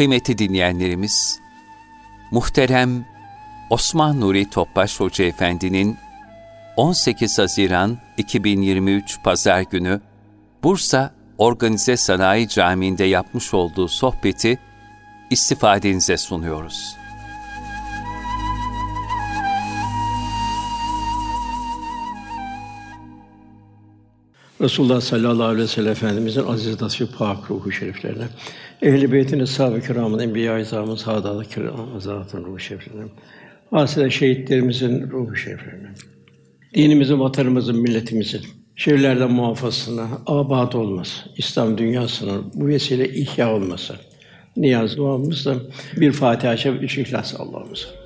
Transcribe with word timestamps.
Kıymetli 0.00 0.38
dinleyenlerimiz, 0.38 1.40
muhterem 2.30 3.06
Osman 3.70 4.20
Nuri 4.20 4.50
Topbaş 4.50 5.00
Hoca 5.00 5.24
Efendi'nin 5.24 5.96
18 6.76 7.38
Haziran 7.38 7.98
2023 8.16 9.22
Pazar 9.22 9.60
günü 9.60 10.00
Bursa 10.62 11.14
Organize 11.38 11.96
Sanayi 11.96 12.48
Camii'nde 12.48 13.04
yapmış 13.04 13.54
olduğu 13.54 13.88
sohbeti 13.88 14.58
istifadenize 15.30 16.16
sunuyoruz. 16.16 16.96
Resulullah 24.60 25.00
sallallahu 25.00 25.44
aleyhi 25.44 25.62
ve 25.62 25.68
sellem 25.68 25.92
Efendimizin 25.92 26.46
aziz 26.46 26.80
nasip 26.80 27.18
pak 27.18 27.50
ruhu 27.50 27.72
şeriflerine, 27.72 28.28
ehl-i 28.82 29.12
beytin 29.12 29.40
eshab-ı 29.40 29.80
kiramın, 29.80 30.18
enbiya-i 30.18 30.62
izamın, 30.62 30.96
saadat-ı 30.96 31.48
kiramın, 31.48 32.00
ruhu 32.44 32.58
şeriflerine, 32.58 33.04
hasile 33.70 34.10
şehitlerimizin 34.10 35.10
ruhu 35.10 35.36
şeriflerine, 35.36 35.88
dinimizin, 36.74 37.20
vatanımızın, 37.20 37.76
milletimizin 37.76 38.42
şehirlerden 38.76 39.30
muhafazasına, 39.30 40.08
abad 40.26 40.72
olması, 40.72 41.20
İslam 41.36 41.78
dünyasının 41.78 42.52
bu 42.54 42.66
vesile 42.66 43.08
ihya 43.08 43.54
olması, 43.54 43.94
niyaz 44.56 44.96
duamızda 44.96 45.54
bir 45.96 46.12
Fatiha-i 46.12 46.58
Şerif, 46.58 46.82
üç 46.82 46.98
İhlas 46.98 47.40
Allah'ımıza. 47.40 47.99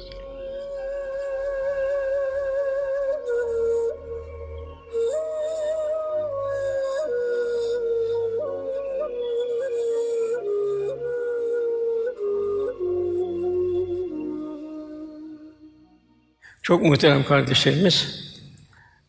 Çok 16.64 16.82
muhterem 16.82 17.24
kardeşlerimiz, 17.24 18.24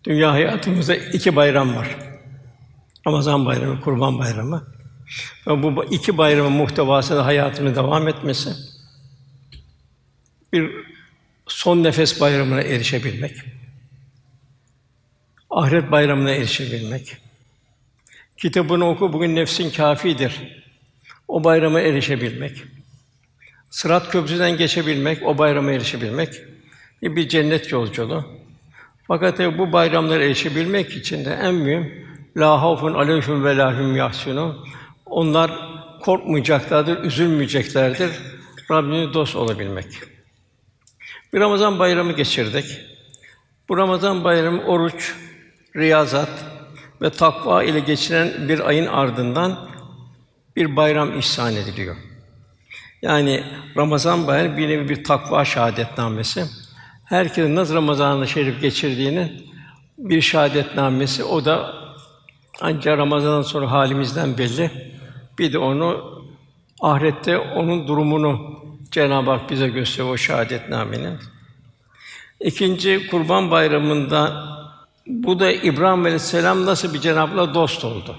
dünya 0.04 0.32
hayatımızda 0.32 0.96
iki 0.96 1.36
bayram 1.36 1.76
var. 1.76 1.98
Ramazan 3.08 3.46
bayramı, 3.46 3.82
Kurban 3.82 4.20
bayramı. 4.20 4.68
Ve 5.48 5.64
bu 5.64 5.86
iki 5.86 6.18
bayramın 6.18 6.52
muhtevası 6.52 7.16
da 7.16 7.26
hayatımın 7.26 7.76
devam 7.76 8.08
etmesi, 8.08 8.50
bir 10.54 10.72
son 11.48 11.84
nefes 11.84 12.22
bayramına 12.22 12.62
erişebilmek, 12.62 13.38
ahiret 15.50 15.92
bayramına 15.92 16.32
erişebilmek, 16.32 17.18
kitabını 18.38 18.90
oku 18.90 19.14
bugün 19.14 19.36
nefsin 19.36 19.72
kafidir, 19.72 20.64
o 21.28 21.44
bayrama 21.44 21.82
erişebilmek, 21.82 22.64
Sırat 23.70 24.12
köprüsünden 24.12 24.58
geçebilmek, 24.58 25.24
o 25.24 25.38
bayrama 25.38 25.72
erişebilmek, 25.72 26.42
bir 27.02 27.28
cennet 27.28 27.72
yolculuğu. 27.72 28.26
Fakat 29.08 29.40
bu 29.40 29.72
bayramlara 29.72 30.24
erişebilmek 30.24 30.90
için 30.90 31.26
de 31.26 31.40
en 31.42 31.56
mühim 31.56 32.06
la 32.38 32.62
havfun 32.62 32.94
aleyhim 32.94 33.44
ve 33.44 33.58
la 33.58 33.80
hum 33.80 33.96
yahsunun. 33.96 34.66
Onlar 35.06 35.52
korkmayacaklardır, 36.02 37.04
üzülmeyeceklerdir. 37.04 38.12
Rabbine 38.72 39.14
dost 39.14 39.36
olabilmek. 39.36 39.86
Bir 41.34 41.40
Ramazan 41.40 41.80
bayramı 41.80 42.12
geçirdik. 42.12 42.66
Bu 43.70 43.78
Ramazan 43.78 44.24
bayramı 44.24 44.62
oruç, 44.62 45.16
riyazat 45.76 46.30
ve 47.02 47.10
takva 47.10 47.64
ile 47.64 47.80
geçiren 47.80 48.50
bir 48.50 48.68
ayın 48.68 48.88
ardından 48.88 49.70
bir 50.56 50.76
bayram 50.76 51.20
ihsan 51.20 51.56
ediliyor. 51.56 51.96
Yani 53.02 53.44
Ramazan 53.78 54.28
bayramı 54.28 54.58
bir 54.58 54.70
nevi 54.70 54.90
bir 54.90 55.04
takva 55.04 55.46
şahadetnamesi 55.46 56.46
herkesin 57.06 57.56
nasıl 57.56 57.76
Ramazan-ı 57.76 58.28
Şerif 58.28 58.62
geçirdiğinin 58.62 59.32
bir 59.98 60.22
şahadetnamesi. 60.22 61.24
O 61.24 61.46
da 61.46 61.74
ancak 62.62 62.98
Ramazan'dan 62.98 63.42
sonra 63.42 63.72
halimizden 63.72 64.38
belli. 64.38 64.72
Bir 65.40 65.54
de 65.54 65.58
onu 65.58 66.16
ahirette 66.82 67.38
onun 67.38 67.88
durumunu 67.88 68.60
Cenab-ı 68.92 69.32
Hak 69.32 69.50
bize 69.50 69.68
gösteriyor 69.68 70.14
o 70.14 70.18
şahadetnamenin. 70.18 71.20
İkinci 72.40 73.08
Kurban 73.08 73.52
Bayramı'nda 73.52 74.46
bu 75.08 75.40
da 75.40 75.52
İbrahim 75.52 76.02
Aleyhisselam 76.02 76.66
nasıl 76.66 76.94
bir 76.94 77.00
Cenab-ı 77.02 77.54
dost 77.54 77.86
oldu. 77.86 78.16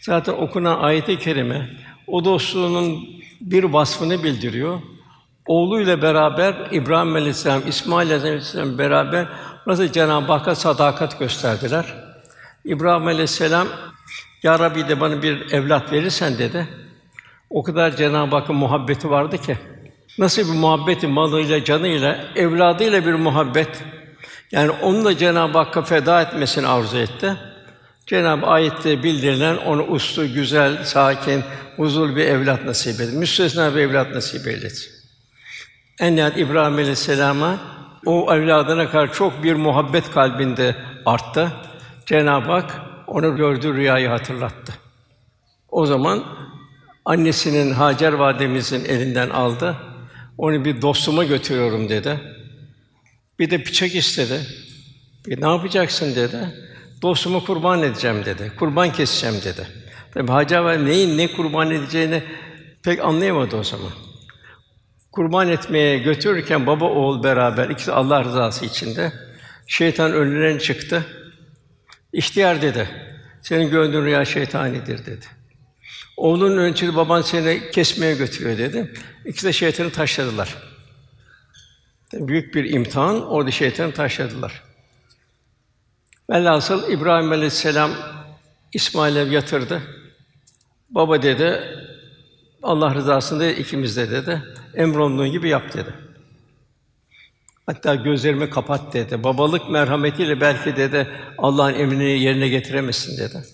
Zaten 0.00 0.32
okunan 0.32 0.78
ayet-i 0.78 1.18
kerime 1.18 1.70
o 2.06 2.24
dostluğunun 2.24 3.04
bir 3.40 3.64
vasfını 3.64 4.24
bildiriyor 4.24 4.80
oğluyla 5.46 6.02
beraber 6.02 6.54
İbrahim 6.70 7.14
Aleyhisselam, 7.14 7.62
İsmail 7.68 8.14
Aleyhisselam 8.14 8.78
beraber 8.78 9.28
nasıl 9.66 9.88
Cenab-ı 9.88 10.32
Hakk'a 10.32 10.54
sadakat 10.54 11.18
gösterdiler. 11.18 11.94
İbrahim 12.64 13.06
Aleyhisselam 13.06 13.68
Ya 14.42 14.58
Rabbi 14.58 14.88
de 14.88 15.00
bana 15.00 15.22
bir 15.22 15.52
evlat 15.52 15.92
verirsen 15.92 16.38
dedi. 16.38 16.68
O 17.50 17.62
kadar 17.62 17.96
Cenab-ı 17.96 18.36
Hakk'ın 18.36 18.56
muhabbeti 18.56 19.10
vardı 19.10 19.38
ki 19.38 19.58
nasıl 20.18 20.42
bir 20.52 20.58
muhabbeti 20.58 21.06
malıyla, 21.06 21.64
canıyla, 21.64 22.18
evladıyla 22.36 23.06
bir 23.06 23.14
muhabbet. 23.14 23.84
Yani 24.52 24.70
onu 24.70 25.04
da 25.04 25.18
Cenab-ı 25.18 25.58
Hakk'a 25.58 25.82
feda 25.82 26.22
etmesini 26.22 26.66
arzu 26.66 26.98
etti. 26.98 27.36
Cenab-ı 28.06 28.46
ayette 28.46 29.02
bildirilen 29.02 29.56
onu 29.56 29.82
uslu, 29.82 30.32
güzel, 30.32 30.84
sakin, 30.84 31.44
huzurlu 31.76 32.16
bir 32.16 32.24
evlat 32.24 32.64
nasip 32.64 33.00
etti. 33.00 33.16
Müstesna 33.16 33.74
bir 33.74 33.80
evlat 33.80 34.14
nasip 34.14 34.46
eyledi. 34.46 34.95
En 36.00 36.16
nihayet 36.16 36.38
İbrahim 36.38 36.74
Aleyhisselam'a 36.74 37.58
o 38.06 38.34
evladına 38.34 38.90
karşı 38.90 39.12
çok 39.12 39.42
bir 39.42 39.54
muhabbet 39.54 40.10
kalbinde 40.10 40.76
arttı. 41.06 41.52
Cenab-ı 42.06 42.52
Hak 42.52 42.80
onu 43.06 43.36
gördüğü 43.36 43.74
rüyayı 43.74 44.08
hatırlattı. 44.08 44.74
O 45.68 45.86
zaman 45.86 46.24
annesinin 47.04 47.72
Hacer 47.72 48.12
validemizin 48.12 48.84
elinden 48.84 49.30
aldı. 49.30 49.76
Onu 50.38 50.64
bir 50.64 50.82
dostuma 50.82 51.24
götürüyorum 51.24 51.88
dedi. 51.88 52.20
Bir 53.38 53.50
de 53.50 53.60
bıçak 53.66 53.94
istedi. 53.94 54.40
E, 55.28 55.40
ne 55.40 55.48
yapacaksın 55.48 56.16
dedi. 56.16 56.38
Dostumu 57.02 57.44
kurban 57.44 57.82
edeceğim 57.82 58.24
dedi. 58.24 58.52
Kurban 58.58 58.92
keseceğim 58.92 59.36
dedi. 59.44 59.66
Tabi 60.14 60.32
Hacer 60.32 60.58
valide 60.60 60.84
neyin 60.84 61.18
ne 61.18 61.32
kurban 61.32 61.70
edeceğini 61.70 62.22
pek 62.82 63.04
anlayamadı 63.04 63.56
o 63.56 63.64
zaman 63.64 63.90
kurban 65.16 65.48
etmeye 65.48 65.98
götürürken 65.98 66.66
baba 66.66 66.84
oğul 66.84 67.22
beraber 67.22 67.68
ikisi 67.68 67.92
Allah 67.92 68.24
rızası 68.24 68.64
içinde 68.64 69.12
şeytan 69.66 70.12
önüne 70.12 70.58
çıktı. 70.60 71.06
İhtiyar 72.12 72.62
dedi. 72.62 72.88
Senin 73.42 73.70
gördüğün 73.70 74.04
rüya 74.04 74.24
şeytanidir 74.24 75.06
dedi. 75.06 75.26
Oğlunun 76.16 76.56
önünde 76.56 76.96
baban 76.96 77.22
seni 77.22 77.70
kesmeye 77.70 78.14
götürüyor 78.14 78.58
dedi. 78.58 78.94
İkisi 79.24 79.46
de 79.46 79.52
şeytanı 79.52 79.90
taşladılar. 79.90 80.54
Büyük 82.12 82.54
bir 82.54 82.64
imtihan, 82.64 83.26
orada 83.26 83.50
şeytanı 83.50 83.92
taşladılar. 83.92 84.62
Velhasıl 86.30 86.92
İbrahim 86.92 87.32
Aleyhisselam 87.32 87.90
İsmail'e 88.72 89.20
yatırdı. 89.20 89.82
Baba 90.90 91.22
dedi, 91.22 91.60
Allah 92.66 92.94
rızasında 92.94 93.46
ikimiz 93.46 93.96
de 93.96 94.10
dedi. 94.10 94.42
Emrolunduğun 94.74 95.32
gibi 95.32 95.48
yap 95.48 95.74
dedi. 95.74 95.94
Hatta 97.66 97.94
gözlerimi 97.94 98.50
kapat 98.50 98.92
dedi. 98.92 99.24
Babalık 99.24 99.70
merhametiyle 99.70 100.40
belki 100.40 100.76
dedi 100.76 101.08
Allah'ın 101.38 101.74
emrini 101.74 102.04
yerine 102.04 102.48
getiremezsin 102.48 103.18
dedi. 103.18 103.44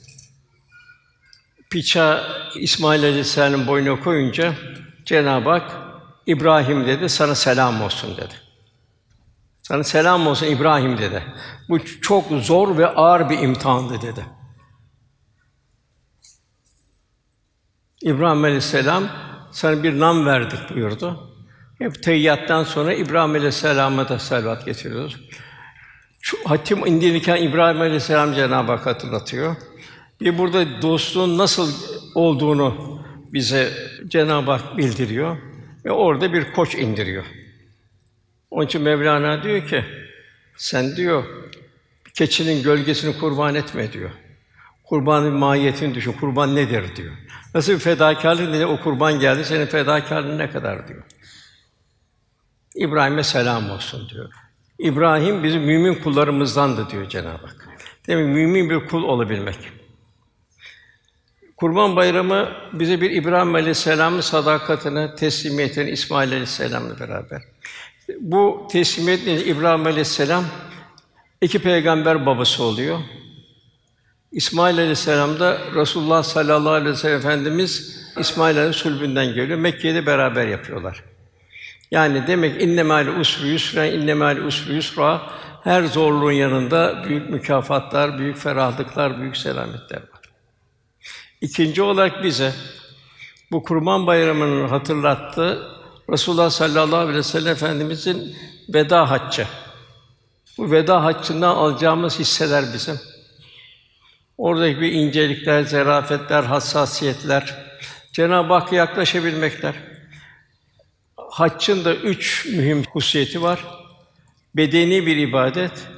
Piça 1.71 2.25
İsmail 2.57 3.05
Aleyhisselam'ın 3.05 3.67
boynuna 3.67 4.01
koyunca 4.01 4.55
Cenab-ı 5.05 5.51
Hak 5.51 5.77
İbrahim 6.27 6.87
dedi 6.87 7.09
sana 7.09 7.35
selam 7.35 7.83
olsun 7.83 8.17
dedi. 8.17 8.35
Sana 9.63 9.85
selam 9.85 10.27
olsun 10.27 10.47
İbrahim 10.47 10.99
dedi. 10.99 11.23
Bu 11.69 11.79
çok 12.01 12.25
zor 12.31 12.79
ve 12.79 12.87
ağır 12.87 13.31
bir 13.31 13.39
imtihandı 13.39 14.03
dedi. 14.03 14.27
İbrahim 18.03 18.45
Aleyhisselam 18.45 19.09
sana 19.51 19.83
bir 19.83 19.99
nam 20.01 20.27
verdik 20.27 20.75
buyurdu. 20.75 21.33
Hep 21.79 22.03
teyyattan 22.03 22.65
sonra 22.65 22.95
İbrahim 22.95 23.31
Aleyhisselam'a 23.31 24.09
da 24.09 24.19
salavat 24.19 24.67
getiriyoruz. 24.67 25.17
Şu 26.21 26.37
hatim 26.45 26.87
indirirken 26.87 27.43
İbrahim 27.43 27.81
Aleyhisselam 27.81 28.35
Cenab-ı 28.35 28.73
Hak 28.73 28.87
hatırlatıyor. 28.87 29.57
Bir 30.21 30.39
burada 30.39 30.83
dostluğun 30.83 31.39
nasıl 31.39 31.73
olduğunu 32.15 33.01
bize 33.33 33.73
Cenab-ı 34.09 34.51
Hak 34.51 34.77
bildiriyor 34.79 35.37
ve 35.85 35.91
orada 35.91 36.33
bir 36.33 36.53
koç 36.53 36.75
indiriyor. 36.75 37.25
Onun 38.51 38.67
için 38.67 38.83
Mevlana 38.83 39.43
diyor 39.43 39.69
ki, 39.69 39.85
sen 40.57 40.97
diyor, 40.97 41.25
keçinin 42.15 42.63
gölgesini 42.63 43.19
kurban 43.19 43.55
etme 43.55 43.93
diyor. 43.93 44.11
Kurbanın 44.85 45.33
mahiyetini 45.33 45.95
düşün, 45.95 46.13
kurban 46.13 46.55
nedir 46.57 46.97
diyor. 46.97 47.13
Nasıl 47.55 47.73
bir 47.73 47.79
fedakarlık 47.79 48.53
dedi 48.55 48.67
o 48.67 48.81
kurban 48.81 49.21
geldi 49.21 49.45
senin 49.45 49.67
fedakarlığın 49.67 50.39
ne 50.39 50.51
kadar 50.51 50.89
diyor. 50.89 51.03
İbrahim'e 52.75 53.23
selam 53.23 53.71
olsun 53.71 54.09
diyor. 54.09 54.31
İbrahim 54.79 55.45
bizim 55.45 55.63
mümin 55.63 55.95
kullarımızdandı 55.95 56.91
diyor 56.91 57.09
Cenab-ı 57.09 57.47
Hak. 57.47 57.69
Demek 58.07 58.27
mümin 58.27 58.71
bir 58.71 58.87
kul 58.87 59.03
olabilmek. 59.03 59.59
Kurban 61.57 61.97
Bayramı 61.97 62.49
bize 62.73 63.01
bir 63.01 63.11
İbrahim 63.11 63.55
Aleyhisselam'ın 63.55 64.21
sadakatine, 64.21 65.15
teslimiyetine, 65.15 65.91
İsmail 65.91 66.29
Aleyhisselam'la 66.29 67.01
beraber. 67.01 67.43
Bu 68.21 68.69
teslimiyet 68.73 69.47
İbrahim 69.47 69.87
Aleyhisselam 69.87 70.45
iki 71.41 71.59
peygamber 71.59 72.27
babası 72.27 72.63
oluyor. 72.63 72.99
İsmail 74.33 74.79
Aleyhisselam 74.79 75.41
da 75.41 75.59
Resulullah 75.75 76.23
sallallahu 76.23 76.73
aleyhi 76.73 76.91
ve 76.91 76.97
sellem 76.97 77.19
Efendimiz 77.19 77.99
İsmail 78.19 78.59
Aleyhisselam 78.59 78.97
sulbünden 78.97 79.27
geliyor. 79.27 79.59
Mekke'de 79.59 80.07
beraber 80.07 80.47
yapıyorlar. 80.47 81.05
Yani 81.91 82.27
demek 82.27 82.63
inne 82.63 82.83
mal 82.83 83.07
usru 83.07 83.47
yusra 83.47 83.87
inne 83.87 84.15
mal 84.15 84.37
usru 84.37 84.73
yusra 84.73 85.23
her 85.65 85.83
zorluğun 85.83 86.33
yanında 86.33 87.05
büyük 87.09 87.31
mükafatlar, 87.31 88.19
büyük 88.19 88.37
ferahlıklar, 88.37 89.21
büyük 89.21 89.37
selametler 89.37 89.97
var. 89.97 90.21
İkinci 91.41 91.83
olarak 91.83 92.25
bize 92.25 92.53
bu 93.51 93.63
Kurban 93.63 94.07
Bayramı'nın 94.07 94.69
hatırlattığı 94.69 95.69
Resulullah 96.11 96.51
sallallahu 96.51 96.97
aleyhi 96.97 97.19
ve 97.19 97.23
sellem 97.23 97.53
Efendimizin 97.53 98.37
veda 98.69 99.11
haccı. 99.11 99.47
Bu 100.59 100.71
veda 100.71 101.05
haccından 101.05 101.57
alacağımız 101.57 102.19
hisseler 102.19 102.65
bizim. 102.75 103.12
Oradaki 104.43 104.81
bir 104.81 104.93
incelikler, 104.93 105.63
zerafetler, 105.63 106.43
hassasiyetler, 106.43 107.55
Cenab-ı 108.13 108.53
Hakk'a 108.55 108.77
yaklaşabilmekler. 108.77 109.75
Haccın 111.17 111.85
da 111.85 111.95
üç 111.95 112.47
mühim 112.47 112.85
hususiyeti 112.93 113.43
var. 113.43 113.65
Bedeni 114.57 115.07
bir 115.07 115.17
ibadet, 115.17 115.89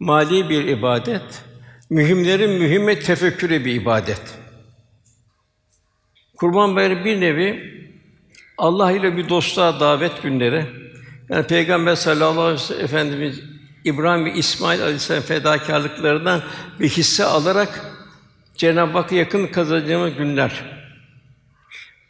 mali 0.00 0.48
bir 0.48 0.64
ibadet, 0.64 1.42
mühimlerin 1.90 2.50
mühimme 2.50 3.00
tefekkürü 3.00 3.64
bir 3.64 3.74
ibadet. 3.74 4.22
Kurban 6.36 6.76
Bayramı 6.76 7.04
bir 7.04 7.20
nevi 7.20 7.74
Allah 8.58 8.92
ile 8.92 9.16
bir 9.16 9.28
dostluğa 9.28 9.80
davet 9.80 10.22
günleri. 10.22 10.66
Yani 11.28 11.46
Peygamber 11.46 11.94
sallallahu 11.94 12.40
aleyhi 12.40 12.60
ve 12.60 12.64
sellem 12.64 12.84
Efendimiz 12.84 13.55
İbrahim 13.86 14.24
ve 14.24 14.32
İsmail 14.32 14.82
aleyhisselam 14.82 15.22
fedakarlıklarından 15.22 16.42
bir 16.80 16.88
hisse 16.88 17.24
alarak 17.24 17.84
Cenab-ı 18.56 18.92
Hakk'a 18.92 19.14
yakın 19.14 19.46
kazanacağımız 19.46 20.14
günler. 20.14 20.64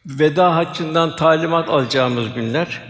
Veda 0.06 0.56
haccından 0.56 1.16
talimat 1.16 1.68
alacağımız 1.68 2.34
günler. 2.34 2.82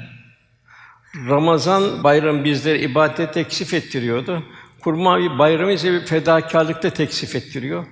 Ramazan 1.28 2.04
bayramı 2.04 2.44
bizleri 2.44 2.78
ibadet 2.78 3.34
teksif 3.34 3.74
ettiriyordu. 3.74 4.42
Kurma 4.80 5.38
bayramı 5.38 5.72
ise 5.72 5.92
bir 5.92 6.06
fedakarlıkta 6.06 6.90
teksif 6.90 7.36
ettiriyor. 7.36 7.86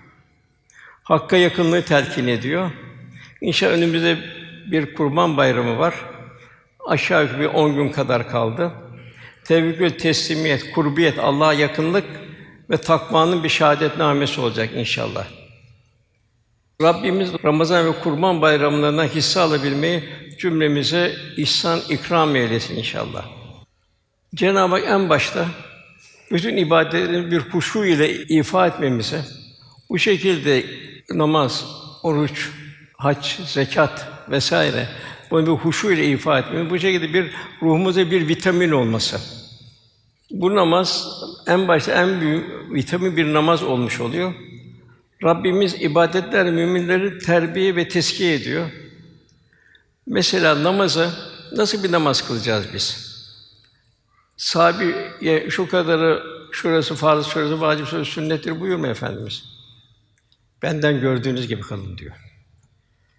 Hakka 1.02 1.36
yakınlığı 1.36 1.82
telkin 1.82 2.28
ediyor. 2.28 2.70
İnşallah 3.40 3.72
önümüzde 3.72 4.18
bir 4.66 4.94
kurban 4.94 5.36
bayramı 5.36 5.78
var. 5.78 5.94
Aşağı 6.86 7.22
yukarı 7.22 7.40
bir 7.40 7.46
on 7.46 7.74
gün 7.74 7.88
kadar 7.88 8.28
kaldı. 8.30 8.72
Tevekkül, 9.44 9.90
teslimiyet, 9.90 10.72
kurbiyet, 10.72 11.18
Allah'a 11.18 11.52
yakınlık 11.52 12.04
ve 12.70 12.76
takvanın 12.76 13.44
bir 13.44 13.48
şahadetnamesi 13.48 14.40
olacak 14.40 14.70
inşallah. 14.76 15.26
Rabbimiz 16.82 17.30
Ramazan 17.44 17.86
ve 17.86 17.92
Kurban 17.92 18.42
bayramlarından 18.42 19.06
hisse 19.06 19.40
alabilmeyi 19.40 20.02
cümlemize 20.38 21.16
ihsan 21.36 21.80
ikram 21.88 22.36
eylesin 22.36 22.76
inşallah. 22.76 23.24
Cenab-ı 24.34 24.74
Hak 24.74 24.84
en 24.88 25.08
başta 25.08 25.46
bütün 26.32 26.56
ibadetleri 26.56 27.30
bir 27.30 27.38
huşu 27.38 27.84
ile 27.84 28.12
ifa 28.12 28.66
etmemize, 28.66 29.20
bu 29.90 29.98
şekilde 29.98 30.64
namaz, 31.10 31.64
oruç, 32.02 32.50
hac, 32.96 33.26
zekat 33.46 34.08
vesaire 34.30 34.88
bunu 35.34 35.46
bir 35.46 35.52
huşu 35.52 35.92
ile 35.92 36.06
ifa 36.10 36.38
etmemiz, 36.38 36.70
bu 36.70 36.78
şekilde 36.78 37.14
bir 37.14 37.30
ruhumuza 37.62 38.10
bir 38.10 38.28
vitamin 38.28 38.70
olması. 38.70 39.20
Bu 40.30 40.54
namaz 40.54 41.08
en 41.46 41.68
başta 41.68 41.92
en 41.92 42.20
büyük 42.20 42.74
vitamin 42.74 43.16
bir 43.16 43.32
namaz 43.32 43.62
olmuş 43.62 44.00
oluyor. 44.00 44.34
Rabbimiz 45.22 45.74
ibadetler 45.82 46.50
müminleri 46.50 47.18
terbiye 47.18 47.76
ve 47.76 47.88
teskiye 47.88 48.34
ediyor. 48.34 48.70
Mesela 50.06 50.62
namazı 50.62 51.10
nasıl 51.52 51.84
bir 51.84 51.92
namaz 51.92 52.28
kılacağız 52.28 52.66
biz? 52.74 53.14
Sahabiye 54.36 55.50
şu 55.50 55.68
kadarı 55.68 56.22
şurası 56.52 56.94
farz, 56.94 57.26
şurası 57.26 57.60
vacip, 57.60 57.86
şurası 57.86 58.10
sünnettir 58.10 58.60
buyurmuyor 58.60 58.90
efendimiz. 58.90 59.44
Benden 60.62 61.00
gördüğünüz 61.00 61.48
gibi 61.48 61.60
kılın 61.60 61.98
diyor. 61.98 62.14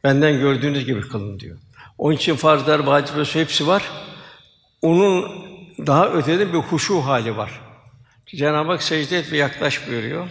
Benden 0.03 0.39
gördüğünüz 0.39 0.85
gibi 0.85 1.01
kılın 1.01 1.39
diyor. 1.39 1.57
Onun 1.97 2.15
için 2.15 2.35
farzlar, 2.35 2.79
vacipler 2.79 3.25
hepsi 3.33 3.67
var. 3.67 3.91
Onun 4.81 5.45
daha 5.87 6.09
ötede 6.09 6.53
bir 6.53 6.57
huşu 6.57 7.01
hali 7.01 7.37
var. 7.37 7.61
Cenab-ı 8.25 8.71
Hak 8.71 8.83
secde 8.83 9.17
et 9.17 9.31
ve 9.31 9.37
yaklaş 9.37 9.87
buyuruyor. 9.87 10.27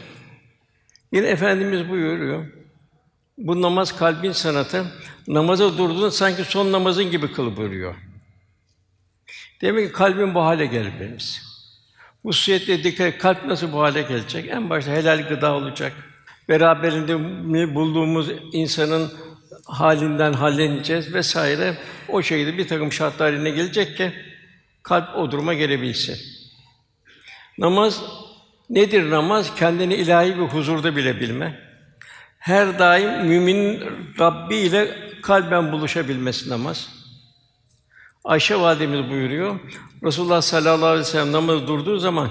Yine 1.12 1.26
Efendimiz 1.26 1.88
buyuruyor. 1.88 2.46
Bu 3.38 3.62
namaz 3.62 3.96
kalbin 3.96 4.32
sanatı. 4.32 4.92
Namaza 5.28 5.78
durduğun 5.78 6.08
sanki 6.08 6.44
son 6.44 6.72
namazın 6.72 7.10
gibi 7.10 7.32
kıl 7.32 7.56
buyuruyor. 7.56 7.94
Demek 9.60 9.86
ki 9.86 9.92
kalbin 9.92 10.34
bu 10.34 10.40
hale 10.40 10.66
gelmemiz. 10.66 11.42
Bu 12.24 12.32
suyetle 12.32 12.84
dikkat 12.84 13.18
kalp 13.18 13.44
nasıl 13.44 13.72
bu 13.72 13.80
hale 13.80 14.02
gelecek? 14.02 14.48
En 14.48 14.70
başta 14.70 14.90
helal 14.90 15.28
gıda 15.28 15.54
olacak. 15.54 15.92
Beraberinde 16.48 17.74
bulduğumuz 17.74 18.28
insanın 18.52 19.12
halinden 19.64 20.32
halleneceğiz 20.32 21.14
vesaire. 21.14 21.76
O 22.08 22.22
şekilde 22.22 22.58
bir 22.58 22.68
takım 22.68 22.92
şartlar 22.92 23.32
haline 23.32 23.50
gelecek 23.50 23.96
ki 23.96 24.12
kalp 24.82 25.16
o 25.16 25.30
duruma 25.30 25.54
gelebilsin. 25.54 26.18
Namaz 27.58 28.02
nedir 28.70 29.10
namaz? 29.10 29.54
Kendini 29.54 29.94
ilahi 29.94 30.36
bir 30.36 30.42
huzurda 30.42 30.96
bilebilme. 30.96 31.60
Her 32.38 32.78
daim 32.78 33.26
müminin 33.26 33.82
Rabbi 34.18 34.56
ile 34.56 34.96
kalben 35.22 35.72
buluşabilmesi 35.72 36.50
namaz. 36.50 36.88
Ayşe 38.24 38.60
validemiz 38.60 39.10
buyuruyor. 39.10 39.60
Resulullah 40.02 40.42
sallallahu 40.42 40.86
aleyhi 40.86 41.00
ve 41.00 41.10
sellem 41.10 41.32
namaz 41.32 41.66
durduğu 41.68 41.98
zaman 41.98 42.30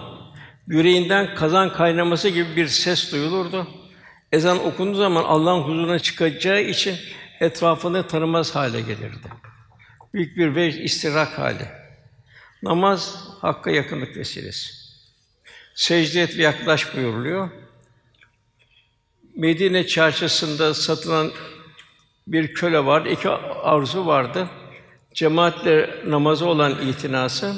yüreğinden 0.67 1.35
kazan 1.35 1.73
kaynaması 1.73 2.29
gibi 2.29 2.55
bir 2.55 2.67
ses 2.67 3.11
duyulurdu. 3.11 3.67
Ezan 4.31 4.65
okunduğu 4.65 4.97
zaman 4.97 5.23
Allah'ın 5.23 5.61
huzuruna 5.61 5.99
çıkacağı 5.99 6.61
için 6.61 6.95
etrafını 7.43 8.07
tanımaz 8.07 8.55
hale 8.55 8.81
gelirdi. 8.81 9.27
Büyük 10.13 10.37
bir 10.37 10.55
vecd 10.55 10.79
istirak 10.79 11.39
hali. 11.39 11.67
Namaz 12.63 13.15
hakka 13.41 13.71
yakınlık 13.71 14.17
vesilesi. 14.17 14.73
Secde 15.75 16.21
et 16.21 16.37
ve 16.37 16.41
yaklaş 16.41 16.95
buyuruluyor. 16.95 17.49
Medine 19.35 19.87
çarşısında 19.87 20.73
satılan 20.73 21.31
bir 22.27 22.53
köle 22.53 22.85
vardı, 22.85 23.09
iki 23.09 23.29
arzu 23.29 24.05
vardı. 24.05 24.49
Cemaatle 25.13 25.89
namazı 26.07 26.45
olan 26.45 26.87
itinası, 26.87 27.55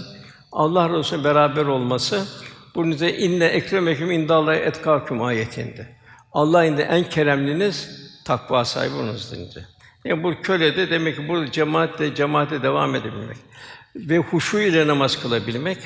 Allah 0.51 0.89
Resulü 0.89 1.23
beraber 1.23 1.65
olması, 1.65 2.27
bunun 2.75 2.91
üzerine 2.91 3.17
inne 3.17 3.45
ekremeküm 3.45 4.11
indallahi 4.11 4.57
etkâküm 4.57 5.21
ayetinde. 5.21 5.95
Allah 6.33 6.65
inde 6.65 6.83
en 6.83 7.09
keremliniz 7.09 7.89
takva 8.25 8.65
sahibi 8.65 8.95
olunuzdur. 8.95 9.74
Yani 10.05 10.23
bu 10.23 10.41
köle 10.41 10.77
de 10.77 10.89
demek 10.89 11.15
ki 11.15 11.27
bu 11.27 11.45
cemaatle 11.45 12.15
cemaate 12.15 12.63
devam 12.63 12.95
edebilmek 12.95 13.37
ve 13.95 14.17
huşu 14.17 14.59
ile 14.59 14.87
namaz 14.87 15.21
kılabilmek 15.21 15.77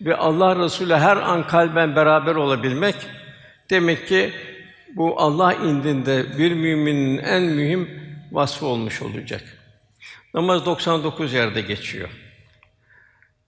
ve 0.00 0.16
Allah 0.16 0.64
Resulü 0.64 0.94
her 0.94 1.16
an 1.16 1.46
kalben 1.46 1.96
beraber 1.96 2.34
olabilmek 2.34 2.94
demek 3.70 4.08
ki 4.08 4.32
bu 4.96 5.20
Allah 5.20 5.54
indinde 5.54 6.38
bir 6.38 6.52
müminin 6.52 7.18
en 7.18 7.42
mühim 7.42 7.90
vasfı 8.32 8.66
olmuş 8.66 9.02
olacak. 9.02 9.42
Namaz 10.34 10.66
99 10.66 11.32
yerde 11.32 11.60
geçiyor. 11.60 12.08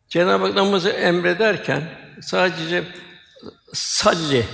Cenab-ı 0.09 0.47
Hak 0.47 0.55
namazı 0.55 0.91
emrederken 0.91 1.83
sadece 2.21 2.85
salli 3.73 4.45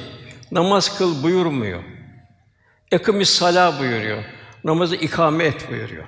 namaz 0.50 0.98
kıl 0.98 1.22
buyurmuyor. 1.22 1.82
Ekimiz 2.92 3.28
sala 3.28 3.78
buyuruyor. 3.78 4.33
Namazı 4.64 4.96
ikame 4.96 5.44
et 5.44 5.70
buyuruyor. 5.70 6.04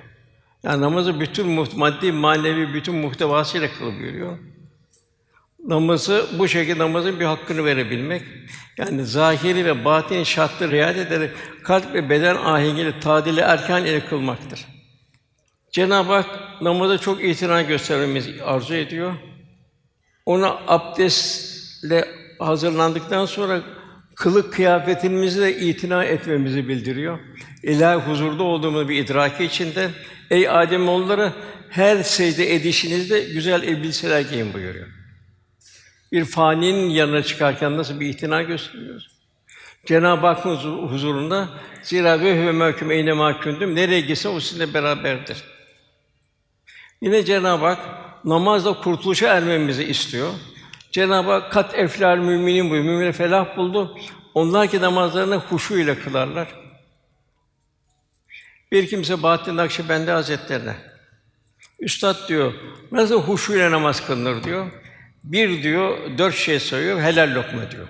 Yani 0.63 0.81
namazı 0.81 1.19
bütün 1.19 1.47
maddi, 1.75 2.11
manevi 2.11 2.73
bütün 2.73 2.95
muhtevasıyla 2.95 3.69
kıl 3.79 3.99
buyuruyor. 3.99 4.37
Namazı 5.67 6.25
bu 6.39 6.47
şekilde 6.47 6.79
namazın 6.79 7.19
bir 7.19 7.25
hakkını 7.25 7.65
verebilmek. 7.65 8.21
Yani 8.77 9.05
zahiri 9.05 9.65
ve 9.65 9.85
batini 9.85 10.25
şartları 10.25 10.71
riayet 10.71 10.97
ederek 10.97 11.31
kalp 11.63 11.93
ve 11.93 12.09
beden 12.09 12.35
ahengiyle 12.35 12.99
tadili 12.99 13.39
erken 13.39 13.85
ile 13.85 14.05
kılmaktır. 14.05 14.65
Cenab-ı 15.71 16.13
Hak 16.13 16.61
namaza 16.61 16.97
çok 16.97 17.23
itina 17.23 17.61
göstermemizi 17.61 18.43
arzu 18.43 18.73
ediyor. 18.73 19.13
Ona 20.25 20.59
abdestle 20.67 22.07
hazırlandıktan 22.39 23.25
sonra 23.25 23.61
kılık 24.17 24.53
kıyafetimizi 24.53 25.41
de 25.41 25.57
itina 25.57 26.03
etmemizi 26.03 26.67
bildiriyor. 26.67 27.19
İlahi 27.63 28.05
huzurda 28.05 28.43
olduğumuz 28.43 28.89
bir 28.89 29.03
idraki 29.03 29.43
içinde 29.43 29.89
ey 30.29 30.49
Adem 30.49 30.89
oğulları 30.89 31.33
her 31.69 32.03
secde 32.03 32.55
edişinizde 32.55 33.19
güzel 33.19 33.63
elbiseler 33.63 34.21
giyin 34.21 34.53
buyuruyor. 34.53 34.87
Bir 36.11 36.25
faninin 36.25 36.89
yanına 36.89 37.23
çıkarken 37.23 37.77
nasıl 37.77 37.99
bir 37.99 38.09
itina 38.09 38.41
gösteriyoruz? 38.43 39.11
Cenab-ı 39.85 40.27
Hakk'ın 40.27 40.55
huzurunda 40.87 41.49
zira 41.83 42.19
ve 42.19 42.41
huve 42.41 42.51
mahkum 42.51 42.91
eyne 42.91 43.13
mahkumdum 43.13 43.75
nereye 43.75 44.01
gitse 44.01 44.29
o 44.29 44.39
sizinle 44.39 44.73
beraberdir. 44.73 45.43
Yine 47.01 47.25
Cenab-ı 47.25 47.65
Hak 47.65 47.79
namazla 48.25 48.81
kurtuluşa 48.81 49.27
ermemizi 49.27 49.83
istiyor. 49.83 50.29
Cenab-ı 50.91 51.31
Hak 51.31 51.51
kat 51.51 51.75
eflal 51.75 52.17
müminin 52.17 52.69
bu 52.69 52.73
mümin 52.73 53.11
felah 53.11 53.57
buldu. 53.57 53.97
Onlar 54.33 54.67
ki 54.67 54.81
namazlarını 54.81 55.35
huşu 55.35 55.77
ile 55.77 55.99
kılarlar. 55.99 56.47
Bir 58.71 58.87
kimse 58.87 59.23
Bahattin 59.23 59.57
Nakşibendi 59.57 60.11
Hazretlerine 60.11 60.75
Üstad 61.79 62.27
diyor, 62.27 62.53
nasıl 62.91 63.21
huşu 63.21 63.53
ile 63.53 63.71
namaz 63.71 64.07
kılınır 64.07 64.43
diyor. 64.43 64.71
Bir 65.23 65.63
diyor, 65.63 65.97
dört 66.17 66.35
şey 66.35 66.59
sayıyor, 66.59 67.01
helal 67.01 67.35
lokma 67.35 67.71
diyor. 67.71 67.87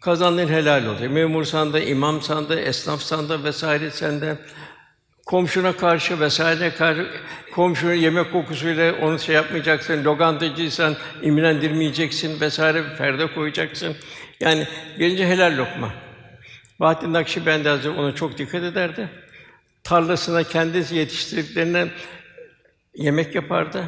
Kazandığın 0.00 0.48
helal 0.48 0.86
oluyor. 0.86 1.10
Memur 1.10 1.44
sanda, 1.44 1.80
imam 1.80 2.22
sanda, 2.22 2.60
esnaf 2.60 3.00
sanda 3.00 3.44
vesaire 3.44 3.90
sende. 3.90 4.38
Komşuna 5.26 5.76
karşı 5.76 6.20
vesaire 6.20 6.74
karşı 6.74 7.10
komşunun 7.54 7.94
yemek 7.94 8.32
kokusuyla 8.32 8.94
onu 8.94 9.18
şey 9.18 9.34
yapmayacaksın. 9.34 10.04
Lokantacıysan 10.04 10.96
imrendirmeyeceksin 11.22 12.40
vesaire 12.40 12.96
perde 12.98 13.34
koyacaksın. 13.34 13.96
Yani 14.40 14.66
birinci 14.98 15.26
helal 15.26 15.56
lokma. 15.56 15.94
Bahattin 16.80 17.12
Nakşibendi 17.12 17.68
Hazretleri 17.68 17.98
ona 17.98 18.14
çok 18.14 18.38
dikkat 18.38 18.62
ederdi. 18.62 19.08
Tarlasına 19.84 20.42
kendisi 20.42 20.96
yetiştirdiklerinden 20.96 21.90
yemek 22.94 23.34
yapardı. 23.34 23.84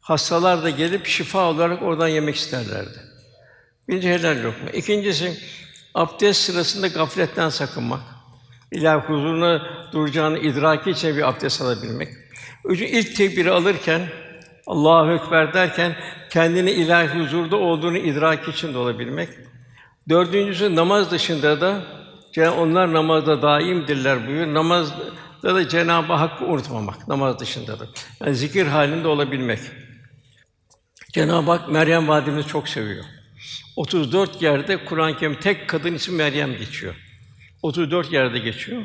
Hastalar 0.00 0.62
da 0.62 0.70
gelip 0.70 1.06
şifa 1.06 1.50
olarak 1.50 1.82
oradan 1.82 2.08
yemek 2.08 2.36
isterlerdi. 2.36 2.98
Birinci 3.88 4.08
helal 4.08 4.42
lokma. 4.42 4.70
İkincisi 4.70 5.38
abdest 5.94 6.40
sırasında 6.40 6.86
gafletten 6.86 7.48
sakınmak. 7.48 8.19
İlahi 8.72 9.06
huzuruna 9.06 9.62
duracağını 9.92 10.38
idraki 10.38 10.90
için 10.90 11.16
bir 11.16 11.28
abdest 11.28 11.62
alabilmek. 11.62 12.08
Üçüncü 12.64 12.92
ilk 12.92 13.16
tekbiri 13.16 13.50
alırken 13.50 14.08
Allahu 14.66 15.12
ekber 15.12 15.54
derken 15.54 15.96
kendini 16.30 16.70
ilahi 16.70 17.18
huzurda 17.18 17.56
olduğunu 17.56 17.98
idrak 17.98 18.48
için 18.48 18.74
de 18.74 18.78
olabilmek. 18.78 19.28
Dördüncüsü 20.08 20.76
namaz 20.76 21.10
dışında 21.10 21.60
da 21.60 21.82
onlar 22.50 22.92
namazda 22.92 23.42
daimdirler 23.42 24.26
buyuruyor. 24.26 24.54
Namazda 24.54 25.54
da 25.54 25.68
Cenab-ı 25.68 26.12
Hakk'ı 26.12 26.44
unutmamak 26.44 27.08
namaz 27.08 27.38
dışında 27.38 27.80
da. 27.80 27.86
Yani 28.20 28.36
zikir 28.36 28.66
halinde 28.66 29.08
olabilmek. 29.08 29.58
Cenab-ı 31.12 31.50
Hak 31.50 31.68
Meryem 31.68 32.08
validemizi 32.08 32.48
çok 32.48 32.68
seviyor. 32.68 33.04
34 33.76 34.42
yerde 34.42 34.84
Kur'an-ı 34.84 35.16
Kerim 35.16 35.40
tek 35.40 35.68
kadın 35.68 35.94
ismi 35.94 36.16
Meryem 36.16 36.56
geçiyor. 36.56 37.09
34 37.62 38.12
yerde 38.12 38.38
geçiyor. 38.38 38.82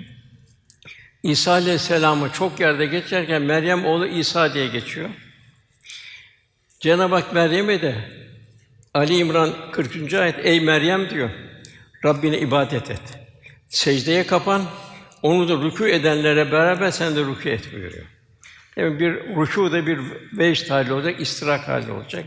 İsa 1.23 1.51
Aleyhisselam'ı 1.51 2.31
çok 2.33 2.59
yerde 2.59 2.85
geçerken 2.85 3.41
Meryem 3.41 3.85
oğlu 3.85 4.07
İsa 4.07 4.53
diye 4.53 4.67
geçiyor. 4.67 5.09
Cenab-ı 6.79 7.15
Hak 7.15 7.33
Meryem'e 7.33 7.81
de 7.81 7.95
Ali 8.93 9.17
İmran 9.17 9.53
40. 9.71 10.13
ayet 10.13 10.45
ey 10.45 10.59
Meryem 10.59 11.09
diyor. 11.09 11.29
Rabbine 12.05 12.39
ibadet 12.39 12.91
et. 12.91 13.01
Secdeye 13.69 14.27
kapan, 14.27 14.63
onu 15.21 15.49
da 15.49 15.53
rükû 15.53 15.89
edenlere 15.89 16.51
beraber 16.51 16.91
sen 16.91 17.15
de 17.15 17.19
rükû 17.19 17.49
et 17.49 17.73
buyuruyor. 17.73 18.05
Yani 18.75 18.99
bir 18.99 19.13
rükû 19.13 19.71
da 19.71 19.87
bir 19.87 19.99
vecd 20.33 20.69
hali 20.69 20.93
olacak, 20.93 21.21
istirak 21.21 21.67
hali 21.67 21.91
olacak. 21.91 22.25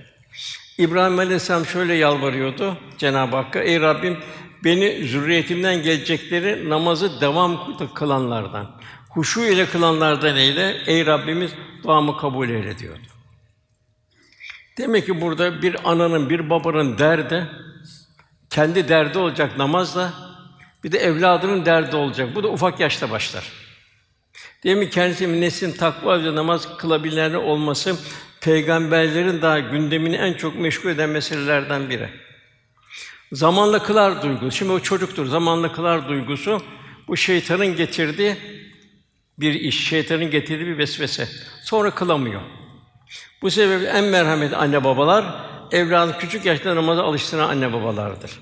İbrahim 0.78 1.18
Aleyhisselam 1.18 1.66
şöyle 1.66 1.94
yalvarıyordu 1.94 2.78
Cenab-ı 2.98 3.36
Hakk'a: 3.36 3.60
Ey 3.60 3.80
Rabbim 3.80 4.18
beni 4.64 5.04
zürriyetimden 5.04 5.82
gelecekleri 5.82 6.68
namazı 6.68 7.20
devam 7.20 7.78
kılanlardan, 7.94 8.80
huşu 9.10 9.40
ile 9.40 9.66
kılanlardan 9.66 10.36
eyle. 10.36 10.76
Ey 10.86 11.06
Rabbimiz 11.06 11.50
duamı 11.82 12.16
kabul 12.16 12.48
eyle 12.48 12.78
diyordu. 12.78 13.06
Demek 14.78 15.06
ki 15.06 15.20
burada 15.20 15.62
bir 15.62 15.90
ananın, 15.90 16.30
bir 16.30 16.50
babanın 16.50 16.98
derdi 16.98 17.48
kendi 18.50 18.88
derdi 18.88 19.18
olacak 19.18 19.58
namazla 19.58 20.12
bir 20.84 20.92
de 20.92 20.98
evladının 20.98 21.66
derdi 21.66 21.96
olacak. 21.96 22.34
Bu 22.34 22.42
da 22.42 22.48
ufak 22.48 22.80
yaşta 22.80 23.10
başlar. 23.10 23.52
Demek 24.64 24.88
ki 24.88 24.94
kendisi 24.94 25.40
neslin 25.40 25.72
takva 25.72 26.24
ve 26.24 26.34
namaz 26.34 26.76
kılabilenler 26.76 27.34
olması 27.34 27.96
peygamberlerin 28.40 29.42
daha 29.42 29.58
gündemini 29.58 30.16
en 30.16 30.32
çok 30.32 30.58
meşgul 30.58 30.90
eden 30.90 31.10
meselelerden 31.10 31.90
biri. 31.90 32.08
Zamanla 33.32 33.82
kılar 33.82 34.22
duygusu. 34.22 34.50
Şimdi 34.50 34.72
o 34.72 34.80
çocuktur. 34.80 35.26
Zamanla 35.26 35.72
kılar 35.72 36.08
duygusu 36.08 36.62
bu 37.08 37.16
şeytanın 37.16 37.76
getirdiği 37.76 38.36
bir 39.38 39.54
iş, 39.54 39.88
şeytanın 39.88 40.30
getirdiği 40.30 40.66
bir 40.66 40.78
vesvese. 40.78 41.28
Sonra 41.64 41.90
kılamıyor. 41.90 42.40
Bu 43.42 43.50
sebeple 43.50 43.88
en 43.88 44.04
merhametli 44.04 44.56
anne 44.56 44.84
babalar 44.84 45.24
evladı 45.70 46.18
küçük 46.18 46.44
yaşta 46.44 46.76
namaza 46.76 47.04
alıştıran 47.04 47.48
anne 47.48 47.72
babalardır. 47.72 48.40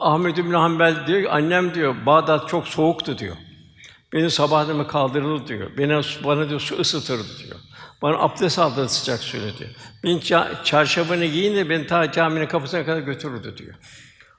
Ahmed 0.00 0.36
bin 0.36 0.52
Hanbel 0.52 1.06
diyor, 1.06 1.30
annem 1.30 1.74
diyor, 1.74 2.06
Bağdat 2.06 2.48
çok 2.48 2.68
soğuktu 2.68 3.18
diyor. 3.18 3.36
Beni 4.12 4.30
sabahleyin 4.30 4.84
kaldırılır 4.84 5.46
diyor. 5.46 5.70
Beni 5.78 6.00
bana 6.24 6.48
diyor 6.48 6.60
su 6.60 6.78
ısıtırdı 6.78 7.38
diyor. 7.38 7.60
Bana 8.04 8.18
abdest 8.18 8.58
aldırdı 8.58 8.88
sıcak 8.88 9.20
suyla 9.20 9.58
diyor. 9.58 9.70
Beni 10.04 10.20
çarşafını 10.64 11.24
giyin 11.24 11.56
de 11.56 11.70
beni 11.70 11.86
ta 11.86 12.12
caminin 12.12 12.46
kapısına 12.46 12.84
kadar 12.84 12.98
götürürdü 13.00 13.56
diyor. 13.56 13.74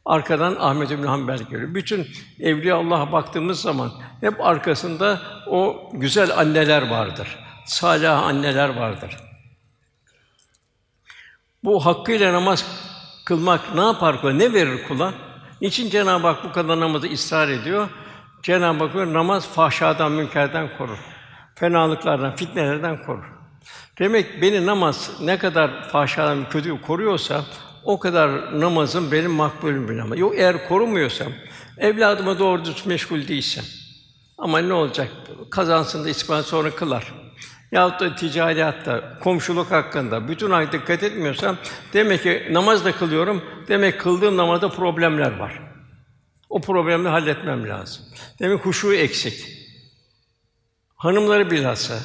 Arkadan 0.06 0.56
Ahmed 0.60 0.90
bin 0.90 1.04
Hanbel 1.04 1.38
geliyor. 1.38 1.76
Bütün 1.76 2.08
evliya 2.40 2.76
Allah'a 2.76 3.12
baktığımız 3.12 3.62
zaman 3.62 3.92
hep 4.22 4.42
arkasında 4.42 5.22
o 5.48 5.90
güzel 5.94 6.38
anneler 6.38 6.90
vardır. 6.90 7.40
Salih 7.66 8.24
anneler 8.24 8.70
vardır. 8.70 9.18
Bu 11.64 11.86
hakkıyla 11.86 12.34
namaz 12.34 12.66
kılmak 13.26 13.76
ne 13.76 13.82
yapar 13.82 14.22
kula? 14.22 14.34
Ne 14.34 14.54
verir 14.54 14.88
kula? 14.88 15.14
Niçin 15.62 15.90
Cenab-ı 15.90 16.28
Hak 16.28 16.44
bu 16.44 16.52
kadar 16.52 16.80
namazı 16.80 17.08
ısrar 17.08 17.50
ediyor? 17.50 17.90
Cenab-ı 18.44 18.84
Hak 18.84 19.08
namaz 19.08 19.48
fahşadan, 19.48 20.12
münkerden 20.12 20.78
korur. 20.78 20.98
Fenalıklardan, 21.56 22.36
fitnelerden 22.36 23.06
korur. 23.06 23.35
Demek 24.00 24.42
beni 24.42 24.66
namaz 24.66 25.12
ne 25.22 25.38
kadar 25.38 25.90
fahşadan, 25.90 26.50
kötü 26.50 26.82
koruyorsa 26.82 27.46
o 27.84 28.00
kadar 28.00 28.60
namazım 28.62 29.12
benim 29.12 29.32
makbulüm 29.32 29.90
bir 29.90 29.98
namaz. 29.98 30.20
Yok 30.20 30.34
eğer 30.38 30.68
korumuyorsam, 30.68 31.32
evladıma 31.78 32.40
doğru 32.40 32.66
düz 32.66 32.86
meşgul 32.86 33.28
değilsem 33.28 33.64
ama 34.38 34.60
ne 34.60 34.74
olacak? 34.74 35.12
Kazansın 35.52 36.06
da 36.06 36.10
ispan 36.10 36.42
sonra 36.42 36.76
kılar. 36.76 37.14
Yahut 37.72 38.00
da 38.00 38.16
ticariyatta, 38.16 39.20
komşuluk 39.20 39.72
hakkında 39.72 40.28
bütün 40.28 40.52
ay 40.52 40.72
dikkat 40.72 41.04
etmiyorsam 41.04 41.58
demek 41.94 42.24
ki 42.24 42.48
namaz 42.52 42.86
da 42.86 42.92
kılıyorum. 42.92 43.44
Demek 43.68 44.02
kıldığım 44.02 44.38
namazda 44.38 44.70
problemler 44.70 45.38
var. 45.38 45.62
O 46.50 46.62
problemleri 46.62 47.12
halletmem 47.12 47.70
lazım. 47.70 48.06
Demek 48.40 48.66
huşu 48.66 48.94
eksik. 48.94 49.48
Hanımları 50.96 51.52
bilhassa. 51.52 52.00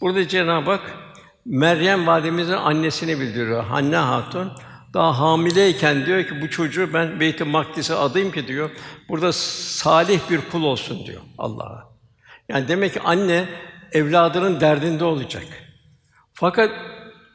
Burada 0.00 0.28
Cenab-ı 0.28 0.70
Hak 0.70 1.03
Meryem 1.44 2.06
validemizin 2.06 2.52
annesini 2.52 3.20
bildiriyor. 3.20 3.64
Hanne 3.64 3.96
Hatun 3.96 4.52
daha 4.94 5.18
hamileyken 5.18 6.06
diyor 6.06 6.24
ki 6.24 6.42
bu 6.42 6.50
çocuğu 6.50 6.92
ben 6.92 7.20
Beyt-i 7.20 7.44
Makdis'e 7.44 7.94
adayım 7.94 8.32
ki 8.32 8.48
diyor. 8.48 8.70
Burada 9.08 9.32
salih 9.32 10.20
bir 10.30 10.40
kul 10.52 10.62
olsun 10.62 11.06
diyor 11.06 11.20
Allah'a. 11.38 11.88
Yani 12.48 12.68
demek 12.68 12.92
ki 12.92 13.00
anne 13.00 13.48
evladının 13.92 14.60
derdinde 14.60 15.04
olacak. 15.04 15.44
Fakat 16.32 16.70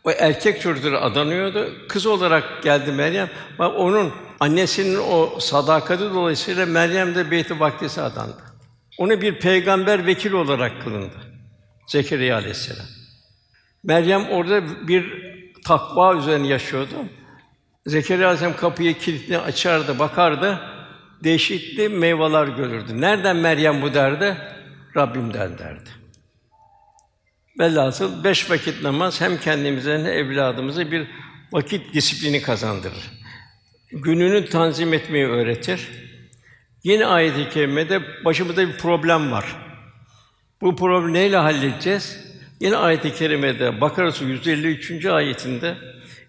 o 0.04 0.12
erkek 0.12 0.62
çocukları 0.62 1.01
adanıyordu. 1.01 1.74
Kız 1.89 2.06
olarak 2.06 2.63
geldi 2.63 2.92
Meryem. 2.92 3.30
Bak 3.60 3.74
onun 3.78 4.13
annesinin 4.39 5.00
o 5.12 5.39
sadakati 5.39 6.04
dolayısıyla 6.04 6.66
Meryem 6.66 7.16
de 7.16 7.32
Beyt-i 7.32 7.54
Makdis'e 7.54 8.01
adandı. 8.01 8.38
Ona 8.98 9.22
bir 9.22 9.39
peygamber 9.39 10.06
vekil 10.06 10.32
olarak 10.32 10.82
kılındı. 10.84 11.16
Zekeriya 11.88 12.38
aleyhisselam. 12.38 12.99
Meryem 13.83 14.25
orada 14.29 14.88
bir 14.88 15.29
takva 15.65 16.15
üzerine 16.15 16.48
yaşıyordu. 16.48 16.95
Zekeriya 17.86 18.27
aleyhisselam 18.27 18.55
kapıyı 18.55 18.98
kilitli 18.98 19.38
açardı, 19.38 20.00
bakardı. 20.00 20.59
değişikli 21.24 21.89
meyveler 21.89 22.48
görürdü. 22.48 23.01
Nereden 23.01 23.36
Meryem 23.36 23.81
bu 23.81 23.93
derdi? 23.93 24.38
Rabbimden 24.98 25.57
derdi. 25.57 25.89
Velhasıl 27.59 28.24
beş 28.24 28.51
vakit 28.51 28.83
namaz 28.83 29.21
hem 29.21 29.38
kendimize 29.38 29.98
hem 29.98 30.05
evladımıza 30.05 30.91
bir 30.91 31.07
vakit 31.51 31.93
disiplini 31.93 32.41
kazandırır. 32.41 33.12
Gününü 33.91 34.50
tanzim 34.50 34.93
etmeyi 34.93 35.27
öğretir. 35.27 35.89
Yine 36.83 37.05
ayet-i 37.05 37.50
kerimede 37.50 38.25
başımızda 38.25 38.67
bir 38.67 38.77
problem 38.77 39.31
var. 39.31 39.55
Bu 40.62 40.75
problemi 40.75 41.13
neyle 41.13 41.38
halledeceğiz? 41.38 42.28
Yine 42.60 42.78
ayet-i 42.78 43.13
kerimede 43.13 43.82
Bakara 43.82 44.12
Suresi 44.12 44.50
153. 44.51 45.06
ayetinde 45.06 45.78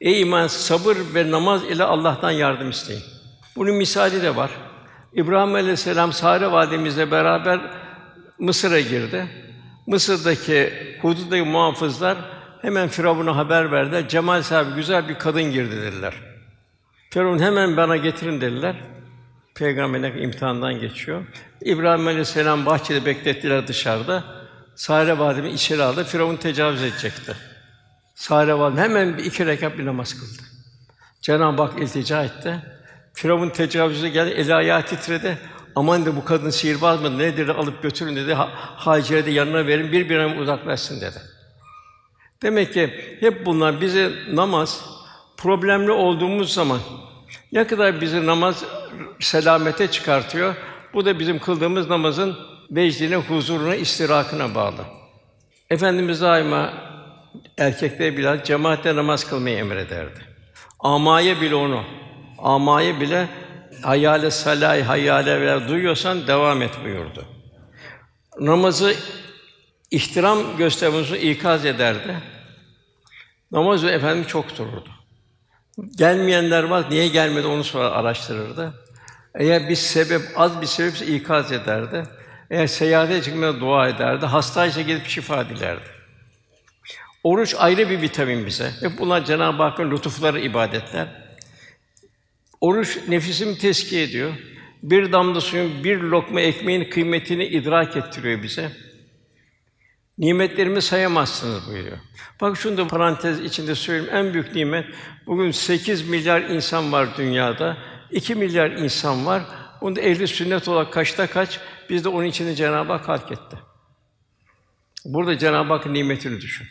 Ey 0.00 0.20
iman 0.20 0.46
sabır 0.46 0.96
ve 1.14 1.30
namaz 1.30 1.64
ile 1.64 1.84
Allah'tan 1.84 2.30
yardım 2.30 2.70
isteyin. 2.70 3.02
Bunun 3.56 3.74
misali 3.74 4.22
de 4.22 4.36
var. 4.36 4.50
İbrahim 5.12 5.54
Aleyhisselam 5.54 6.12
Sare 6.12 6.52
validemizle 6.52 7.10
beraber 7.10 7.60
Mısır'a 8.38 8.80
girdi. 8.80 9.26
Mısır'daki 9.86 10.72
hududdaki 11.02 11.42
muhafızlar 11.42 12.18
hemen 12.62 12.88
Firavun'a 12.88 13.36
haber 13.36 13.72
verdiler. 13.72 14.08
Cemal 14.08 14.42
sahibi 14.42 14.74
güzel 14.74 15.08
bir 15.08 15.14
kadın 15.14 15.42
girdi 15.42 15.76
dediler. 15.76 16.14
Firavun 17.10 17.38
hemen 17.38 17.76
bana 17.76 17.96
getirin 17.96 18.40
dediler. 18.40 18.76
Peygamberine 19.54 20.22
imtihandan 20.22 20.80
geçiyor. 20.80 21.24
İbrahim 21.60 22.06
Aleyhisselam 22.06 22.66
bahçede 22.66 23.06
beklettiler 23.06 23.68
dışarıda. 23.68 24.39
Sare 24.76 25.18
validemi 25.18 25.50
içeri 25.50 25.82
aldı. 25.82 26.04
Firavun 26.04 26.36
tecavüz 26.36 26.82
edecekti. 26.82 27.36
Sare 28.14 28.58
validem 28.58 28.84
hemen 28.84 29.18
bir 29.18 29.24
iki 29.24 29.46
rekat 29.46 29.78
bir 29.78 29.86
namaz 29.86 30.14
kıldı. 30.14 30.42
Cenab-ı 31.22 31.62
Hak 31.62 31.78
iltica 31.78 32.24
etti. 32.24 32.62
Firavun 33.14 33.48
tecavüze 33.48 34.08
geldi, 34.08 34.30
eli 34.30 34.54
ayağı 34.54 34.82
titredi. 34.82 35.38
Aman 35.76 36.06
de 36.06 36.16
bu 36.16 36.24
kadın 36.24 36.50
sihirbaz 36.50 37.00
mı? 37.00 37.18
Nedir 37.18 37.48
alıp 37.48 37.82
götürün 37.82 38.16
dedi. 38.16 38.34
Ha, 38.34 38.48
Hacer'e 38.54 39.26
de 39.26 39.30
yanına 39.30 39.66
verin, 39.66 39.92
birbirinden 39.92 40.38
uzaklaşsın 40.38 41.00
dedi. 41.00 41.18
Demek 42.42 42.74
ki 42.74 43.16
hep 43.20 43.46
bunlar 43.46 43.80
bize 43.80 44.12
namaz 44.32 44.84
problemli 45.36 45.90
olduğumuz 45.90 46.54
zaman 46.54 46.80
ne 47.52 47.66
kadar 47.66 48.00
bizi 48.00 48.26
namaz 48.26 48.64
selamete 49.20 49.90
çıkartıyor. 49.90 50.54
Bu 50.94 51.04
da 51.04 51.18
bizim 51.18 51.38
kıldığımız 51.38 51.88
namazın 51.88 52.36
vecdine, 52.70 53.16
huzuruna, 53.16 53.74
istirakına 53.74 54.54
bağlı. 54.54 54.84
Efendimiz 55.70 56.20
daima 56.20 56.72
erkekleri 57.58 58.16
bile 58.16 58.40
cemaatle 58.44 58.96
namaz 58.96 59.28
kılmayı 59.28 59.56
emrederdi. 59.56 60.20
Amaye 60.80 61.40
bile 61.40 61.54
onu, 61.54 61.84
amaye 62.38 63.00
bile 63.00 63.28
hayale 63.82 64.30
salay, 64.30 64.82
hayale 64.82 65.40
veya 65.40 65.68
duyuyorsan 65.68 66.26
devam 66.26 66.62
et 66.62 66.70
buyurdu. 66.84 67.24
Namazı 68.40 68.94
ihtiram 69.90 70.56
göstermemizi 70.58 71.16
ikaz 71.16 71.66
ederdi. 71.66 72.16
Namazı 73.52 73.88
efendim 73.88 74.24
çok 74.24 74.58
dururdu. 74.58 74.88
Gelmeyenler 75.96 76.62
var, 76.62 76.90
niye 76.90 77.08
gelmedi 77.08 77.46
onu 77.46 77.64
sonra 77.64 77.90
araştırırdı. 77.90 78.74
Eğer 79.34 79.68
bir 79.68 79.76
sebep, 79.76 80.22
az 80.36 80.60
bir 80.60 80.66
sebepse 80.66 81.06
ikaz 81.06 81.52
ederdi. 81.52 82.02
Eğer 82.50 82.66
seyahate 82.66 83.22
çıkmaya 83.22 83.60
dua 83.60 83.88
ederdi. 83.88 84.26
Hastaysa 84.26 84.80
gidip 84.80 85.06
şifa 85.06 85.48
dilerdi. 85.48 86.00
Oruç 87.24 87.54
ayrı 87.58 87.90
bir 87.90 88.00
vitamin 88.00 88.46
bize. 88.46 88.70
Hep 88.80 88.98
bunlar 88.98 89.24
Cenab-ı 89.24 89.62
Hakk'ın 89.62 89.90
lütufları, 89.90 90.40
ibadetler. 90.40 91.08
Oruç 92.60 92.98
nefisimi 93.08 93.58
teskiye 93.58 94.02
ediyor. 94.02 94.32
Bir 94.82 95.12
damla 95.12 95.40
suyun, 95.40 95.84
bir 95.84 96.00
lokma 96.00 96.40
ekmeğin 96.40 96.90
kıymetini 96.90 97.46
idrak 97.46 97.96
ettiriyor 97.96 98.42
bize. 98.42 98.72
Nimetlerimi 100.18 100.82
sayamazsınız 100.82 101.66
buyuruyor. 101.68 101.98
Bak 102.40 102.56
şunu 102.56 102.76
da 102.76 102.86
parantez 102.86 103.40
içinde 103.40 103.74
söyleyeyim. 103.74 104.10
En 104.14 104.34
büyük 104.34 104.54
nimet 104.54 104.86
bugün 105.26 105.50
8 105.50 106.08
milyar 106.08 106.40
insan 106.40 106.92
var 106.92 107.08
dünyada. 107.16 107.76
2 108.10 108.34
milyar 108.34 108.70
insan 108.70 109.26
var. 109.26 109.42
Bunda 109.80 110.00
ehli 110.00 110.28
sünnet 110.28 110.68
olarak 110.68 110.92
kaçta 110.92 111.26
kaç? 111.26 111.60
Biz 111.90 112.04
de 112.04 112.08
onun 112.08 112.26
içinde 112.26 112.54
Cenab-ı 112.54 112.92
Hak 112.92 113.08
halk 113.08 113.32
etti. 113.32 113.58
Burada 115.04 115.38
Cenab-ı 115.38 115.72
Hak 115.72 115.86
nimetini 115.86 116.40
düşün. 116.40 116.66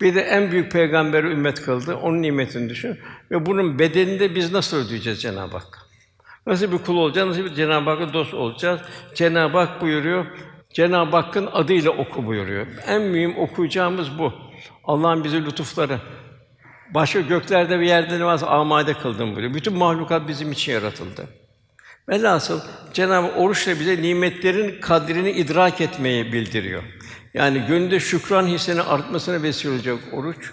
Bir 0.00 0.14
de 0.14 0.20
en 0.20 0.52
büyük 0.52 0.72
peygamberi 0.72 1.26
ümmet 1.26 1.62
kıldı. 1.62 1.94
Onun 1.96 2.22
nimetini 2.22 2.68
düşün. 2.68 2.98
Ve 3.30 3.46
bunun 3.46 3.78
bedelini 3.78 4.34
biz 4.34 4.52
nasıl 4.52 4.76
ödeyeceğiz 4.76 5.22
Cenab-ı 5.22 5.56
Hak? 5.56 5.78
Nasıl 6.46 6.72
bir 6.72 6.78
kul 6.78 6.96
olacağız? 6.96 7.28
Nasıl 7.28 7.44
bir 7.44 7.54
Cenab-ı 7.54 7.90
Hakk'a 7.90 8.12
dost 8.12 8.34
olacağız? 8.34 8.80
Cenab-ı 9.14 9.58
Hak 9.58 9.80
buyuruyor. 9.80 10.26
Cenab-ı 10.72 11.16
Hakk'ın 11.16 11.46
adıyla 11.52 11.90
oku 11.90 12.26
buyuruyor. 12.26 12.66
En 12.86 13.02
mühim 13.02 13.38
okuyacağımız 13.38 14.18
bu. 14.18 14.32
Allah'ın 14.84 15.24
bize 15.24 15.44
lütufları. 15.44 16.00
Başka 16.94 17.20
göklerde 17.20 17.78
ve 17.80 17.86
yerde 17.86 18.18
ne 18.18 18.24
varsa 18.24 18.46
amade 18.46 18.94
kıldım 18.94 19.28
buyuruyor. 19.28 19.54
Bütün 19.54 19.76
mahlukat 19.78 20.28
bizim 20.28 20.52
için 20.52 20.72
yaratıldı. 20.72 21.28
Velhasıl 22.09 22.61
Cenab-ı 22.93 23.27
oruçla 23.27 23.79
bize 23.79 24.01
nimetlerin 24.01 24.81
kadrini 24.81 25.31
idrak 25.31 25.81
etmeyi 25.81 26.33
bildiriyor. 26.33 26.83
Yani 27.33 27.65
gönülde 27.67 27.99
şükran 27.99 28.47
hissinin 28.47 28.77
artmasına 28.77 29.43
vesile 29.43 29.71
olacak 29.71 29.99
oruç. 30.13 30.51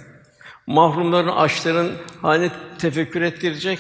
Mahrumların, 0.67 1.29
açların 1.29 1.93
haline 2.23 2.51
tefekkür 2.79 3.23
ettirecek. 3.23 3.79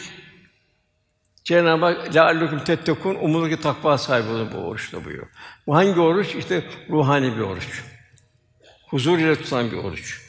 Cenab-ı 1.44 1.84
Hak 1.84 2.14
لَعَلُّكُمْ 2.14 2.64
تَتَّقُونَ 2.64 3.16
umulur 3.16 3.50
ki 3.50 3.60
takva 3.60 3.98
sahibi 3.98 4.28
olun 4.28 4.48
bu 4.54 4.58
oruçla 4.58 5.04
buyuruyor. 5.04 5.26
Bu 5.66 5.76
hangi 5.76 6.00
oruç? 6.00 6.34
İşte 6.34 6.64
ruhani 6.90 7.37
bir 7.37 7.40
oruç. 7.40 7.84
Huzur 8.90 9.18
ile 9.18 9.37
tutan 9.37 9.70
bir 9.70 9.76
oruç. 9.76 10.20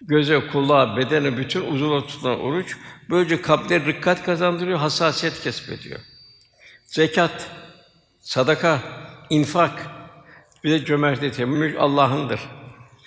Göze, 0.00 0.46
kulağa, 0.46 0.96
bedene 0.96 1.36
bütün 1.36 1.72
uzuvları 1.72 2.06
tutan 2.06 2.40
oruç 2.40 2.76
böylece 3.10 3.42
kalpte 3.42 3.80
rikkat 3.80 4.22
kazandırıyor, 4.22 4.78
hassasiyet 4.78 5.40
kesbediyor. 5.40 6.00
Zekat, 6.91 7.49
sadaka, 8.19 8.79
infak, 9.29 9.87
bir 10.63 10.71
de 10.71 10.85
cömertlik, 10.85 11.39
mülk 11.39 11.79
Allah'ındır. 11.79 12.39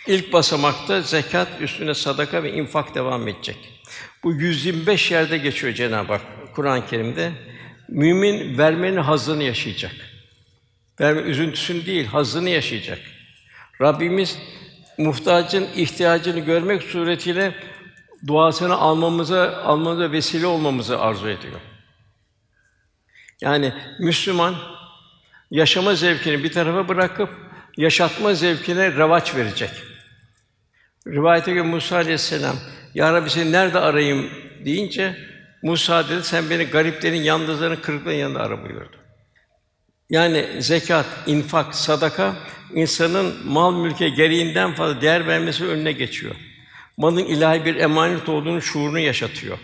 İlk 0.07 0.33
basamakta 0.33 1.01
zekat, 1.01 1.49
üstüne 1.61 1.95
sadaka 1.95 2.43
ve 2.43 2.53
infak 2.53 2.95
devam 2.95 3.29
edecek. 3.29 3.57
Bu 4.23 4.33
125 4.33 5.11
yerde 5.11 5.39
geçiyor 5.39 5.75
Cenab-ı 5.75 6.13
Hak 6.13 6.23
Kur'an-ı 6.55 6.87
Kerim'de. 6.87 7.33
Mümin 7.89 8.59
vermenin 8.59 8.97
hazzını 8.97 9.43
yaşayacak. 9.43 9.95
Verme 11.01 11.21
üzüntüsünü 11.21 11.87
değil, 11.87 12.07
hazzını 12.07 12.51
yaşayacak. 12.51 12.99
Rabbimiz 13.81 14.39
muhtacın 14.99 15.69
ihtiyacını 15.77 16.41
görmek 16.41 16.83
suretiyle 16.83 17.55
duasını 18.27 18.75
almamıza 18.75 19.63
almamıza 19.65 20.13
vesile 20.13 20.47
olmamızı 20.47 21.01
arzu 21.01 21.29
ediyor. 21.29 21.61
Yani 23.41 23.73
Müslüman 23.99 24.55
yaşama 25.51 25.95
zevkini 25.95 26.45
bir 26.45 26.53
tarafa 26.53 26.89
bırakıp 26.89 27.31
yaşatma 27.77 28.35
zevkine 28.35 28.93
revaç 28.93 29.35
verecek. 29.35 29.71
Rivayete 31.07 31.53
göre 31.53 31.63
Musa 31.63 31.97
aleyhisselam, 31.97 32.57
Ya 32.95 33.13
Rabbi 33.13 33.31
seni 33.31 33.53
nerede 33.53 33.79
arayayım 33.79 34.31
deyince 34.65 35.17
Musa 35.63 36.09
dedi, 36.09 36.25
sen 36.25 36.51
beni 36.51 36.65
gariplerin, 36.65 37.23
yalnızların, 37.23 37.77
kırıkların 37.77 38.17
yanında 38.17 38.41
ara 38.41 38.63
buyurdu. 38.63 38.97
Yani 40.11 40.47
zekat, 40.59 41.07
infak, 41.27 41.75
sadaka 41.75 42.37
insanın 42.75 43.35
mal 43.47 43.75
mülke 43.75 44.09
gereğinden 44.09 44.73
fazla 44.73 45.01
değer 45.01 45.27
vermesi 45.27 45.65
önüne 45.65 45.93
geçiyor. 45.93 46.35
Malın 46.97 47.25
ilahi 47.25 47.65
bir 47.65 47.77
emanet 47.77 48.29
olduğunu 48.29 48.63
şuurunu 48.63 48.99
yaşatıyor. 48.99 49.59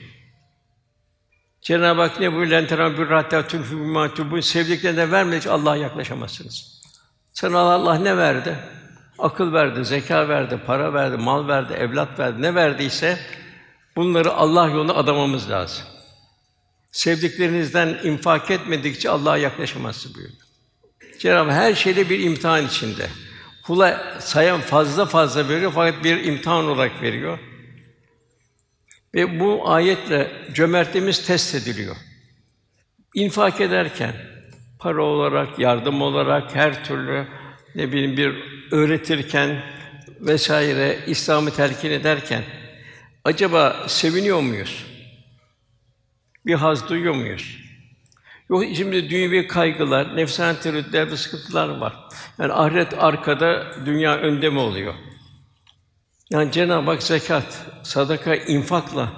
Cenab-ı 1.62 2.00
Hak 2.00 2.20
ne 2.20 2.32
buyuruyor? 2.32 2.50
"Lentera 2.50 2.98
bir 2.98 3.06
hatta 3.06 3.46
tunfiqu 3.46 4.30
bu 4.30 4.42
sevdiklerine 4.42 5.10
vermedikçe 5.10 5.50
Allah'a 5.50 5.76
yaklaşamazsınız. 5.76 6.80
Sana 7.32 7.58
Allah 7.58 7.94
ne 7.94 8.16
verdi? 8.16 8.58
Akıl 9.18 9.52
verdi, 9.52 9.84
zeka 9.84 10.28
verdi, 10.28 10.60
para 10.66 10.94
verdi, 10.94 11.16
mal 11.16 11.48
verdi, 11.48 11.72
evlat 11.72 12.18
verdi. 12.18 12.42
Ne 12.42 12.54
verdiyse 12.54 13.18
bunları 13.96 14.32
Allah 14.32 14.68
yoluna 14.68 14.94
adamamız 14.94 15.50
lazım. 15.50 15.84
Sevdiklerinizden 16.92 17.98
infak 18.04 18.50
etmedikçe 18.50 19.10
Allah'a 19.10 19.36
yaklaşamazsın 19.36 20.14
buyuruyor. 20.14 20.38
Cenab-ı 21.18 21.52
her 21.52 21.74
şeyde 21.74 22.10
bir 22.10 22.18
imtihan 22.20 22.66
içinde. 22.66 23.06
Kula 23.62 24.16
sayan 24.20 24.60
fazla 24.60 25.06
fazla 25.06 25.48
veriyor 25.48 25.72
fakat 25.74 26.04
bir 26.04 26.24
imtihan 26.24 26.64
olarak 26.64 27.02
veriyor. 27.02 27.38
Ve 29.14 29.40
bu 29.40 29.70
ayetle 29.70 30.32
cömertliğimiz 30.52 31.26
test 31.26 31.54
ediliyor. 31.54 31.96
İnfak 33.14 33.60
ederken 33.60 34.14
para 34.78 35.02
olarak, 35.02 35.58
yardım 35.58 36.02
olarak 36.02 36.54
her 36.54 36.84
türlü 36.84 37.26
ne 37.74 37.92
bileyim 37.92 38.16
bir 38.16 38.34
öğretirken 38.70 39.62
vesaire 40.20 40.98
İslam'ı 41.06 41.50
telkin 41.50 41.90
ederken 41.90 42.42
acaba 43.24 43.84
seviniyor 43.88 44.40
muyuz? 44.40 44.86
Bir 46.46 46.54
haz 46.54 46.88
duyuyor 46.88 47.14
muyuz? 47.14 47.60
Yok 48.50 48.64
şimdi 48.76 49.10
dünyevi 49.10 49.46
kaygılar, 49.46 50.16
nefsani 50.16 50.60
tereddütler 50.60 51.10
ve 51.10 51.16
sıkıntılar 51.16 51.68
var. 51.68 51.96
Yani 52.38 52.52
ahiret 52.52 52.94
arkada, 52.98 53.72
dünya 53.86 54.16
önde 54.16 54.50
mi 54.50 54.58
oluyor? 54.58 54.94
Yani 56.30 56.52
Cenab-ı 56.52 56.90
Hak 56.90 57.02
zekat, 57.02 57.66
sadaka, 57.82 58.34
infakla 58.34 59.12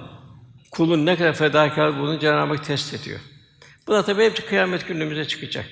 kulun 0.71 1.05
ne 1.05 1.15
kadar 1.15 1.33
fedakar 1.33 1.99
bunu 1.99 2.19
Cenab-ı 2.19 2.55
Hak 2.55 2.65
test 2.65 2.93
ediyor. 2.93 3.19
Bu 3.87 3.93
da 3.93 4.05
tabii 4.05 4.23
hepsi 4.23 4.45
kıyamet 4.45 4.87
günümüze 4.87 5.25
çıkacak. 5.25 5.65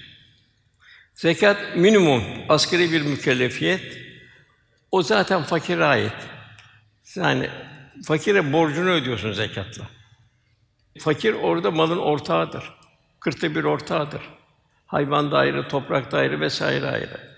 Zekat 1.15 1.75
minimum 1.75 2.23
askeri 2.49 2.91
bir 2.91 3.01
mükellefiyet. 3.01 3.97
O 4.91 5.01
zaten 5.01 5.43
fakire 5.43 5.85
ait. 5.85 6.13
Yani 7.15 7.49
fakire 8.05 8.53
borcunu 8.53 8.89
ödüyorsun 8.89 9.31
zekatla. 9.31 9.83
Fakir 10.99 11.33
orada 11.33 11.71
malın 11.71 11.97
ortağıdır. 11.97 12.73
Kırkta 13.19 13.55
bir 13.55 13.63
ortağıdır. 13.63 14.21
Hayvan 14.87 15.31
da 15.31 15.37
ayrı, 15.37 15.67
toprak 15.67 16.11
da 16.11 16.17
ayrı 16.17 16.39
vesaire 16.39 16.87
ayrı. 16.87 17.30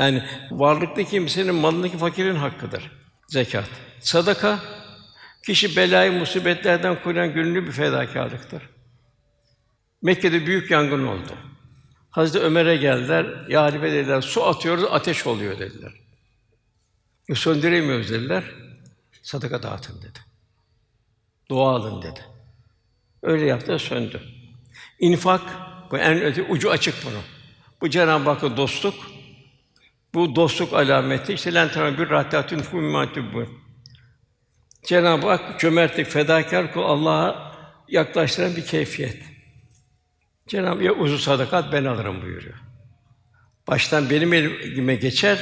Yani 0.00 0.22
varlıklı 0.50 1.04
kimsenin 1.04 1.54
malındaki 1.54 1.98
fakirin 1.98 2.36
hakkıdır 2.36 2.90
zekat. 3.28 3.68
Sadaka 4.00 4.60
kişi 5.46 5.76
belayı 5.76 6.12
musibetlerden 6.12 7.02
koruyan 7.02 7.34
gönüllü 7.34 7.66
bir 7.66 7.72
fedakarlıktır. 7.72 8.62
Mekke'de 10.02 10.46
büyük 10.46 10.70
yangın 10.70 11.06
oldu. 11.06 11.32
Hazreti 12.10 12.44
Ömer'e 12.44 12.76
geldiler. 12.76 13.46
Ya 13.48 13.62
halife 13.62 13.92
dediler, 13.92 14.20
su 14.20 14.46
atıyoruz, 14.46 14.84
ateş 14.90 15.26
oluyor 15.26 15.58
dediler. 15.58 15.92
E, 17.28 17.34
söndüremiyoruz 17.34 18.10
dediler. 18.10 18.44
Sadaka 19.22 19.62
dağıtın 19.62 20.02
dedi. 20.02 20.18
Dua 21.50 21.74
alın 21.74 22.02
dedi. 22.02 22.20
Öyle 23.22 23.46
yaptı, 23.46 23.78
söndü. 23.78 24.22
İnfak, 25.00 25.42
bu 25.90 25.98
en 25.98 26.22
öte, 26.22 26.42
ucu 26.42 26.70
açık 26.70 26.94
bunun. 27.04 27.22
Bu 27.80 27.90
Cenab-ı 27.90 28.30
Hakk'a 28.30 28.56
dostluk, 28.56 28.94
bu 30.14 30.36
dostluk 30.36 30.72
alameti. 30.72 31.32
İşte 31.32 31.54
lentana 31.54 31.98
bir 31.98 32.10
rahtatun 32.10 32.58
fummatü 32.58 33.32
bu. 33.34 33.46
Cenab-ı 34.86 35.26
Hak 35.26 35.60
cömertlik, 35.60 36.06
fedakar 36.06 36.72
kul 36.72 36.82
Allah'a 36.82 37.52
yaklaştıran 37.88 38.56
bir 38.56 38.66
keyfiyet. 38.66 39.22
Cenab-ı 40.46 40.88
Hak 40.88 41.00
uzun 41.00 41.16
sadakat 41.16 41.72
ben 41.72 41.84
alırım 41.84 42.22
buyuruyor. 42.22 42.58
Baştan 43.68 44.10
benim 44.10 44.32
elime 44.32 44.94
geçer, 44.94 45.38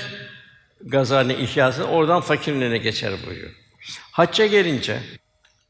gazane 0.81 1.35
ihyası 1.35 1.85
oradan 1.85 2.21
fakirin 2.21 2.83
geçer 2.83 3.13
buyuruyor. 3.27 3.53
Hacca 4.13 4.47
gelince 4.47 5.01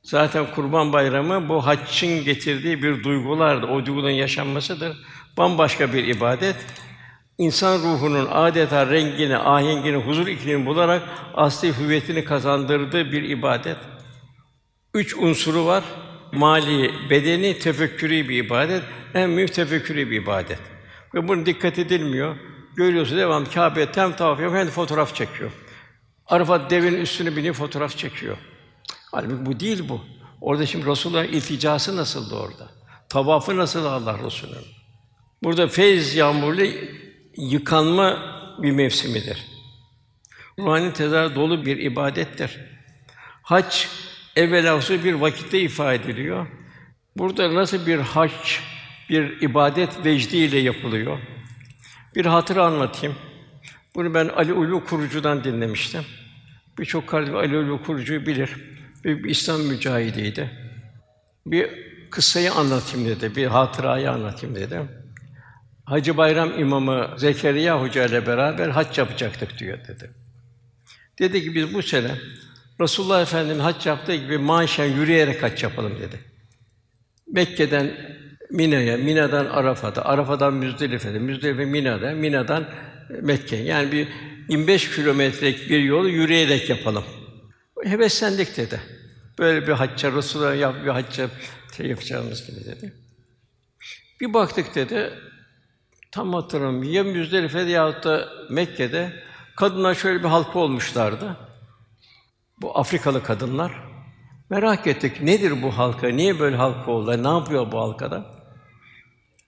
zaten 0.02 0.46
Kurban 0.54 0.92
Bayramı 0.92 1.48
bu 1.48 1.66
haccın 1.66 2.24
getirdiği 2.24 2.82
bir 2.82 3.04
duygulardı. 3.04 3.66
O 3.66 3.87
duygunun 3.87 4.11
yaşanmasıdır. 4.11 4.96
Bambaşka 5.37 5.92
bir 5.92 6.04
ibadet. 6.04 6.56
İnsan 7.38 7.79
ruhunun 7.79 8.27
adeta 8.31 8.87
rengini, 8.87 9.37
ahengini, 9.37 9.96
huzur 9.96 10.27
iklimini 10.27 10.66
bularak 10.66 11.03
asli 11.35 11.79
hüviyetini 11.79 12.24
kazandırdığı 12.24 13.12
bir 13.12 13.22
ibadet. 13.22 13.77
Üç 14.94 15.14
unsuru 15.14 15.66
var. 15.66 15.85
Mali, 16.33 17.11
bedeni, 17.11 17.59
tefekkürü 17.59 18.29
bir 18.29 18.44
ibadet. 18.44 18.83
En 19.14 19.31
mühim 19.31 19.46
tefekkürü 19.46 20.11
bir 20.11 20.22
ibadet. 20.22 20.59
Ve 21.14 21.29
bunu 21.29 21.46
dikkat 21.46 21.79
edilmiyor. 21.79 22.37
Görüyorsun 22.77 23.18
devam 23.18 23.44
Kâbe 23.44 23.92
tem 23.92 24.16
tavaf 24.16 24.40
yapıyor, 24.40 24.61
hem 24.61 24.68
fotoğraf 24.68 25.14
çekiyor. 25.14 25.51
Arafat 26.27 26.70
devinin 26.70 27.01
üstüne 27.01 27.37
biniyor, 27.37 27.55
fotoğraf 27.55 27.96
çekiyor. 27.96 28.37
Halbuki 29.12 29.46
bu 29.46 29.61
değil 29.61 29.88
bu. 29.88 30.01
Orada 30.40 30.66
şimdi 30.66 30.87
Resulullah 30.87 31.24
ilticası 31.24 31.96
nasıldı 31.96 32.35
orada? 32.35 32.70
Tavafı 33.09 33.57
nasıl 33.57 33.85
Allah 33.85 34.18
Resulü'nün? 34.27 34.64
Burada 35.42 35.68
feyz 35.68 36.14
yağmurlu 36.14 36.62
yıkanma 37.38 38.18
bir 38.59 38.70
mevsimidir. 38.70 39.46
Ruhani 40.59 40.92
tezahür 40.92 41.35
dolu 41.35 41.66
bir 41.66 41.77
ibadettir. 41.77 42.59
Hac 43.42 43.85
evvelâhusu 44.37 45.05
bir 45.05 45.14
vakitte 45.14 45.61
ifade 45.61 45.94
ediliyor. 45.94 46.46
Burada 47.16 47.55
nasıl 47.55 47.87
bir 47.87 47.98
hac, 47.98 48.33
bir 49.11 49.42
ibadet 49.42 50.05
vecdiyle 50.05 50.59
yapılıyor? 50.59 51.18
Bir 52.14 52.27
hatıra 52.27 52.64
anlatayım. 52.64 53.16
Bunu 53.94 54.14
ben 54.14 54.29
Ali 54.29 54.53
Ulu 54.53 54.85
Kurucu'dan 54.85 55.44
dinlemiştim. 55.44 56.03
Birçok 56.79 57.07
kardeşim 57.07 57.37
Ali 57.37 57.57
Ulu 57.57 57.83
Kurucu'yu 57.83 58.27
bilir. 58.27 58.51
Büyük 59.05 59.24
bir 59.24 59.31
İslam 59.31 59.61
mücahidiydi. 59.61 60.51
Bir 61.46 61.70
kıssayı 62.11 62.53
anlatayım 62.53 63.09
dedi, 63.09 63.37
bir 63.37 63.46
hatırayı 63.46 64.11
anlatayım 64.11 64.57
dedim. 64.57 64.97
Hacı 65.88 66.16
Bayram 66.16 66.61
İmamı 66.61 67.14
Zekeriya 67.16 67.81
Hoca 67.81 68.07
ile 68.07 68.27
beraber 68.27 68.68
hac 68.68 68.98
yapacaktık 68.98 69.59
diyor 69.59 69.79
dedi. 69.88 70.11
Dedi 71.18 71.42
ki 71.42 71.55
biz 71.55 71.74
bu 71.74 71.83
sene 71.83 72.11
Resulullah 72.81 73.22
Efendimiz 73.22 73.62
hac 73.62 73.87
yaptığı 73.87 74.14
gibi 74.14 74.38
maaşen 74.38 74.85
yürüyerek 74.85 75.42
hac 75.42 75.62
yapalım 75.62 75.92
dedi. 76.01 76.20
Mekke'den 77.33 77.90
Mina'ya, 78.51 78.96
Mina'dan 78.96 79.46
Arafat'a, 79.46 80.03
Arafat'tan 80.03 80.55
Müzdelife'de, 80.55 81.18
Müzdelife 81.18 81.64
Mina'da, 81.64 82.11
Mina'dan 82.11 82.68
Mekke. 83.22 83.57
Yani 83.57 83.92
bir 83.92 84.09
25 84.48 84.94
kilometrelik 84.94 85.70
bir 85.70 85.81
yolu 85.81 86.09
yürüyerek 86.09 86.70
yapalım. 86.70 87.05
Heveslendik 87.85 88.57
dedi. 88.57 88.81
Böyle 89.38 89.66
bir 89.66 89.72
hacca 89.72 90.12
Resulullah 90.12 90.57
yap 90.57 90.74
bir 90.85 90.90
hacca 90.90 91.29
şey 91.77 91.87
yapacağımız 91.87 92.46
gibi 92.46 92.64
dedi. 92.64 92.92
Bir 94.20 94.35
baktık 94.35 94.74
dedi, 94.74 95.12
Tam 96.18 96.33
hatırlamıyorum. 96.33 96.92
Ya 96.92 97.04
Müzdelife'de 97.04 97.70
yahut 97.70 98.04
da 98.04 98.28
Mekke'de 98.50 99.12
kadınlar 99.57 99.94
şöyle 99.94 100.18
bir 100.18 100.28
halka 100.28 100.59
olmuşlardı. 100.59 101.37
Bu 102.61 102.78
Afrikalı 102.78 103.22
kadınlar. 103.22 103.72
Merak 104.50 104.87
ettik 104.87 105.22
nedir 105.22 105.62
bu 105.62 105.78
halka? 105.78 106.09
Niye 106.09 106.38
böyle 106.38 106.57
halka 106.57 106.90
oldu? 106.90 107.22
Ne 107.22 107.28
yapıyor 107.28 107.72
bu 107.72 107.78
halkada? 107.78 108.26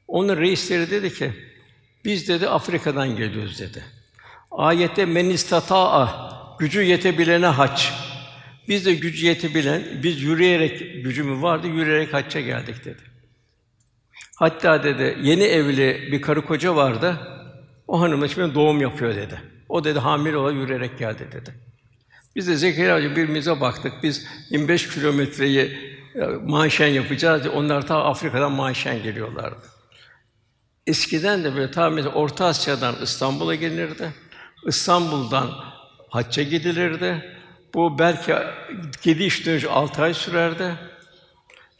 Onun 0.08 0.36
reisleri 0.36 0.90
dedi 0.90 1.14
ki 1.14 1.32
biz 2.04 2.28
dedi 2.28 2.48
Afrika'dan 2.48 3.16
geliyoruz 3.16 3.60
dedi. 3.60 3.84
Ayette 4.50 5.04
men 5.04 5.30
istata'a 5.30 6.30
gücü 6.58 6.82
yetebilene 6.82 7.46
haç. 7.46 7.92
Biz 8.68 8.86
de 8.86 8.94
gücü 8.94 9.26
yetebilen, 9.26 9.82
biz 10.02 10.22
yürüyerek 10.22 11.04
gücümüz 11.04 11.42
vardı, 11.42 11.66
yürüyerek 11.66 12.14
hacca 12.14 12.40
geldik 12.40 12.84
dedi. 12.84 13.09
Hatta 14.40 14.82
dedi 14.82 15.18
yeni 15.22 15.42
evli 15.42 16.08
bir 16.12 16.22
karı 16.22 16.44
koca 16.44 16.76
vardı. 16.76 17.16
O 17.88 18.00
hanım 18.00 18.28
şimdi 18.28 18.54
doğum 18.54 18.80
yapıyor 18.80 19.14
dedi. 19.14 19.42
O 19.68 19.84
dedi 19.84 19.98
hamile 19.98 20.36
olarak 20.36 20.56
yürüyerek 20.56 20.98
geldi 20.98 21.28
dedi. 21.32 21.54
Biz 22.36 22.48
de 22.48 22.56
Zekeriya 22.56 22.96
Hoca 22.96 23.10
birbirimize 23.10 23.60
baktık. 23.60 23.92
Biz 24.02 24.26
25 24.50 24.94
kilometreyi 24.94 25.78
e, 26.14 26.24
manşen 26.46 26.86
yapacağız. 26.86 27.46
Onlar 27.46 27.86
ta 27.86 28.04
Afrika'dan 28.04 28.52
manşen 28.52 29.02
geliyorlardı. 29.02 29.66
Eskiden 30.86 31.44
de 31.44 31.56
böyle 31.56 31.70
ta 31.70 31.90
mesela 31.90 32.14
Orta 32.14 32.44
Asya'dan 32.44 32.94
İstanbul'a 33.02 33.54
gelirdi. 33.54 34.12
İstanbul'dan 34.66 35.50
hacca 36.08 36.42
gidilirdi. 36.42 37.36
Bu 37.74 37.98
belki 37.98 38.34
gidiş 39.02 39.46
dönüş 39.46 39.64
altı 39.64 40.02
ay 40.02 40.14
sürerdi. 40.14 40.74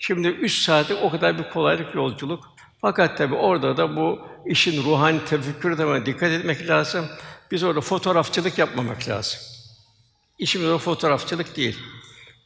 Şimdi 0.03 0.29
üç 0.29 0.59
saatlik 0.59 0.99
o 1.03 1.11
kadar 1.11 1.39
bir 1.39 1.51
kolaylık 1.51 1.95
yolculuk. 1.95 2.50
Fakat 2.81 3.19
tabi 3.19 3.35
orada 3.35 3.77
da 3.77 3.97
bu 3.97 4.19
işin 4.47 4.85
ruhani 4.85 5.25
tefekkürüne 5.25 6.07
dikkat 6.07 6.33
etmek 6.33 6.69
lazım. 6.69 7.07
Biz 7.51 7.63
orada 7.63 7.81
fotoğrafçılık 7.81 8.59
yapmamak 8.59 9.09
lazım. 9.09 9.41
İşimiz 10.39 10.69
o 10.69 10.79
fotoğrafçılık 10.79 11.57
değil. 11.57 11.79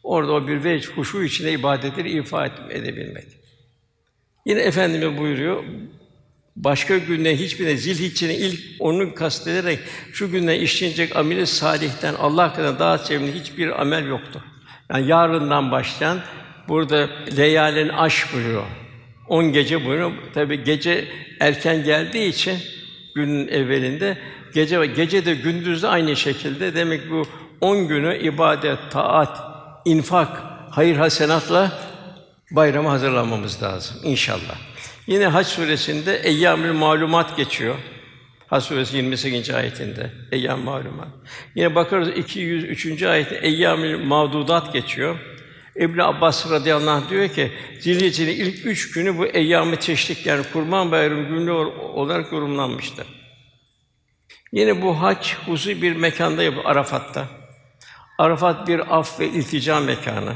Orada 0.03 0.33
o 0.33 0.49
bir 0.49 0.65
vecd, 0.65 0.91
huşu 0.97 1.23
içinde 1.23 1.53
ibadetleri 1.53 2.19
ifa 2.19 2.47
edebilmek. 2.47 3.25
Yine 4.47 4.61
Efendimiz 4.61 5.19
buyuruyor, 5.19 5.65
başka 6.57 6.99
günde 6.99 7.37
hiçbirine 7.37 7.77
zilhiccenin 7.77 8.35
ilk 8.35 8.61
onu 8.81 9.15
kastederek 9.15 9.79
şu 10.13 10.31
günden 10.31 10.61
işlenecek 10.61 11.17
ameli 11.17 11.47
salihten 11.47 12.15
Allah 12.15 12.55
kadar 12.55 12.79
daha 12.79 12.99
sevimli 12.99 13.41
hiçbir 13.41 13.81
amel 13.81 14.07
yoktu. 14.07 14.45
Yani 14.91 15.07
yarından 15.09 15.71
başlayan 15.71 16.21
burada 16.69 17.09
leyalin 17.37 17.89
aş 17.89 18.35
buyuruyor. 18.35 18.65
On 19.29 19.53
gece 19.53 19.85
buyuruyor. 19.85 20.13
Tabi 20.35 20.65
gece 20.65 21.05
erken 21.41 21.85
geldiği 21.85 22.29
için 22.29 22.59
günün 23.15 23.49
evvelinde 23.49 24.19
gece 24.55 24.87
gece 24.87 25.27
de 25.27 25.35
gündüz 25.35 25.83
de 25.83 25.89
aynı 25.89 26.17
şekilde 26.17 26.75
demek 26.75 27.11
bu 27.11 27.27
on 27.61 27.89
günü 27.89 28.19
ibadet, 28.19 28.79
taat, 28.91 29.41
infak, 29.85 30.43
hayır 30.71 30.97
hasenatla 30.97 31.73
bayrama 32.51 32.93
hazırlanmamız 32.93 33.63
lazım 33.63 33.97
inşallah. 34.05 34.59
Yine 35.07 35.27
Hac 35.27 35.47
suresinde 35.47 36.17
eyyamül 36.17 36.73
malumat 36.73 37.37
geçiyor. 37.37 37.75
Hac 38.47 38.65
suresi 38.65 38.97
28. 38.97 39.51
ayetinde 39.51 40.11
eyyam 40.33 40.61
malumat. 40.61 41.09
Yine 41.55 41.75
bakarız 41.75 42.09
203. 42.09 43.03
ayette 43.03 43.35
eyyamül 43.35 44.05
mağdudat 44.05 44.73
geçiyor. 44.73 45.19
İbn 45.77 45.99
Abbas 45.99 46.51
radıyallahu 46.51 46.91
anh 46.91 47.11
diyor 47.11 47.29
ki 47.29 47.53
Zilhicce'nin 47.81 48.33
ilk 48.33 48.67
üç 48.67 48.93
günü 48.93 49.19
bu 49.19 49.27
eyyam-ı 49.27 49.77
teşrik 49.77 50.27
yani 50.27 50.45
Kurban 50.53 50.93
Bayramı 50.93 51.29
günü 51.29 51.51
olarak 51.51 52.33
yorumlanmıştır. 52.33 53.07
Yine 54.53 54.83
bu 54.83 55.03
hac 55.03 55.35
hususi 55.47 55.83
bir 55.83 55.97
mekanda 55.97 56.43
yapılır 56.43 56.65
Arafat'ta. 56.65 57.29
Arafat 58.19 58.69
bir 58.69 58.99
af 58.99 59.21
ve 59.21 59.29
iltica 59.29 59.81
mekanı. 59.81 60.35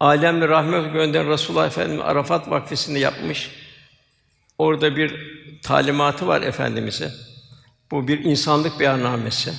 Alemle 0.00 0.48
rahmet 0.48 0.92
gönderen 0.92 1.30
Resulullah 1.30 1.66
Efendimiz 1.66 2.04
Arafat 2.04 2.50
vakfesinde 2.50 2.98
yapmış. 2.98 3.50
Orada 4.58 4.96
bir 4.96 5.14
talimatı 5.62 6.26
var 6.26 6.42
efendimize. 6.42 7.12
Bu 7.90 8.08
bir 8.08 8.24
insanlık 8.24 8.80
beyannamesi. 8.80 9.52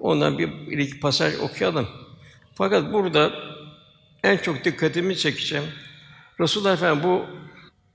Ondan 0.00 0.38
bir, 0.38 0.70
bir 0.70 0.78
iki 0.78 1.00
pasaj 1.00 1.34
okuyalım. 1.40 1.88
Fakat 2.54 2.92
burada 2.92 3.32
en 4.22 4.36
çok 4.36 4.64
dikkatimi 4.64 5.16
çekeceğim. 5.16 5.64
Resulullah 6.40 6.72
Efendimiz 6.72 7.04
bu 7.04 7.26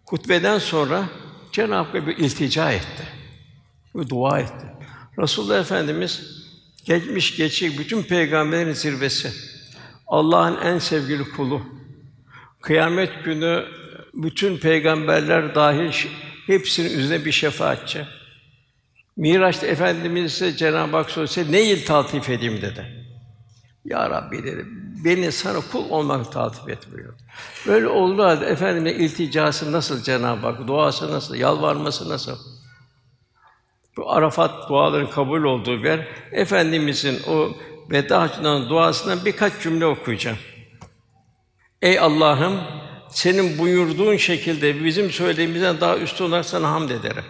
hutbeden 0.05 0.57
sonra 0.57 1.09
Cenab-ı 1.51 1.75
Hakk'a 1.75 2.07
bir 2.07 2.17
iltica 2.17 2.71
etti. 2.71 3.03
Bir 3.95 4.09
dua 4.09 4.39
etti. 4.39 4.65
Resulullah 5.19 5.59
Efendimiz 5.59 6.43
geçmiş 6.85 7.37
geçik 7.37 7.79
bütün 7.79 8.03
peygamberlerin 8.03 8.73
zirvesi. 8.73 9.31
Allah'ın 10.07 10.61
en 10.61 10.79
sevgili 10.79 11.23
kulu. 11.29 11.61
Kıyamet 12.61 13.25
günü 13.25 13.65
bütün 14.13 14.57
peygamberler 14.57 15.55
dahil 15.55 15.91
hepsinin 16.47 16.99
üzerine 16.99 17.25
bir 17.25 17.31
şefaatçi. 17.31 18.05
Miraç'ta 19.17 19.67
Efendimiz'e 19.67 20.57
Cenab-ı 20.57 20.97
Hak 20.97 21.11
sorsa 21.11 21.41
ne 21.49 21.63
il 21.63 21.85
taltif 21.85 22.29
edeyim 22.29 22.61
dedi. 22.61 23.05
Ya 23.85 24.09
Rabbi 24.09 24.43
dedi, 24.43 24.65
beni 25.07 25.31
sana 25.31 25.59
kul 25.71 25.89
olmak 25.89 26.31
taltif 26.31 26.69
et 26.69 26.91
buyuruyor. 26.91 27.13
Böyle 27.67 27.87
oldu 27.87 28.23
halde 28.23 28.45
Efendim'e 28.45 28.93
ilticası 28.93 29.71
nasıl 29.71 30.03
Cenab-ı 30.03 30.47
Hak, 30.47 30.67
duası 30.67 31.11
nasıl, 31.11 31.35
yalvarması 31.35 32.09
nasıl? 32.09 32.37
Bu 33.97 34.11
Arafat 34.11 34.69
duaların 34.69 35.09
kabul 35.09 35.43
olduğu 35.43 35.83
bir 35.83 35.89
yer. 35.89 36.07
Efendimizin 36.31 37.19
o 37.27 37.49
veda 37.91 38.21
hacından 38.21 38.69
duasından 38.69 39.25
birkaç 39.25 39.53
cümle 39.61 39.85
okuyacağım. 39.85 40.37
Ey 41.81 41.99
Allah'ım, 41.99 42.61
senin 43.09 43.57
buyurduğun 43.57 44.17
şekilde 44.17 44.83
bizim 44.83 45.11
söylediğimizden 45.11 45.81
daha 45.81 45.97
üstün 45.97 46.25
olarak 46.25 46.45
sana 46.45 46.71
hamd 46.71 46.89
ederim. 46.89 47.23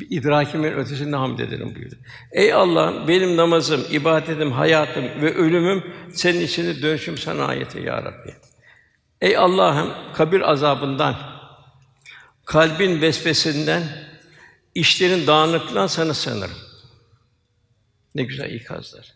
İdrakimin 0.00 0.72
ötesinde 0.72 1.16
hamd 1.16 1.38
ederim 1.38 1.74
buyurdu. 1.74 1.94
Ey 2.32 2.52
Allah, 2.52 3.08
benim 3.08 3.36
namazım, 3.36 3.84
ibadetim, 3.90 4.52
hayatım 4.52 5.04
ve 5.04 5.34
ölümüm 5.34 5.84
senin 6.12 6.40
içinde 6.40 6.82
dönüşüm 6.82 7.18
sana 7.18 7.44
ayeti 7.44 7.80
ya 7.80 8.04
Rabbi. 8.04 8.34
Ey 9.20 9.36
Allah'ım, 9.36 9.90
kabir 10.14 10.50
azabından, 10.50 11.16
kalbin 12.44 13.00
vesvesinden, 13.00 13.82
işlerin 14.74 15.26
dağınıklığından 15.26 15.86
sana 15.86 16.14
sığınırım. 16.14 16.56
Ne 18.14 18.22
güzel 18.22 18.50
ikazlar. 18.50 19.14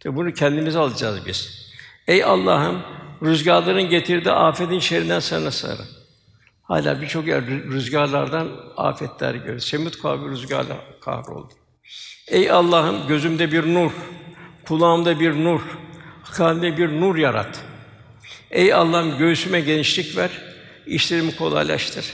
Tabi 0.00 0.16
bunu 0.16 0.34
kendimize 0.34 0.78
alacağız 0.78 1.26
biz. 1.26 1.70
Ey 2.06 2.24
Allah'ım, 2.24 2.82
rüzgarların 3.22 3.88
getirdiği 3.88 4.30
afetin 4.30 4.78
şerrinden 4.78 5.20
sana 5.20 5.50
sığınırım. 5.50 5.99
Hala 6.70 7.02
birçok 7.02 7.26
yer 7.26 7.46
rüzgarlardan 7.46 8.48
afetler 8.76 9.34
görüyor. 9.34 9.58
Semut 9.58 10.02
kavmi 10.02 10.30
rüzgarla 10.30 10.76
kahroldu. 11.00 11.52
Ey 12.28 12.50
Allah'ım 12.50 13.08
gözümde 13.08 13.52
bir 13.52 13.74
nur, 13.74 13.90
kulağımda 14.66 15.20
bir 15.20 15.44
nur, 15.44 15.60
kalbimde 16.32 16.78
bir 16.78 17.00
nur 17.00 17.16
yarat. 17.16 17.64
Ey 18.50 18.74
Allah'ım 18.74 19.18
göğsüme 19.18 19.60
genişlik 19.60 20.16
ver, 20.16 20.30
işlerimi 20.86 21.36
kolaylaştır. 21.36 22.04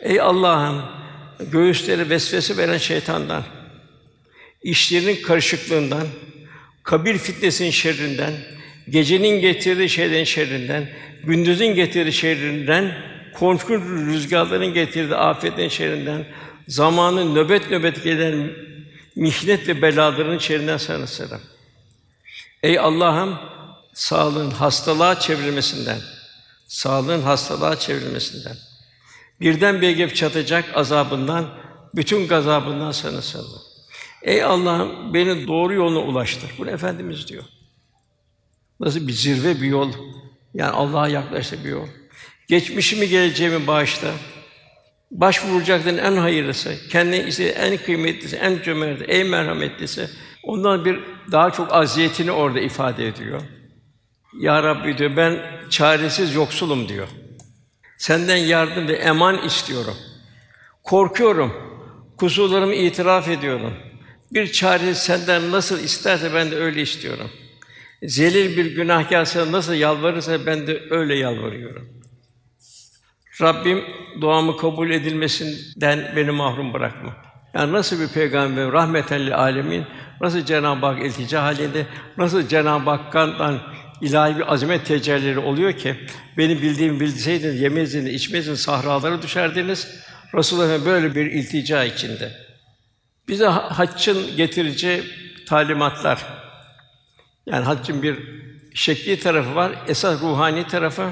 Ey 0.00 0.20
Allah'ım 0.20 0.82
göğüsleri 1.52 2.10
vesvese 2.10 2.56
veren 2.56 2.78
şeytandan, 2.78 3.42
işlerinin 4.62 5.22
karışıklığından, 5.22 6.06
kabir 6.82 7.18
fitnesinin 7.18 7.70
şerrinden, 7.70 8.32
gecenin 8.88 9.40
getirdiği 9.40 9.88
şeylerin 9.88 10.24
şerrinden, 10.24 10.88
gündüzün 11.24 11.74
getirdiği 11.74 12.12
şerrinden 12.12 13.10
korkunç 13.40 13.80
rüzgarların 14.06 14.74
getirdiği 14.74 15.14
afetin 15.14 15.68
şerrinden, 15.68 16.26
zamanın 16.68 17.34
nöbet 17.34 17.70
nöbet 17.70 18.04
gelen 18.04 18.52
mihnet 19.16 19.68
ve 19.68 19.82
belaların 19.82 20.38
şerrinden 20.38 20.76
sana 20.76 21.06
selam. 21.06 21.40
Ey 22.62 22.78
Allah'ım 22.78 23.38
sağlığın 23.94 24.50
hastalığa 24.50 25.20
çevrilmesinden, 25.20 25.98
sağlığın 26.66 27.22
hastalığa 27.22 27.78
çevrilmesinden, 27.78 28.56
birden 29.40 29.80
bir 29.80 30.14
çatacak 30.14 30.64
azabından, 30.74 31.46
bütün 31.94 32.28
gazabından 32.28 32.92
sana 32.92 33.22
selam. 33.22 33.46
Ey 34.22 34.44
Allah'ım 34.44 35.14
beni 35.14 35.46
doğru 35.46 35.74
yoluna 35.74 36.00
ulaştır. 36.00 36.50
Bunu 36.58 36.70
efendimiz 36.70 37.28
diyor. 37.28 37.44
Nasıl 38.80 39.08
bir 39.08 39.12
zirve 39.12 39.60
bir 39.60 39.66
yol. 39.66 39.92
Yani 40.54 40.70
Allah'a 40.70 41.08
yaklaştığı 41.08 41.64
bir 41.64 41.68
yol. 41.68 41.86
Geçmişimi 42.50 43.08
geleceğimi 43.08 43.66
bağışla. 43.66 44.10
Başvuracakların 45.10 45.98
en 45.98 46.16
hayırlısı, 46.16 46.88
kendi 46.88 47.16
ise 47.16 47.44
en 47.44 47.76
kıymetlisi, 47.76 48.36
en 48.36 48.62
cömerti, 48.62 49.04
en 49.04 49.26
merhametlisi. 49.26 50.10
Ondan 50.42 50.84
bir 50.84 51.00
daha 51.32 51.50
çok 51.50 51.72
aziyetini 51.72 52.30
orada 52.30 52.60
ifade 52.60 53.06
ediyor. 53.06 53.40
Ya 54.40 54.62
Rabbi 54.62 54.98
diyor, 54.98 55.16
ben 55.16 55.38
çaresiz 55.70 56.34
yoksulum 56.34 56.88
diyor. 56.88 57.08
Senden 57.98 58.36
yardım 58.36 58.88
ve 58.88 58.96
eman 58.96 59.46
istiyorum. 59.46 59.96
Korkuyorum. 60.82 61.52
Kusurlarımı 62.16 62.74
itiraf 62.74 63.28
ediyorum. 63.28 63.74
Bir 64.32 64.52
çare 64.52 64.94
senden 64.94 65.52
nasıl 65.52 65.84
isterse 65.84 66.34
ben 66.34 66.50
de 66.50 66.56
öyle 66.56 66.82
istiyorum. 66.82 67.30
Zelil 68.02 68.56
bir 68.56 68.74
günahkâr 68.74 69.24
sana 69.24 69.52
nasıl 69.52 69.74
yalvarırsa 69.74 70.46
ben 70.46 70.66
de 70.66 70.82
öyle 70.90 71.14
yalvarıyorum. 71.14 71.99
Rabbim 73.40 73.84
duamı 74.20 74.56
kabul 74.56 74.90
edilmesinden 74.90 76.12
beni 76.16 76.30
mahrum 76.30 76.72
bırakma. 76.72 77.16
Yani 77.54 77.72
nasıl 77.72 78.00
bir 78.00 78.08
peygamber 78.08 78.72
rahmeten 78.72 79.26
lil 79.26 79.36
alemin 79.36 79.84
nasıl 80.20 80.44
Cenab-ı 80.44 80.86
Hak 80.86 81.02
iltica 81.04 81.42
halinde 81.42 81.86
nasıl 82.16 82.48
Cenab-ı 82.48 82.90
Hakk'tan 82.90 83.58
ilahi 84.00 84.36
bir 84.36 84.52
azamet 84.52 84.86
tecellileri 84.86 85.38
oluyor 85.38 85.72
ki 85.72 85.96
benim 86.36 86.62
bildiğim 86.62 87.00
bilseydiniz 87.00 87.60
yemezdiniz, 87.60 88.14
içmezdiniz, 88.14 88.60
sahralara 88.60 89.22
düşerdiniz. 89.22 89.88
Resulullah 90.34 90.86
böyle 90.86 91.14
bir 91.14 91.26
iltica 91.26 91.84
içinde. 91.84 92.32
Bize 93.28 93.46
haccın 93.46 94.36
getirici 94.36 95.04
talimatlar. 95.48 96.26
Yani 97.46 97.64
haccın 97.64 98.02
bir 98.02 98.18
şekli 98.74 99.20
tarafı 99.20 99.54
var, 99.54 99.72
esas 99.88 100.22
ruhani 100.22 100.66
tarafı. 100.66 101.10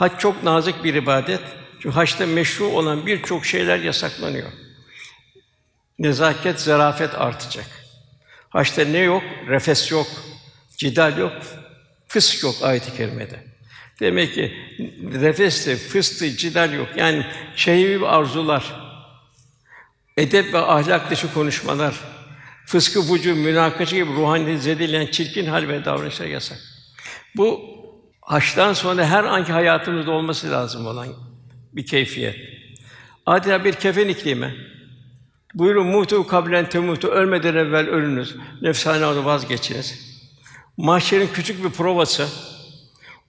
Hac 0.00 0.18
çok 0.18 0.42
nazik 0.42 0.84
bir 0.84 0.94
ibadet. 0.94 1.40
Çünkü 1.80 1.94
haçta 1.94 2.26
meşru 2.26 2.64
olan 2.64 3.06
birçok 3.06 3.46
şeyler 3.46 3.78
yasaklanıyor. 3.78 4.48
Nezaket, 5.98 6.60
zarafet 6.60 7.14
artacak. 7.14 7.66
Haçta 8.48 8.84
ne 8.84 8.98
yok? 8.98 9.22
Refes 9.48 9.90
yok, 9.90 10.06
cidal 10.76 11.18
yok, 11.18 11.32
fısk 12.08 12.42
yok 12.42 12.54
ayet-i 12.62 12.96
kerimede. 12.96 13.44
Demek 14.00 14.34
ki 14.34 14.52
refeste, 15.12 15.76
fıstı, 15.76 16.36
cidal 16.36 16.72
yok. 16.72 16.88
Yani 16.96 17.26
şehvi 17.56 18.06
arzular, 18.06 18.80
edep 20.16 20.54
ve 20.54 20.58
ahlak 20.58 21.10
dışı 21.10 21.34
konuşmalar, 21.34 21.94
fıskı, 22.66 23.00
vucu, 23.00 23.34
münakaşa 23.34 23.96
gibi 23.96 24.10
ruhani 24.10 24.58
zedeleyen 24.58 25.06
çirkin 25.06 25.46
hal 25.46 25.68
ve 25.68 25.84
davranışlar 25.84 26.26
yasak. 26.26 26.58
Bu 27.36 27.79
Haçtan 28.30 28.72
sonra 28.72 29.06
her 29.06 29.24
anki 29.24 29.52
hayatımızda 29.52 30.10
olması 30.10 30.50
lazım 30.50 30.86
olan 30.86 31.08
bir 31.72 31.86
keyfiyet. 31.86 32.36
Adeta 33.26 33.64
bir 33.64 33.72
kefen 33.72 34.08
iklimi. 34.08 34.54
Buyurun 35.54 35.86
mutu 35.86 36.26
kablen 36.26 36.68
temutu 36.68 37.08
ölmeden 37.08 37.54
evvel 37.54 37.88
ölünüz. 37.88 38.36
Nefsane 38.62 39.24
vazgeçiniz. 39.24 40.20
Mahşerin 40.76 41.28
küçük 41.34 41.64
bir 41.64 41.70
provası. 41.70 42.28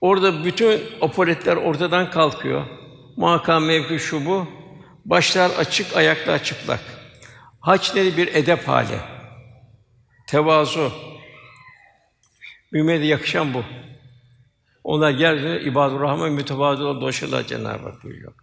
Orada 0.02 0.46
bütün 0.46 0.82
opoletler 1.02 1.56
ortadan 1.56 2.12
kalkıyor. 2.12 2.66
Makam 3.18 3.66
mevki 3.66 4.00
şu 4.00 4.26
bu. 4.26 4.48
Başlar 5.06 5.50
açık, 5.50 5.98
ayaklar 5.98 6.44
çıplak. 6.44 6.80
Haç 7.60 7.96
nedir? 7.96 8.18
Bir 8.18 8.36
edep 8.36 8.68
hali. 8.68 9.00
Tevazu. 10.28 10.92
Ümmete 12.74 13.06
yakışan 13.06 13.54
bu. 13.54 13.64
Onlar 14.84 15.12
yeryüzünde 15.12 15.62
ibadur 15.62 16.00
rahman 16.00 16.32
mütevazı 16.32 16.82
dolaşırlar 16.82 17.48
Cenab-ı 17.48 17.90
Hak 17.90 18.04
buyuruyor. 18.04 18.34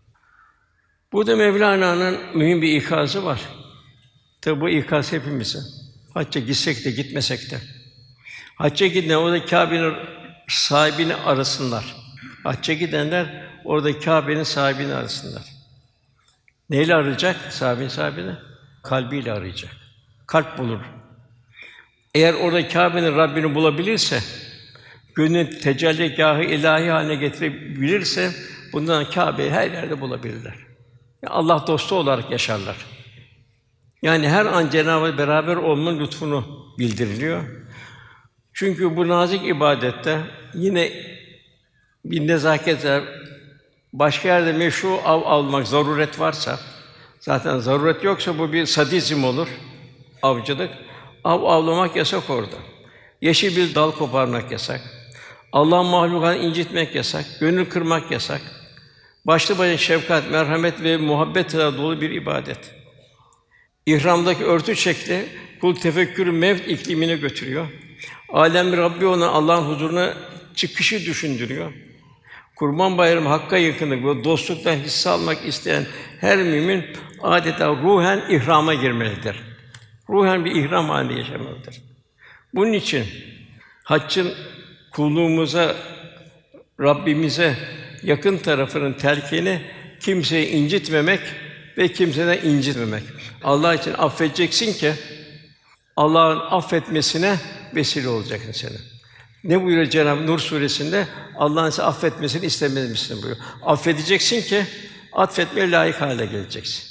Burada 1.12 1.36
Mevlana'nın 1.36 2.18
mühim 2.34 2.62
bir 2.62 2.76
ikazı 2.76 3.24
var. 3.24 3.40
Tabi 4.40 4.60
bu 4.60 4.68
ikaz 4.68 5.12
hepimize. 5.12 5.58
Hacca 6.14 6.40
gitsek 6.40 6.84
de 6.84 6.90
gitmesek 6.90 7.50
de. 7.50 7.58
Hacca 8.56 8.86
gidin, 8.86 9.14
o 9.14 9.32
da 9.32 9.44
Kâbe'nin 9.46 9.94
sahibini 10.48 11.14
arasınlar. 11.14 11.96
Hacca 12.44 12.74
gidenler 12.74 13.48
orada 13.64 13.98
Kâbe'nin 13.98 14.42
sahibini 14.42 14.94
arasınlar. 14.94 15.42
Neyle 16.70 16.94
arayacak 16.94 17.36
sahibin 17.52 17.88
sahibini? 17.88 18.32
Kalbiyle 18.82 19.32
arayacak. 19.32 19.70
Kalp 20.26 20.58
bulur. 20.58 20.80
Eğer 22.14 22.34
orada 22.34 22.68
Kâbe'nin 22.68 23.16
Rabbini 23.16 23.54
bulabilirse, 23.54 24.22
gönlün 25.18 25.46
tecelligâhı 25.46 26.42
ilahi 26.42 26.90
haline 26.90 27.14
getirebilirse, 27.14 28.32
bundan 28.72 29.10
Kâbe'yi 29.10 29.50
her 29.50 29.70
yerde 29.70 30.00
bulabilirler. 30.00 30.54
Yani 31.22 31.34
Allah 31.34 31.64
dostu 31.66 31.94
olarak 31.94 32.30
yaşarlar. 32.30 32.76
Yani 34.02 34.28
her 34.28 34.46
an 34.46 34.70
Cenab-ı 34.70 35.18
beraber 35.18 35.56
olmanın 35.56 36.00
lütfunu 36.00 36.44
bildiriliyor. 36.78 37.42
Çünkü 38.52 38.96
bu 38.96 39.08
nazik 39.08 39.46
ibadette 39.46 40.20
yine 40.54 40.92
bir 42.04 42.26
nezaket 42.26 42.84
var. 42.84 43.02
Başka 43.92 44.28
yerde 44.28 44.52
meşru 44.52 45.00
av 45.04 45.22
almak 45.22 45.68
zaruret 45.68 46.20
varsa, 46.20 46.60
zaten 47.20 47.58
zaruret 47.58 48.04
yoksa 48.04 48.38
bu 48.38 48.52
bir 48.52 48.66
sadizm 48.66 49.24
olur, 49.24 49.48
avcılık. 50.22 50.70
Av 51.24 51.42
avlamak 51.42 51.96
yasak 51.96 52.30
orada. 52.30 52.56
Yeşil 53.20 53.56
bir 53.56 53.74
dal 53.74 53.90
koparmak 53.90 54.52
yasak. 54.52 54.97
Allah'ın 55.52 55.86
mahlukatını 55.86 56.44
incitmek 56.44 56.94
yasak. 56.94 57.24
Gönül 57.40 57.64
kırmak 57.64 58.10
yasak. 58.10 58.40
Başlı 59.24 59.58
başına 59.58 59.76
şefkat, 59.76 60.30
merhamet 60.30 60.82
ve 60.82 60.96
muhabbetle 60.96 61.58
dolu 61.58 62.00
bir 62.00 62.10
ibadet. 62.10 62.74
İhramdaki 63.86 64.44
örtü 64.44 64.76
şekli 64.76 65.28
kul 65.60 65.74
tefekkürü 65.74 66.32
mevt 66.32 66.68
iklimine 66.68 67.16
götürüyor. 67.16 67.66
Alem 68.28 68.76
Rabbi 68.76 69.06
ona 69.06 69.28
Allah'ın 69.28 69.74
huzuruna 69.74 70.14
çıkışı 70.54 71.06
düşündürüyor. 71.06 71.72
Kurban 72.56 72.98
Bayramı 72.98 73.28
hakka 73.28 73.58
yakını 73.58 73.94
ve 73.94 74.24
dostluktan 74.24 74.76
hisse 74.76 75.10
almak 75.10 75.46
isteyen 75.46 75.86
her 76.20 76.38
mümin 76.38 76.84
adeta 77.22 77.68
ruhen 77.68 78.22
ihrama 78.30 78.74
girmelidir. 78.74 79.36
Ruhen 80.08 80.44
bir 80.44 80.50
ihram 80.50 80.88
halinde 80.88 81.14
yaşamalıdır. 81.14 81.82
Bunun 82.54 82.72
için 82.72 83.06
haccın 83.84 84.34
kulluğumuza, 84.98 85.76
Rabbimize 86.80 87.56
yakın 88.02 88.38
tarafının 88.38 88.92
telkini 88.92 89.62
kimseyi 90.00 90.48
incitmemek 90.48 91.20
ve 91.78 91.92
kimseden 91.92 92.38
incitmemek. 92.38 93.02
Allah 93.44 93.74
için 93.74 93.94
affedeceksin 93.98 94.72
ki 94.72 94.92
Allah'ın 95.96 96.40
affetmesine 96.50 97.36
vesile 97.74 98.08
olacaksın 98.08 98.52
seni. 98.52 98.76
Ne 99.44 99.64
buyuruyor 99.64 99.90
Cenab-ı 99.90 100.26
Nur 100.26 100.38
suresinde? 100.38 101.06
Allah'ın 101.36 101.70
size 101.70 101.82
affetmesini 101.82 102.46
istemez 102.46 102.90
misin 102.90 103.22
buyuruyor. 103.22 103.46
Affedeceksin 103.62 104.42
ki 104.42 104.66
affetmeye 105.12 105.70
layık 105.70 106.00
hale 106.00 106.26
geleceksin. 106.26 106.84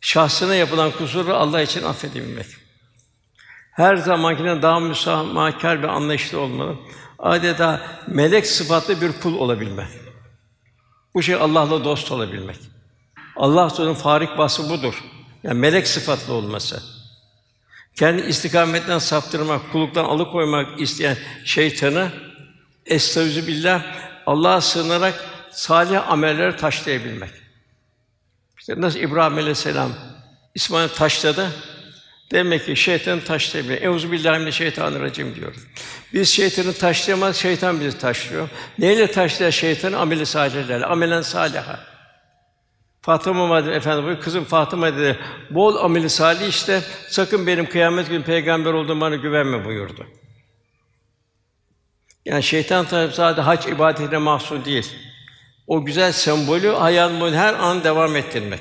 Şahsına 0.00 0.54
yapılan 0.54 0.90
kusuru 0.90 1.34
Allah 1.34 1.62
için 1.62 1.82
affedebilmek. 1.82 2.46
Her 3.70 3.96
zamankinden 3.96 4.62
daha 4.62 4.80
müsamahkar 4.80 5.82
ve 5.82 5.90
anlayışlı 5.90 6.40
olmalı. 6.40 6.76
Adeta 7.18 7.80
melek 8.06 8.46
sıfatlı 8.46 9.00
bir 9.00 9.12
kul 9.20 9.38
olabilme. 9.38 9.88
Bu 11.14 11.22
şey 11.22 11.34
Allah'la 11.34 11.84
dost 11.84 12.12
olabilmek. 12.12 12.56
Allah 13.36 13.68
Teala'nın 13.68 13.94
farik 13.94 14.38
vasfı 14.38 14.70
budur. 14.70 15.04
Yani 15.42 15.58
melek 15.58 15.88
sıfatlı 15.88 16.32
olması. 16.32 16.82
Kendi 17.96 18.22
istikametten 18.22 18.98
saptırmak, 18.98 19.72
kuluktan 19.72 20.04
alıkoymak 20.04 20.80
isteyen 20.80 21.16
şeytanı 21.44 22.12
estaizu 22.86 23.46
billah 23.46 23.82
Allah'a 24.26 24.60
sığınarak 24.60 25.24
salih 25.50 26.10
amelleri 26.10 26.56
taşlayabilmek. 26.56 27.30
İşte 28.58 28.80
nasıl 28.80 28.98
İbrahim 28.98 29.38
Aleyhisselam 29.38 29.90
İsmail 30.54 30.88
taşladı. 30.88 31.50
Demek 32.32 32.66
ki 32.66 32.76
şeytan 32.76 33.20
taşlayabilir. 33.20 33.82
Euzu 33.82 34.12
billahi 34.12 34.38
mineşşeytanirracim 34.38 35.34
diyor. 35.34 35.54
Biz 36.12 36.28
şeytanı 36.28 36.72
taşlayamaz, 36.72 37.36
şeytan 37.36 37.80
bizi 37.80 37.98
taşlıyor. 37.98 38.48
Neyle 38.78 39.10
taşlıyor 39.10 39.52
şeytanı? 39.52 39.98
Ameli 39.98 40.26
salihlerle, 40.26 40.86
amelen 40.86 41.22
saliha. 41.22 41.80
Fatıma 43.02 43.48
Valide 43.48 43.74
Efendi 43.74 43.96
buyuruyor, 43.96 44.20
kızım 44.20 44.44
Fatıma 44.44 44.96
dedi, 44.96 45.18
bol 45.50 45.76
ameli 45.76 46.10
salih 46.10 46.48
işte, 46.48 46.82
sakın 47.08 47.46
benim 47.46 47.68
kıyamet 47.68 48.08
günü 48.08 48.24
peygamber 48.24 48.72
olduğum 48.72 49.00
bana 49.00 49.16
güvenme 49.16 49.64
buyurdu. 49.64 50.06
Yani 52.24 52.42
şeytan 52.42 52.86
tabi 52.86 53.12
sadece 53.12 53.42
hac 53.42 53.66
ibadetine 53.66 54.18
mahsus 54.18 54.64
değil. 54.64 54.92
O 55.66 55.84
güzel 55.84 56.12
sembolü 56.12 56.68
hayatın 56.68 57.20
boyunca 57.20 57.38
her 57.38 57.54
an 57.54 57.84
devam 57.84 58.16
ettirmek. 58.16 58.60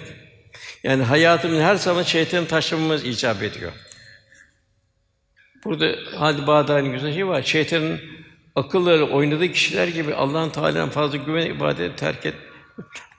Yani 0.84 1.04
hayatımın 1.04 1.62
her 1.62 1.76
zaman 1.76 2.04
şeytanı 2.04 2.48
taşlamamız 2.48 3.06
icap 3.06 3.44
ediyor. 3.44 3.72
Burada 5.64 5.96
Hadi 6.16 6.48
Bağdadi'nin 6.48 6.94
güzel 6.94 7.14
şey 7.14 7.28
var. 7.28 7.44
Şeytanın 7.44 8.02
akılları 8.56 9.06
oynadığı 9.06 9.52
kişiler 9.52 9.88
gibi 9.88 10.14
Allah'ın 10.14 10.50
Teala'nın 10.50 10.90
fazla 10.90 11.18
güven 11.18 11.46
ibadeti 11.46 11.96
terk 11.96 12.26
et. 12.26 12.36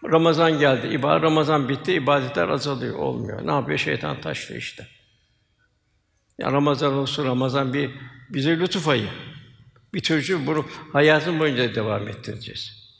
Ramazan 0.05 0.59
geldi, 0.59 0.87
ibadet 0.87 1.23
Ramazan 1.23 1.68
bitti, 1.68 1.92
ibadetler 1.92 2.49
azalıyor, 2.49 2.94
olmuyor. 2.94 3.46
Ne 3.46 3.51
yapıyor? 3.51 3.79
Şeytan 3.79 4.20
taşlıyor 4.20 4.61
işte. 4.61 4.87
Ya 6.38 6.53
Ramazan 6.53 6.92
olsun, 6.92 7.27
Ramazan 7.27 7.75
bir 7.75 7.90
bize 8.31 8.59
lütuf 8.59 8.88
ayı. 8.88 9.09
Bir 9.94 10.01
çocuğu 10.01 10.46
bunu 10.46 10.66
hayatın 10.92 11.40
boyunca 11.40 11.75
devam 11.75 12.09
ettireceğiz. 12.09 12.90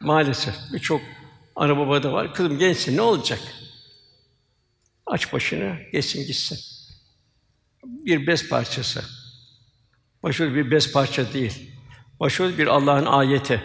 Maalesef 0.00 0.54
birçok 0.72 1.00
ana 1.56 1.78
baba 1.78 2.02
da 2.02 2.12
var. 2.12 2.34
Kızım 2.34 2.58
gençsin 2.58 2.96
ne 2.96 3.00
olacak? 3.00 3.40
Aç 5.10 5.32
başını, 5.32 5.76
geçsin 5.92 6.26
gitsin. 6.26 6.58
Bir 7.84 8.26
bez 8.26 8.48
parçası. 8.48 9.04
Başarılı 10.22 10.54
bir 10.54 10.70
bez 10.70 10.92
parça 10.92 11.32
değil. 11.32 11.70
Başarılı 12.20 12.58
bir 12.58 12.66
Allah'ın 12.66 13.06
ayeti. 13.06 13.62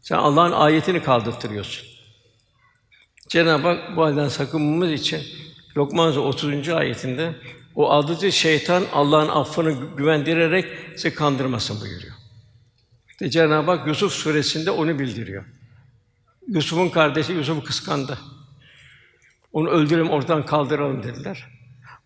Sen 0.00 0.16
Allah'ın 0.16 0.52
ayetini 0.52 1.02
kaldırtıyorsun. 1.02 1.88
Cenab-ı 3.28 3.68
Hak 3.68 3.96
bu 3.96 4.02
halden 4.02 4.28
sakınmamız 4.28 4.92
için 4.92 5.22
Lokman 5.76 6.12
Suresi 6.12 6.46
30. 6.46 6.68
ayetinde 6.68 7.34
o 7.74 7.90
aldatıcı 7.90 8.32
şeytan 8.32 8.84
Allah'ın 8.92 9.28
affını 9.28 9.96
güvendirerek 9.96 10.64
sizi 10.96 11.14
kandırmasın 11.14 11.80
buyuruyor. 11.80 12.14
İşte 13.08 13.30
Cenab-ı 13.30 13.70
Hak 13.70 13.86
Yusuf 13.86 14.12
suresinde 14.12 14.70
onu 14.70 14.98
bildiriyor. 14.98 15.44
Yusuf'un 16.48 16.88
kardeşi 16.88 17.32
Yusuf'u 17.32 17.64
kıskandı. 17.64 18.18
Onu 19.56 19.70
öldürelim, 19.70 20.10
ortadan 20.10 20.46
kaldıralım 20.46 21.02
dediler. 21.02 21.46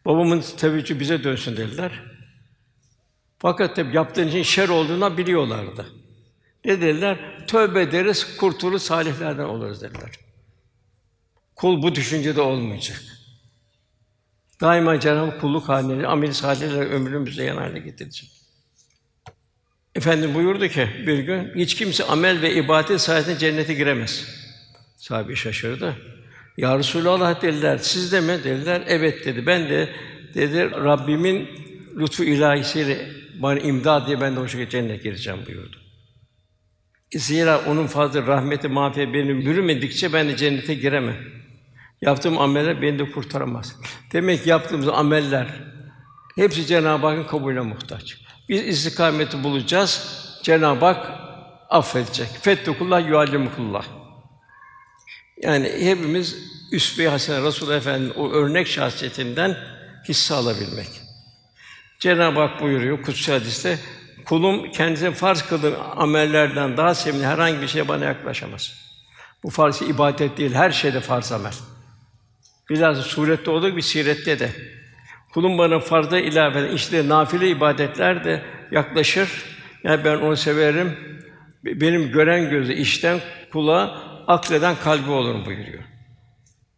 Babamın 0.05 0.41
teveccühü 0.57 1.01
bize 1.01 1.25
dönsün 1.25 1.57
dediler. 1.57 2.03
Fakat 3.39 3.77
tabi 3.77 3.97
yaptığın 3.97 4.29
için 4.29 4.43
şer 4.43 4.69
olduğunu 4.69 5.17
biliyorlardı. 5.17 5.87
Ne 6.65 6.81
dediler? 6.81 7.45
Tövbe 7.47 7.83
ederiz, 7.83 8.37
kurtulur 8.37 8.79
salihlerden 8.79 9.45
oluruz 9.45 9.83
dediler. 9.83 10.11
Kul 11.57 11.83
bu 11.83 11.95
düşüncede 11.95 12.41
olmayacak. 12.41 13.03
Daima 14.61 15.01
Cenab-ı 15.01 15.39
kulluk 15.39 15.69
haline, 15.69 16.07
amel 16.07 16.33
salihler 16.33 16.87
ömrümüzde 16.87 17.43
yan 17.43 17.57
hale 17.57 17.79
getirecek. 17.79 18.31
Efendim 19.95 20.35
buyurdu 20.35 20.69
ki 20.69 20.89
bir 21.07 21.19
gün 21.19 21.55
hiç 21.55 21.75
kimse 21.75 22.05
amel 22.05 22.43
ve 22.43 22.55
ibadet 22.55 23.01
sayesinde 23.01 23.39
cennete 23.39 23.75
giremez. 23.75 24.25
Sahabe 24.97 25.37
şaşırdı. 25.37 26.20
Ya 26.57 26.79
Resulallah 26.79 27.43
dediler, 27.43 27.79
siz 27.79 28.13
de 28.13 28.21
mi? 28.21 28.45
Dediler, 28.45 28.83
evet 28.87 29.27
dedi. 29.27 29.47
Ben 29.47 29.69
de 29.69 29.89
dedi 30.35 30.71
Rabbimin 30.71 31.49
lütfu 31.99 32.25
ilahisiyle 32.25 33.09
bana 33.43 33.59
imdad 33.59 34.07
diye 34.07 34.21
ben 34.21 34.37
de 34.37 34.41
o 34.41 34.49
şekilde 34.49 34.71
cennete 34.71 34.97
gireceğim 34.97 35.41
buyurdu. 35.47 35.77
Zira 37.15 37.61
onun 37.67 37.87
fazla 37.87 38.27
rahmeti, 38.27 38.69
mağfireti 38.69 39.15
benim 39.15 39.41
yürümedikçe 39.41 40.13
ben 40.13 40.29
de 40.29 40.37
cennete 40.37 40.75
giremem. 40.75 41.17
Yaptığım 42.01 42.39
ameller 42.39 42.83
beni 42.83 42.99
de 42.99 43.11
kurtaramaz. 43.11 43.77
Demek 44.13 44.45
ki 44.45 44.51
yaptığımız 44.51 44.89
ameller 44.89 45.47
hepsi 46.37 46.67
Cenab-ı 46.67 47.07
Hakk'ın 47.07 47.25
kabulüne 47.25 47.61
muhtaç. 47.61 48.17
Biz 48.49 48.67
istikameti 48.67 49.45
bulacağız. 49.45 50.21
Cenab-ı 50.43 50.85
Hak 50.85 51.11
affedecek. 51.71 52.29
Fettekullah 52.29 53.09
yuallimukullah. 53.09 54.00
Yani 55.43 55.73
hepimiz 55.81 56.37
üsve-i 56.73 57.09
hasene 57.09 57.47
Resulullah 57.47 57.77
Efendimiz 57.77 58.17
o 58.17 58.31
örnek 58.31 58.67
şahsiyetinden 58.67 59.57
hisse 60.09 60.35
alabilmek. 60.35 60.89
Cenab-ı 61.99 62.41
Hak 62.41 62.61
buyuruyor 62.61 63.03
kutsi 63.03 63.33
hadiste 63.33 63.79
kulum 64.25 64.73
kendisine 64.73 65.11
farz 65.11 65.43
kıldığım 65.43 65.75
amellerden 65.97 66.77
daha 66.77 66.95
sevimli 66.95 67.27
herhangi 67.27 67.63
bir 67.63 67.69
şey 67.69 67.89
bana 67.89 68.05
yaklaşamaz. 68.05 68.75
Bu 69.43 69.51
farz 69.51 69.83
ibadet 69.83 70.39
değil, 70.39 70.55
her 70.55 70.71
şeyde 70.71 71.01
farz 71.01 71.33
amel. 71.33 71.53
Bilhassa 72.71 73.03
surette 73.03 73.51
olduğu 73.51 73.71
gibi 73.71 73.83
sirette 73.83 74.39
de. 74.39 74.51
Kulum 75.33 75.59
bana 75.59 75.79
farza 75.81 76.19
ilave 76.19 76.73
işte 76.73 77.09
nafile 77.09 77.49
ibadetler 77.49 78.25
de 78.25 78.43
yaklaşır. 78.71 79.45
Yani 79.85 80.05
ben 80.05 80.17
onu 80.17 80.37
severim. 80.37 80.97
Benim 81.65 82.13
gören 82.13 82.51
gözü 82.51 82.73
işten 82.73 83.21
kulağa, 83.53 84.10
akleden 84.27 84.77
kalbi 84.77 85.11
olurum 85.11 85.47
buyuruyor. 85.47 85.83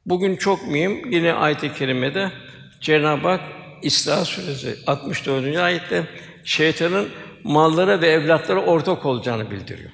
Bugün 0.07 0.37
çok 0.37 0.69
mühim 0.69 1.13
yine 1.13 1.33
ayet-i 1.33 1.75
kerimede 1.75 2.33
Cenab-ı 2.81 3.29
Hak 3.29 3.41
İsra 3.83 4.25
suresi 4.25 4.79
64. 4.87 5.57
ayette 5.57 6.07
şeytanın 6.45 7.09
mallara 7.45 8.01
ve 8.01 8.09
evlatlara 8.09 8.61
ortak 8.61 9.07
olacağını 9.07 9.51
bildiriyor. 9.51 9.91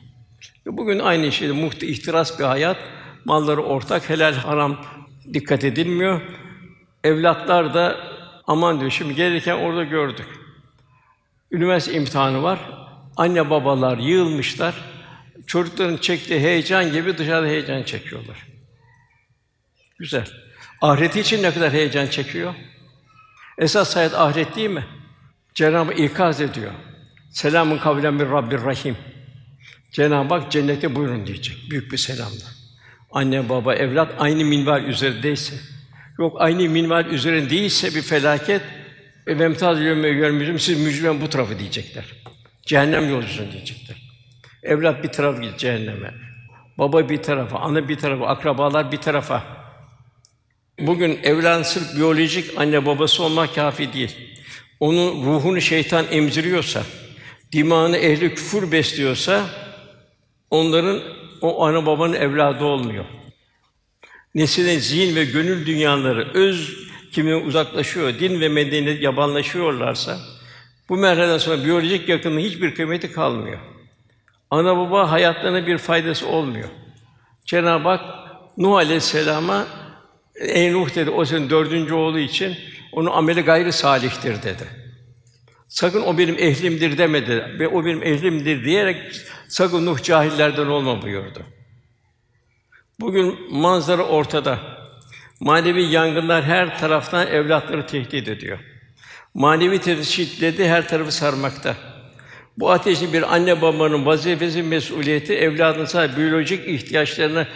Bugün 0.67 0.99
aynı 0.99 1.33
şeyde 1.33 1.53
muhte 1.53 1.87
ihtiras 1.87 2.39
bir 2.39 2.45
hayat, 2.45 2.77
malları 3.25 3.63
ortak, 3.63 4.11
helal 4.11 4.35
haram 4.35 4.77
dikkat 5.35 5.65
edilmiyor. 5.65 6.21
Evlatlar 7.05 7.75
da 7.75 7.97
aman 8.47 8.81
diyor 8.81 8.91
şimdi 8.91 9.15
gelirken 9.15 9.55
orada 9.57 9.85
gördük. 9.85 10.27
Üniversite 11.51 11.97
imtihanı 11.97 12.43
var. 12.43 12.59
Anne 13.17 13.51
babalar 13.51 13.99
yığılmışlar. 13.99 14.75
Çocukların 15.49 15.97
çektiği 15.97 16.41
heyecan 16.41 16.93
gibi 16.93 17.19
dışarıda 17.19 17.47
heyecan 17.47 17.83
çekiyorlar. 17.83 18.47
Güzel. 19.99 20.27
Ahireti 20.81 21.21
için 21.21 21.43
ne 21.43 21.55
kadar 21.55 21.73
heyecan 21.73 22.07
çekiyor? 22.07 22.55
Esas 23.59 23.97
hayat 23.97 24.15
ahiret 24.15 24.57
değil 24.57 24.71
mi? 24.71 24.87
Cenab-ı 25.55 25.93
ikaz 25.93 26.41
ediyor. 26.41 26.73
Selamun 27.31 27.79
kavlen 27.79 28.21
bir 28.21 28.27
Rabbir 28.27 28.59
Rahim. 28.59 28.97
Cenab-ı 29.93 30.35
Hak 30.35 30.53
cennete 30.53 30.95
buyurun 30.95 31.27
diyecek 31.27 31.57
büyük 31.71 31.93
bir 31.93 31.99
selamla. 31.99 32.45
Anne, 33.11 33.49
baba, 33.49 33.75
evlat 33.75 34.15
aynı 34.19 34.45
minval 34.45 34.85
üzerindeyse, 34.85 35.55
yok 36.19 36.37
aynı 36.41 36.69
minval 36.69 37.07
üzerinde 37.07 37.51
değilse 37.51 37.95
bir 37.95 38.03
felaket 38.03 38.63
ve 39.27 39.35
memtaz 39.35 39.79
görmüşüm 39.81 40.59
siz 40.59 40.81
mücrim 40.81 41.21
bu 41.21 41.31
tarafı 41.31 41.59
diyecekler. 41.59 42.05
Cehennem 42.67 43.11
yolcusun 43.11 43.53
diyecekler. 43.53 44.08
Evlat 44.63 45.03
bir 45.03 45.09
taraf 45.09 45.59
cehenneme. 45.59 46.15
Baba 46.79 47.09
bir 47.09 47.23
tarafa, 47.23 47.59
ana 47.59 47.89
bir 47.89 47.99
tarafa, 47.99 48.27
akrabalar 48.27 48.93
bir 48.93 48.97
tarafa. 48.97 49.43
Bugün 50.81 51.19
evladın 51.23 51.63
sırf 51.63 51.97
biyolojik 51.97 52.59
anne 52.59 52.87
babası 52.87 53.23
olmak 53.23 53.55
kafi 53.55 53.93
değil. 53.93 54.17
Onun 54.81 55.27
ruhunu 55.27 55.61
şeytan 55.61 56.05
emziriyorsa, 56.11 56.83
dimağını 57.53 57.97
ehli 57.97 58.35
küfür 58.35 58.73
besliyorsa 58.73 59.47
onların 60.51 61.03
o 61.41 61.67
ana 61.67 61.87
babanın 61.87 62.13
evladı 62.13 62.65
olmuyor. 62.65 63.05
Neslinin 64.35 64.79
zihin 64.79 65.17
ve 65.17 65.25
gönül 65.25 65.67
dünyaları 65.67 66.31
öz 66.35 66.89
kimine 67.13 67.37
uzaklaşıyor, 67.37 68.19
din 68.19 68.41
ve 68.41 68.49
medeniyet 68.49 69.03
yabanlaşıyorlarsa 69.03 70.19
bu 70.89 70.97
merhaleden 70.97 71.39
sonra 71.39 71.65
biyolojik 71.65 72.09
yakınlığın 72.09 72.41
hiçbir 72.41 72.75
kıymeti 72.75 73.13
kalmıyor. 73.13 73.59
Ana 74.51 74.77
baba 74.77 75.11
hayatlarına 75.11 75.67
bir 75.67 75.79
faydası 75.79 76.29
olmuyor. 76.29 76.69
Cenab-ı 77.45 77.89
Hak 77.89 78.01
Nuh 78.57 78.77
Aleyhisselam'a 78.77 79.67
Ey 80.35 80.73
Nuh 80.73 80.95
dedi, 80.95 81.11
o 81.11 81.25
senin 81.25 81.51
dördüncü 81.51 81.95
oğlu 81.95 82.19
için 82.19 82.57
onun 82.93 83.11
ameli 83.11 83.43
gayri 83.43 83.73
salihtir 83.73 84.43
dedi. 84.43 84.65
Sakın 85.69 86.03
o 86.03 86.19
benim 86.19 86.39
ehlimdir 86.39 86.99
demedi 86.99 87.57
ve 87.59 87.69
o 87.69 87.85
benim 87.85 88.03
ehlimdir 88.03 88.65
diyerek 88.65 89.13
sakın 89.49 89.87
Nuh 89.87 90.03
cahillerden 90.03 90.67
olma 90.67 91.03
buyurdu. 91.03 91.43
Bugün 93.01 93.39
manzara 93.51 94.03
ortada. 94.03 94.59
Manevi 95.41 95.83
yangınlar 95.83 96.45
her 96.45 96.79
taraftan 96.79 97.27
evlatları 97.27 97.87
tehdit 97.87 98.29
ediyor. 98.29 98.59
Manevi 99.35 99.81
tehdit 99.81 100.05
şiddeti 100.05 100.69
her 100.69 100.89
tarafı 100.89 101.13
sarmakta. 101.13 101.77
Bu 102.59 102.71
ateşin 102.71 103.13
bir 103.13 103.35
anne 103.35 103.63
babanın 103.63 104.07
vazifesi, 104.07 104.63
mesuliyeti 104.63 105.35
evladın 105.35 106.17
biyolojik 106.17 106.69
ihtiyaçlarını 106.69 107.47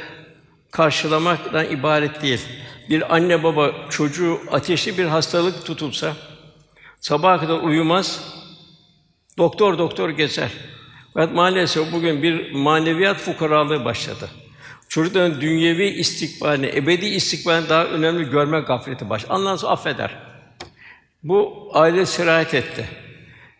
karşılamaktan 0.70 1.70
ibaret 1.70 2.22
değil. 2.22 2.40
Bir 2.88 3.14
anne 3.14 3.42
baba 3.42 3.72
çocuğu 3.90 4.40
ateşli 4.50 4.98
bir 4.98 5.05
hastalık 5.05 5.66
tutulsa 5.66 6.16
sabaha 7.00 7.40
kadar 7.40 7.59
uyumaz, 7.59 8.34
doktor 9.38 9.78
doktor 9.78 10.11
gezer. 10.11 10.50
Fakat 11.14 11.34
maalesef 11.34 11.92
bugün 11.92 12.22
bir 12.22 12.53
maneviyat 12.53 13.16
fukaralığı 13.16 13.84
başladı. 13.84 14.30
Çocukların 14.88 15.40
dünyevi 15.40 15.86
istikbalini, 15.86 16.66
ebedi 16.74 17.07
istikbalini 17.07 17.68
daha 17.68 17.84
önemli 17.84 18.30
görme 18.30 18.61
gafleti 18.61 19.11
baş. 19.11 19.24
Anlarsın 19.28 19.66
affeder. 19.66 20.18
Bu 21.22 21.70
aile 21.72 22.07
sirayet 22.07 22.55
etti. 22.55 23.01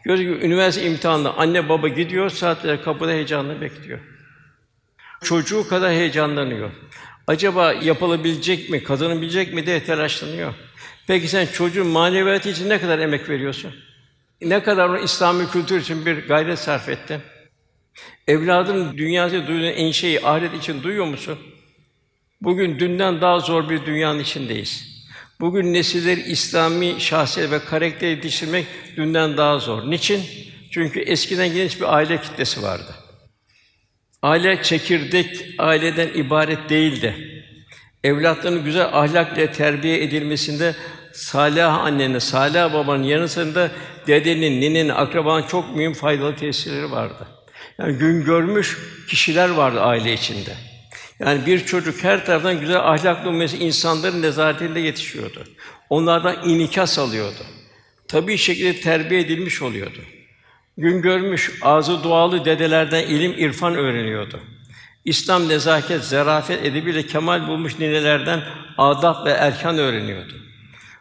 Gördük 0.05 0.41
ki 0.41 0.47
üniversite 0.47 0.87
imtihanında 0.87 1.39
anne 1.39 1.69
baba 1.69 1.89
gidiyor, 1.89 2.31
saatler 2.31 2.83
kapıda 2.83 3.11
heyecanla 3.11 3.61
bekliyor. 3.61 3.99
Çocuğu 5.25 5.69
kadar 5.69 5.91
heyecanlanıyor. 5.91 6.71
Acaba 7.27 7.73
yapılabilecek 7.73 8.71
mi, 8.71 8.83
kazanabilecek 8.83 9.55
mi 9.55 9.67
diye 9.67 9.85
telaşlanıyor. 9.85 10.55
Peki 11.07 11.29
sen 11.29 11.47
çocuğun 11.47 11.87
maneviyatı 11.87 12.49
için 12.49 12.69
ne 12.69 12.81
kadar 12.81 12.99
emek 12.99 13.29
veriyorsun? 13.29 13.75
Ne 14.41 14.63
kadar 14.63 14.89
o 14.89 14.99
İslami 14.99 15.49
kültür 15.49 15.81
için 15.81 16.07
bir 16.07 16.29
gayret 16.29 16.59
sarf 16.59 16.89
ettin? 16.89 17.21
Evladın 18.29 18.99
dünyası 18.99 19.47
duyduğun 19.47 19.63
endişeyi 19.63 20.21
ahiret 20.21 20.55
için 20.55 20.83
duyuyor 20.83 21.07
musun? 21.07 21.39
Bugün 22.41 22.79
dünden 22.79 23.21
daha 23.21 23.41
zor 23.41 23.69
bir 23.69 23.87
dünyanın 23.87 24.19
içindeyiz. 24.19 24.92
Bugün 25.43 25.73
nesilleri 25.73 26.21
İslami 26.21 26.95
şahsiyet 26.99 27.51
ve 27.51 27.59
karakter 27.59 28.09
yetiştirmek 28.09 28.67
dünden 28.97 29.37
daha 29.37 29.59
zor. 29.59 29.91
Niçin? 29.91 30.23
Çünkü 30.71 31.01
eskiden 31.01 31.55
geniş 31.55 31.81
bir 31.81 31.95
aile 31.95 32.21
kitlesi 32.21 32.63
vardı. 32.63 32.95
Aile 34.23 34.63
çekirdek 34.63 35.45
aileden 35.59 36.09
ibaret 36.09 36.69
değildi. 36.69 37.15
Evlatların 38.05 38.65
güzel 38.65 38.89
ahlak 38.93 39.39
ile 39.39 39.53
terbiye 39.53 40.03
edilmesinde 40.03 40.75
salih 41.13 41.75
annenin, 41.75 42.19
salih 42.19 42.75
babanın 42.75 43.03
yanı 43.03 43.29
sıra 43.29 43.71
dedenin, 44.07 44.61
ninenin, 44.61 44.89
akrabanın 44.89 45.47
çok 45.47 45.77
mühim 45.77 45.93
faydalı 45.93 46.37
tesirleri 46.37 46.91
vardı. 46.91 47.27
Yani 47.79 47.99
gün 47.99 48.25
görmüş 48.25 48.79
kişiler 49.09 49.49
vardı 49.49 49.81
aile 49.81 50.13
içinde. 50.13 50.72
Yani 51.27 51.47
bir 51.47 51.67
çocuk 51.67 52.05
her 52.05 52.27
taraftan 52.27 52.61
güzel 52.61 52.77
ahlaklı 52.77 53.29
olması 53.29 53.57
insanların 53.57 54.23
nezaretinde 54.23 54.81
yetişiyordu. 54.81 55.45
Onlardan 55.91 56.49
inikas 56.49 56.99
alıyordu. 56.99 57.45
Tabii 58.09 58.39
şekilde 58.39 58.81
terbiye 58.81 59.21
edilmiş 59.21 59.63
oluyordu. 59.63 59.99
Gün 60.77 61.03
görmüş, 61.03 61.53
ağzı 61.63 62.05
dualı 62.05 62.45
dedelerden 62.45 63.03
ilim, 63.03 63.33
irfan 63.33 63.75
öğreniyordu. 63.75 64.41
İslam 65.05 65.49
nezaket, 65.49 66.05
zarafet 66.05 66.65
edebiyle 66.65 67.07
kemal 67.07 67.49
bulmuş 67.49 67.79
ninelerden 67.79 68.43
adab 68.79 69.27
ve 69.27 69.31
erkan 69.31 69.79
öğreniyordu. 69.79 70.33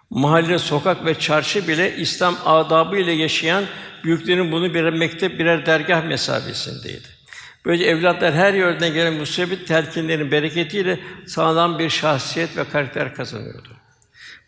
Mahalle, 0.10 0.60
sokak 0.60 1.06
ve 1.06 1.16
çarşı 1.16 1.68
bile 1.68 1.96
İslam 1.98 2.38
adabı 2.46 2.98
ile 2.98 3.12
yaşayan 3.12 3.64
büyüklerin 4.04 4.52
bunu 4.52 4.74
birer 4.74 4.94
mektep, 4.94 5.40
birer 5.40 5.66
dergah 5.66 6.06
mesabesindeydi. 6.06 7.21
Böylece 7.66 7.90
evlatlar 7.90 8.34
her 8.34 8.54
yerden 8.54 8.94
gelen 8.94 9.14
musibet 9.14 9.68
telkinlerin 9.68 10.32
bereketiyle 10.32 11.00
sağlam 11.28 11.80
bir 11.80 11.90
şahsiyet 11.90 12.58
ve 12.58 12.64
karakter 12.64 13.16
kazanıyordu. 13.16 13.70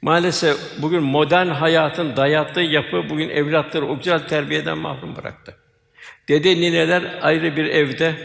Maalesef 0.02 0.58
bugün 0.82 1.04
modern 1.04 1.48
hayatın 1.48 2.16
dayattığı 2.16 2.62
yapı 2.62 3.10
bugün 3.10 3.30
evlatları 3.30 3.86
o 3.86 3.98
güzel 3.98 4.20
terbiyeden 4.20 4.78
mahrum 4.78 5.16
bıraktı. 5.16 5.58
Dede 6.28 6.56
nineler 6.56 7.20
ayrı 7.22 7.58
bir 7.58 7.66
evde, 7.66 8.16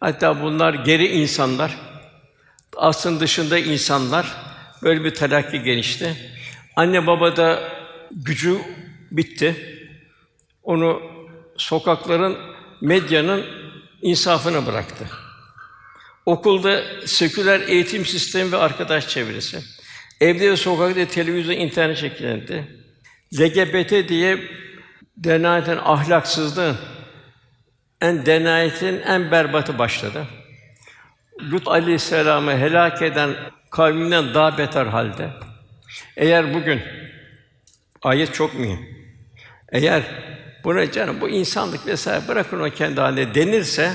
hatta 0.00 0.42
bunlar 0.42 0.74
geri 0.74 1.06
insanlar, 1.06 1.76
aslın 2.76 3.20
dışında 3.20 3.58
insanlar, 3.58 4.36
böyle 4.82 5.04
bir 5.04 5.10
telakki 5.14 5.62
genişti. 5.62 6.16
Anne 6.76 7.06
baba 7.06 7.36
da 7.36 7.62
gücü 8.10 8.58
bitti. 9.10 9.56
Onu 10.62 11.02
sokakların, 11.56 12.38
medyanın 12.80 13.44
insafına 14.02 14.66
bıraktı. 14.66 15.06
Okulda 16.26 16.82
seküler 17.06 17.60
eğitim 17.60 18.06
sistemi 18.06 18.52
ve 18.52 18.56
arkadaş 18.56 19.08
çevresi. 19.08 19.60
Evde 20.20 20.50
ve 20.50 20.56
sokakta 20.56 21.04
televizyon, 21.04 21.54
internet 21.54 21.98
şekillendi. 21.98 22.80
LGBT 23.40 24.08
diye 24.08 24.38
denayetin 25.16 25.76
ahlaksızlığın 25.76 26.76
en 28.00 28.26
denayetin 28.26 29.00
en 29.00 29.30
berbatı 29.30 29.78
başladı. 29.78 30.26
Lut 31.52 31.68
Aleyhisselam'ı 31.68 32.56
helak 32.56 33.02
eden 33.02 33.34
kavminden 33.70 34.34
daha 34.34 34.58
beter 34.58 34.86
halde. 34.86 35.30
Eğer 36.16 36.54
bugün 36.54 36.82
ayet 38.02 38.34
çok 38.34 38.54
mühim. 38.54 38.88
Eğer 39.72 40.02
buna 40.64 40.92
canım 40.92 41.20
bu 41.20 41.28
insanlık 41.28 41.86
vesaire 41.86 42.28
bırakın 42.28 42.60
o 42.60 42.70
kendi 42.70 43.00
haline 43.00 43.34
denirse 43.34 43.92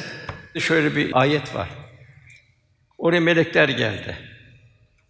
şöyle 0.60 0.96
bir 0.96 1.22
ayet 1.22 1.56
var. 1.56 1.70
Oraya 2.98 3.22
melekler 3.22 3.70
geldi. 3.70 4.18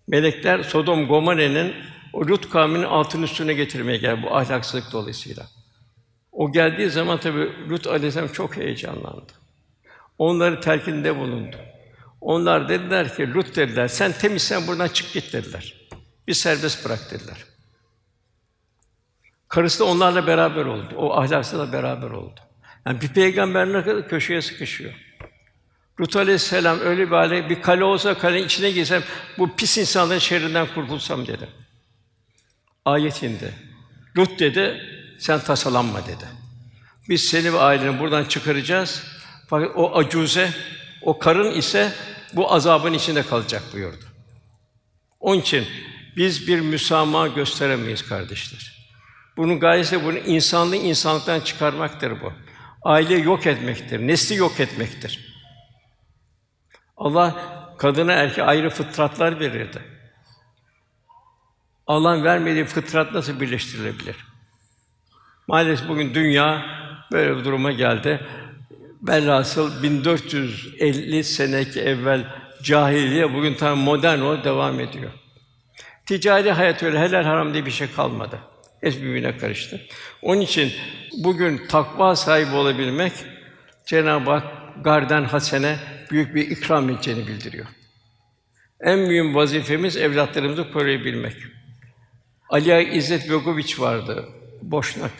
Melekler 0.07 0.63
Sodom 0.63 1.07
Gomore'nin 1.07 1.73
o 2.13 2.27
Lut 2.27 2.49
kavminin 2.49 2.83
altın 2.83 3.23
üstüne 3.23 3.53
getirmeye 3.53 3.97
geldi 3.97 4.23
bu 4.23 4.35
ahlaksızlık 4.37 4.91
dolayısıyla. 4.91 5.45
O 6.31 6.51
geldiği 6.51 6.89
zaman 6.89 7.19
tabi 7.19 7.69
Lut 7.69 7.87
aleyhisselam 7.87 8.27
çok 8.27 8.57
heyecanlandı. 8.57 9.33
Onları 10.17 10.61
telkinde 10.61 11.15
bulundu. 11.15 11.57
Onlar 12.21 12.69
dediler 12.69 13.15
ki 13.15 13.33
Lut 13.33 13.55
dediler 13.55 13.87
sen 13.87 14.11
temizsen 14.11 14.67
buradan 14.67 14.87
çık 14.87 15.13
git 15.13 15.33
dediler. 15.33 15.73
Bir 16.27 16.33
serbest 16.33 16.85
bırak 16.85 17.11
dediler. 17.11 17.54
Karısı 19.47 19.79
da 19.79 19.83
onlarla 19.83 20.27
beraber 20.27 20.65
oldu. 20.65 20.95
O 20.97 21.13
ahlaksızla 21.13 21.73
beraber 21.73 22.09
oldu. 22.09 22.39
Yani 22.85 23.01
bir 23.01 23.07
peygamber 23.07 23.73
ne 23.73 23.83
kadar 23.83 24.09
köşeye 24.09 24.41
sıkışıyor. 24.41 24.93
Lut 25.99 26.15
aleyhisselam 26.15 26.79
öyle 26.79 27.07
bir 27.07 27.15
hale, 27.15 27.49
bir 27.49 27.61
kale 27.61 27.83
olsa 27.83 28.17
kalenin 28.17 28.45
içine 28.45 28.71
girsem, 28.71 29.03
bu 29.37 29.55
pis 29.55 29.77
insanların 29.77 30.19
şerrinden 30.19 30.67
kurtulsam 30.75 31.27
dedi. 31.27 31.49
Ayet 32.85 33.23
indi. 33.23 33.53
Lut 34.17 34.39
dedi, 34.39 34.81
sen 35.19 35.39
tasalanma 35.39 36.01
dedi. 36.07 36.25
Biz 37.09 37.23
seni 37.23 37.53
ve 37.53 37.59
aileni 37.59 37.99
buradan 37.99 38.25
çıkaracağız. 38.25 39.03
Fakat 39.47 39.71
o 39.75 39.97
acuze, 39.97 40.49
o 41.01 41.19
karın 41.19 41.55
ise 41.55 41.93
bu 42.33 42.53
azabın 42.53 42.93
içinde 42.93 43.23
kalacak 43.23 43.63
buyurdu. 43.73 44.05
Onun 45.19 45.41
için 45.41 45.67
biz 46.17 46.47
bir 46.47 46.59
müsamaha 46.59 47.27
gösteremeyiz 47.27 48.07
kardeşler. 48.07 48.74
Bunun 49.37 49.59
gayesi 49.59 50.05
bunu 50.05 50.17
insanlığı 50.17 50.75
insanlıktan 50.75 51.39
çıkarmaktır 51.39 52.21
bu. 52.21 52.33
Aile 52.81 53.15
yok 53.15 53.47
etmektir, 53.47 54.07
nesli 54.07 54.35
yok 54.35 54.59
etmektir. 54.59 55.35
Allah 56.97 57.35
kadına 57.77 58.11
erkeğe 58.11 58.43
ayrı 58.43 58.69
fıtratlar 58.69 59.39
verirdi. 59.39 59.81
Allah'ın 61.87 62.23
vermediği 62.23 62.65
fıtrat 62.65 63.13
nasıl 63.13 63.39
birleştirilebilir? 63.39 64.15
Maalesef 65.47 65.87
bugün 65.87 66.13
dünya 66.13 66.65
böyle 67.11 67.37
bir 67.37 67.45
duruma 67.45 67.71
geldi. 67.71 68.27
Velhasıl 69.01 69.83
1450 69.83 71.23
seneki 71.23 71.81
evvel 71.81 72.25
cahiliye 72.63 73.33
bugün 73.33 73.53
tam 73.53 73.77
modern 73.77 74.19
olarak 74.19 74.45
devam 74.45 74.79
ediyor. 74.79 75.11
Ticari 76.05 76.51
hayat 76.51 76.83
öyle 76.83 76.99
helal 76.99 77.23
haram 77.23 77.53
diye 77.53 77.65
bir 77.65 77.71
şey 77.71 77.91
kalmadı. 77.91 78.39
Hepsi 78.85 79.03
birbirine 79.03 79.37
karıştı. 79.37 79.81
Onun 80.21 80.41
için 80.41 80.71
bugün 81.17 81.67
takva 81.67 82.15
sahibi 82.15 82.55
olabilmek 82.55 83.11
Cenab-ı 83.85 84.29
Hak 84.29 84.43
garden 84.83 85.23
hasene 85.23 85.75
büyük 86.11 86.35
bir 86.35 86.51
ikram 86.51 86.89
edeceğini 86.89 87.27
bildiriyor. 87.27 87.65
En 88.81 89.09
büyük 89.09 89.35
vazifemiz 89.35 89.97
evlatlarımızı 89.97 90.71
koruyabilmek. 90.71 91.33
Ali 92.49 92.97
İzzet 92.97 93.29
Begoviç 93.29 93.79
vardı, 93.79 94.29
Boşnak. 94.61 95.11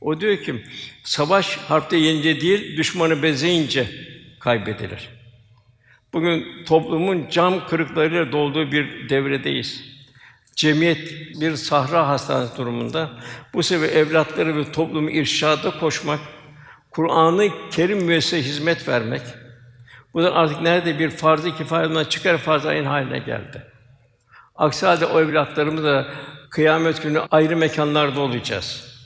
O 0.00 0.20
diyor 0.20 0.36
ki, 0.36 0.64
savaş 1.04 1.56
harpte 1.56 1.96
yenince 1.96 2.40
değil, 2.40 2.76
düşmanı 2.76 3.22
bezeyince 3.22 3.86
kaybedilir. 4.40 5.08
Bugün 6.12 6.64
toplumun 6.64 7.28
cam 7.30 7.66
kırıklarıyla 7.66 8.32
dolduğu 8.32 8.72
bir 8.72 9.08
devredeyiz. 9.08 9.97
Cemiyet 10.58 11.12
bir 11.40 11.56
sahra 11.56 12.08
hastanesi 12.08 12.56
durumunda. 12.56 13.10
Bu 13.54 13.62
sebeple 13.62 13.98
evlatları 13.98 14.56
ve 14.56 14.72
toplumu 14.72 15.10
irşada 15.10 15.78
koşmak, 15.80 16.20
Kur'an'ı 16.90 17.48
Kerim 17.70 18.04
müesseseye 18.04 18.42
hizmet 18.42 18.88
vermek. 18.88 19.22
Bu 20.14 20.22
da 20.22 20.34
artık 20.34 20.60
nerede 20.60 20.98
bir 20.98 21.10
farz-ı 21.10 21.56
kifayetten 21.56 22.04
çıkar 22.04 22.38
farz 22.38 22.66
ayın 22.66 22.84
haline 22.84 23.18
geldi. 23.18 23.62
Aksi 24.56 24.86
halde 24.86 25.06
o 25.06 25.20
evlatlarımız 25.20 25.84
da 25.84 26.06
kıyamet 26.50 27.02
günü 27.02 27.20
ayrı 27.30 27.56
mekanlarda 27.56 28.20
olacağız. 28.20 28.98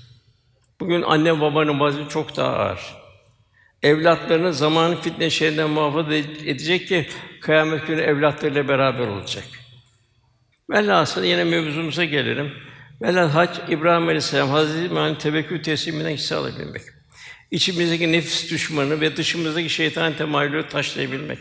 Bugün 0.80 1.02
anne 1.02 1.40
babanın 1.40 1.80
vazifesi 1.80 2.10
çok 2.10 2.36
daha 2.36 2.56
ağır. 2.56 2.96
Evlatlarını 3.82 4.54
zamanın 4.54 4.96
fitne 4.96 5.30
şerrinden 5.30 5.70
muhafaza 5.70 6.14
edecek 6.14 6.88
ki 6.88 7.08
kıyamet 7.40 7.86
günü 7.86 8.00
evlatlarıyla 8.00 8.68
beraber 8.68 9.06
olacak. 9.06 9.61
Velhasıl 10.70 11.24
yine 11.24 11.44
mevzumuza 11.44 12.04
gelelim. 12.04 12.52
Velhâsıl 13.02 13.32
hac 13.32 13.50
İbrahim 13.68 14.04
Aleyhisselam 14.04 14.48
Hazreti 14.48 14.86
İbrahim 14.86 15.14
tevekkül 15.14 15.62
tesliminden 15.62 16.10
hisse 16.10 16.34
alabilmek. 16.34 16.82
İçimizdeki 17.50 18.12
nefis 18.12 18.50
düşmanı 18.50 19.00
ve 19.00 19.16
dışımızdaki 19.16 19.70
şeytan 19.70 20.12
temayülü 20.12 20.68
taşlayabilmek. 20.68 21.38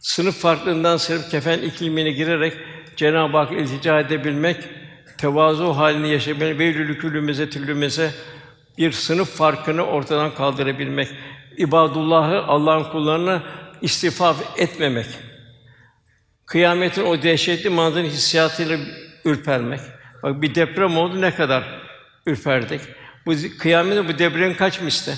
Sınıf 0.00 0.40
farklılığından 0.40 0.96
sırf 0.96 1.30
kefen 1.30 1.58
iklimine 1.58 2.10
girerek 2.10 2.52
Cenab-ı 2.96 3.36
Hak 3.36 3.52
iltica 3.52 4.00
edebilmek, 4.00 4.56
tevazu 5.18 5.76
halini 5.76 6.10
yaşayabilmek, 6.10 6.58
beylülü 6.58 6.98
küllümüze 6.98 7.50
tüllümüze 7.50 8.10
bir 8.78 8.92
sınıf 8.92 9.36
farkını 9.36 9.82
ortadan 9.82 10.34
kaldırabilmek, 10.34 11.08
ibadullahı 11.56 12.42
Allah'ın 12.42 12.84
kullarına 12.84 13.42
istifaf 13.82 14.58
etmemek. 14.58 15.06
Kıyametin 16.48 17.04
o 17.04 17.22
dehşetli 17.22 17.70
manzara 17.70 18.04
hissiyatıyla 18.04 18.78
ürpermek. 19.24 19.80
Bak 20.22 20.42
bir 20.42 20.54
deprem 20.54 20.96
oldu 20.96 21.20
ne 21.20 21.34
kadar 21.34 21.80
ürperdik. 22.26 22.80
Bu 23.26 23.34
kıyametin 23.58 24.08
bu 24.08 24.18
depremin 24.18 24.54
kaç 24.54 24.80
misli? 24.80 25.12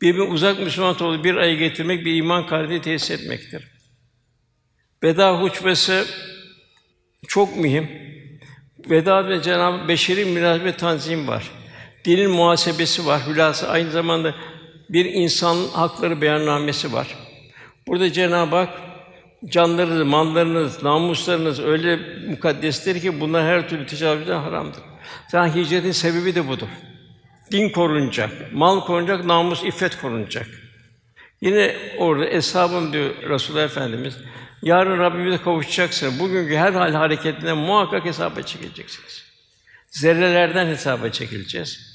Birbirine 0.00 0.28
uzak 0.28 0.60
Müslüman 0.60 1.02
olduğu 1.02 1.24
bir 1.24 1.36
ayı 1.36 1.58
getirmek 1.58 2.04
bir 2.04 2.14
iman 2.14 2.46
kalbi 2.46 2.80
tesis 2.80 3.10
etmektir. 3.10 3.64
Veda 5.02 5.40
hutbesi 5.40 6.04
çok 7.28 7.56
mühim. 7.56 7.88
Veda 8.90 9.28
ve 9.28 9.42
Cenab-ı 9.42 9.88
Beşeri 9.88 10.24
münasebet 10.24 10.78
tanzim 10.78 11.28
var. 11.28 11.50
Dinin 12.04 12.30
muhasebesi 12.30 13.06
var. 13.06 13.26
Hülasa 13.26 13.68
aynı 13.68 13.90
zamanda 13.90 14.34
bir 14.88 15.04
insan 15.04 15.56
hakları 15.72 16.20
beyannamesi 16.20 16.92
var. 16.92 17.16
Burada 17.86 18.12
Cenab-ı 18.12 18.56
Hak 18.56 18.93
canlarınız, 19.50 20.06
mallarınız, 20.06 20.82
namuslarınız 20.82 21.60
öyle 21.60 21.98
mukaddestir 22.28 23.00
ki 23.00 23.20
bunlar 23.20 23.44
her 23.44 23.68
türlü 23.68 23.86
tecavüzden 23.86 24.40
haramdır. 24.40 24.82
Zaten 25.28 25.54
hicretin 25.54 25.92
sebebi 25.92 26.34
de 26.34 26.48
budur. 26.48 26.68
Din 27.52 27.68
korunacak, 27.68 28.30
mal 28.52 28.80
korunacak, 28.80 29.24
namus, 29.24 29.64
iffet 29.64 30.00
korunacak. 30.00 30.46
Yine 31.40 31.76
orada 31.98 32.26
eshabım 32.26 32.92
diyor 32.92 33.10
Resulullah 33.28 33.64
Efendimiz, 33.64 34.16
yarın 34.62 34.98
Rabbimize 34.98 35.42
kavuşacaksınız. 35.42 36.20
Bugünkü 36.20 36.56
her 36.56 36.72
hal 36.72 36.92
hareketinden 36.92 37.56
muhakkak 37.56 38.04
hesaba 38.04 38.42
çekileceksiniz. 38.42 39.24
Zerrelerden 39.90 40.66
hesaba 40.66 41.08
çekileceğiz. 41.08 41.94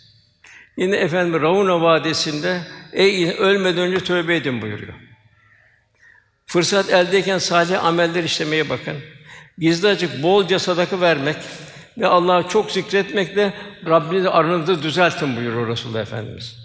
Yine 0.78 0.96
efendim 0.96 1.42
Rauna 1.42 1.82
Vadisi'nde 1.82 2.62
ey 2.94 3.36
ölmeden 3.38 3.82
önce 3.82 4.04
tövbe 4.04 4.36
edin 4.36 4.62
buyuruyor. 4.62 5.09
Fırsat 6.50 6.90
eldeyken 6.90 7.38
salih 7.38 7.86
ameller 7.86 8.24
işlemeye 8.24 8.70
bakın. 8.70 8.98
Gizli 9.58 9.88
açık 9.88 10.24
bolca 10.24 10.60
sadaka 10.60 11.02
vermek 11.02 11.36
ve 11.98 12.08
Allah'ı 12.08 12.48
çok 12.48 12.72
zikretmekle 12.72 13.54
Rabbinizi 13.86 14.30
aranızda 14.30 14.84
düzeltin 14.84 15.38
buyuruyor 15.38 15.68
Resulullah 15.68 16.02
Efendimiz. 16.02 16.58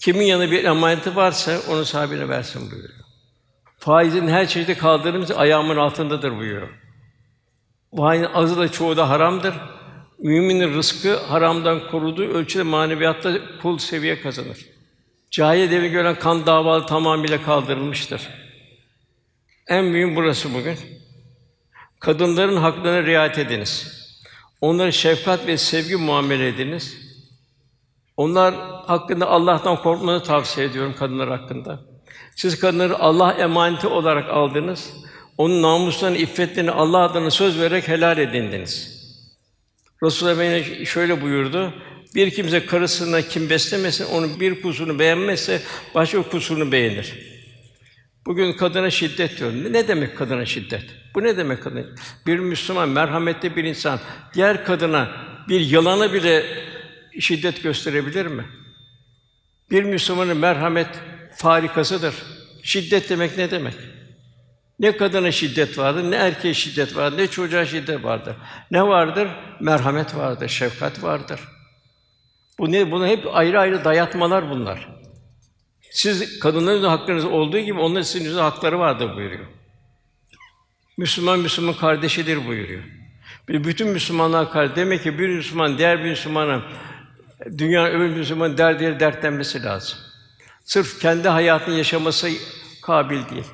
Kimin 0.00 0.24
yanı 0.24 0.50
bir 0.50 0.64
emaneti 0.64 1.16
varsa 1.16 1.60
onu 1.70 1.84
sahibine 1.84 2.28
versin 2.28 2.70
buyuruyor. 2.70 3.04
Faizin 3.78 4.28
her 4.28 4.48
çeşidi 4.48 4.78
kaldırılmış 4.78 5.30
ayağımın 5.30 5.76
altındadır 5.76 6.38
buyuruyor. 6.38 6.68
Faizin 7.96 8.28
azı 8.34 8.58
da 8.58 8.72
çoğu 8.72 8.96
da 8.96 9.08
haramdır. 9.08 9.54
Müminin 10.18 10.74
rızkı 10.74 11.16
haramdan 11.16 11.88
koruduğu 11.90 12.28
ölçüde 12.34 12.62
maneviyatta 12.62 13.32
kul 13.62 13.78
seviye 13.78 14.20
kazanır. 14.20 14.58
Cahiliye 15.30 15.70
devri 15.70 15.90
gören 15.90 16.18
kan 16.18 16.46
davalı 16.46 16.86
tamamıyla 16.86 17.42
kaldırılmıştır. 17.42 18.43
En 19.68 19.84
mühim 19.84 20.16
burası 20.16 20.54
bugün. 20.54 20.78
Kadınların 22.00 22.56
haklarına 22.56 23.06
riayet 23.06 23.38
ediniz. 23.38 24.00
Onlara 24.60 24.92
şefkat 24.92 25.46
ve 25.46 25.56
sevgi 25.56 25.96
muamele 25.96 26.48
ediniz. 26.48 26.96
Onlar 28.16 28.54
hakkında 28.86 29.26
Allah'tan 29.28 29.82
korkmanızı 29.82 30.24
tavsiye 30.24 30.66
ediyorum 30.66 30.94
kadınlar 30.98 31.28
hakkında. 31.28 31.80
Siz 32.36 32.60
kadınları 32.60 32.98
Allah 32.98 33.32
emaneti 33.32 33.86
olarak 33.86 34.30
aldınız. 34.30 34.92
Onun 35.38 35.62
namuslarını, 35.62 36.16
iffetlerini 36.16 36.70
Allah 36.70 36.98
adına 36.98 37.30
söz 37.30 37.60
vererek 37.60 37.88
helal 37.88 38.18
edindiniz. 38.18 39.04
Resulullah 40.02 40.34
Efendimiz 40.34 40.88
şöyle 40.88 41.22
buyurdu: 41.22 41.74
Bir 42.14 42.30
kimse 42.30 42.66
karısına 42.66 43.22
kim 43.22 43.50
beslemesin, 43.50 44.06
onun 44.06 44.40
bir 44.40 44.62
kusurunu 44.62 44.98
beğenmezse 44.98 45.62
başka 45.94 46.22
kusurunu 46.22 46.72
beğenir. 46.72 47.33
Bugün 48.26 48.52
kadına 48.52 48.90
şiddet 48.90 49.38
diyorum. 49.38 49.72
Ne 49.72 49.88
demek 49.88 50.18
kadına 50.18 50.44
şiddet? 50.44 50.84
Bu 51.14 51.22
ne 51.22 51.36
demek 51.36 51.62
kadın? 51.62 51.96
Bir 52.26 52.38
Müslüman, 52.38 52.88
merhametli 52.88 53.56
bir 53.56 53.64
insan 53.64 54.00
diğer 54.34 54.64
kadına 54.64 55.10
bir 55.48 55.60
yalana 55.60 56.12
bile 56.12 56.46
şiddet 57.20 57.62
gösterebilir 57.62 58.26
mi? 58.26 58.44
Bir 59.70 59.82
Müslümanın 59.82 60.36
merhamet 60.36 60.88
farikasıdır. 61.36 62.14
Şiddet 62.62 63.10
demek 63.10 63.38
ne 63.38 63.50
demek? 63.50 63.74
Ne 64.78 64.96
kadına 64.96 65.30
şiddet 65.30 65.78
vardır, 65.78 66.10
ne 66.10 66.16
erkeğe 66.16 66.54
şiddet 66.54 66.96
vardır, 66.96 67.18
ne 67.18 67.26
çocuğa 67.26 67.66
şiddet 67.66 68.04
vardır. 68.04 68.36
Ne 68.70 68.82
vardır? 68.82 69.28
Merhamet 69.60 70.16
vardır, 70.16 70.48
şefkat 70.48 71.02
vardır. 71.02 71.40
Bu 72.58 72.72
ne? 72.72 72.90
Bunu 72.90 73.06
hep 73.06 73.26
ayrı 73.32 73.60
ayrı 73.60 73.84
dayatmalar 73.84 74.50
bunlar. 74.50 75.03
Siz 75.94 76.38
kadınların 76.38 76.84
haklarınız 76.84 77.24
olduğu 77.24 77.58
gibi 77.58 77.80
onların 77.80 78.02
sizin 78.02 78.38
hakları 78.38 78.78
vardır 78.78 79.16
buyuruyor. 79.16 79.46
Müslüman 80.96 81.38
Müslüman 81.38 81.74
kardeşidir 81.74 82.46
buyuruyor. 82.46 82.82
Bütün 83.48 83.88
Müslümanlar 83.88 84.52
kardeş. 84.52 84.76
Demek 84.76 85.02
ki 85.02 85.18
bir 85.18 85.28
Müslüman 85.28 85.78
diğer 85.78 86.04
bir 86.04 86.10
Müslümana 86.10 86.62
dünya 87.58 87.86
öbür 87.86 88.08
Müslüman 88.08 88.58
derdiyle 88.58 89.00
dertlenmesi 89.00 89.62
lazım. 89.62 89.98
Sırf 90.64 91.00
kendi 91.00 91.28
hayatını 91.28 91.74
yaşaması 91.74 92.30
kabil 92.82 93.30
değil. 93.30 93.46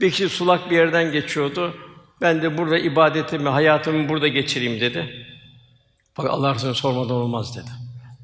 Bir 0.00 0.10
kişi 0.10 0.28
sulak 0.28 0.70
bir 0.70 0.76
yerden 0.76 1.12
geçiyordu. 1.12 1.74
Ben 2.20 2.42
de 2.42 2.58
burada 2.58 2.78
ibadetimi, 2.78 3.48
hayatımı 3.48 4.08
burada 4.08 4.28
geçireyim 4.28 4.80
dedi. 4.80 5.26
Bak 6.18 6.26
Allah 6.30 6.54
Resulü 6.54 6.74
sormadan 6.74 7.16
olmaz 7.16 7.56
dedi. 7.56 7.70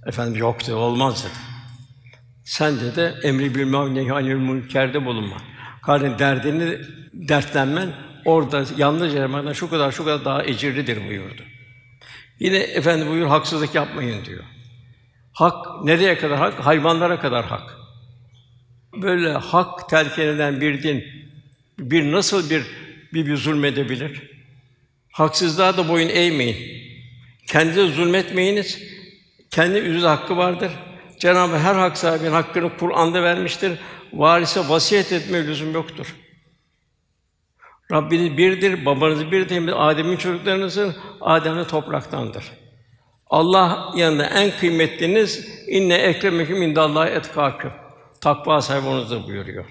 Efendim 0.07 0.37
yok 0.37 0.61
dedi, 0.61 0.75
olmaz 0.75 1.25
dedi. 1.25 1.50
Sen 2.51 2.81
dedi 2.81 3.15
emri 3.23 3.55
bil 3.55 3.65
maruf 3.65 3.93
nehy 3.93 4.11
anil 4.11 4.35
münkerde 4.35 5.05
bulunma. 5.05 5.37
Kardeşin 5.83 6.19
derdini 6.19 6.79
dertlenmen 7.13 7.89
orada 8.25 8.65
yalnız 8.77 9.15
yermenden 9.15 9.53
şu 9.53 9.71
kadar 9.71 9.93
şu 9.93 10.05
kadar 10.05 10.25
daha 10.25 10.45
ecirlidir 10.45 11.09
buyurdu. 11.09 11.43
Yine 12.41 12.57
efendi 12.57 13.09
buyur 13.09 13.27
haksızlık 13.27 13.75
yapmayın 13.75 14.25
diyor. 14.25 14.45
Hak 15.33 15.85
nereye 15.85 16.19
kadar 16.19 16.39
hak? 16.39 16.67
Hayvanlara 16.67 17.21
kadar 17.21 17.45
hak. 17.45 17.77
Böyle 19.03 19.33
hak 19.33 19.89
telkin 19.89 20.23
eden 20.23 20.61
bir 20.61 20.83
din 20.83 21.05
bir 21.79 22.13
nasıl 22.13 22.51
bir 22.51 22.63
bir, 23.13 23.27
bir 23.27 23.37
zulmedebilir? 23.37 24.23
Haksızlığa 25.13 25.77
da 25.77 25.89
boyun 25.89 26.09
eğmeyin. 26.09 26.57
Kendinize 27.47 27.89
zulmetmeyiniz. 27.89 28.83
Kendi 29.51 29.79
üzül 29.79 30.03
hakkı 30.03 30.37
vardır. 30.37 30.73
Cenab-ı 31.21 31.59
her 31.59 31.75
hak 31.75 31.99
sahibinin 31.99 32.33
hakkını 32.33 32.77
Kur'an'da 32.79 33.23
vermiştir. 33.23 33.79
Varise 34.13 34.69
vasiyet 34.69 35.13
etme 35.13 35.47
lüzum 35.47 35.75
yoktur. 35.75 36.17
Rabbiniz 37.93 38.37
birdir, 38.37 38.85
babanız 38.85 39.31
birdir. 39.31 39.89
Adem'in 39.89 40.17
çocuklarınızın 40.17 40.97
Adem 41.21 41.65
topraktandır. 41.65 42.45
Allah 43.27 43.93
yanında 43.97 44.25
en 44.25 44.51
kıymetliniz 44.51 45.49
inne 45.67 45.95
ekremeküm 45.95 46.63
indallahi 46.63 47.11
etkâküm. 47.11 47.71
Takva 48.21 48.63
sahibi 48.63 49.27
buyuruyor. 49.27 49.65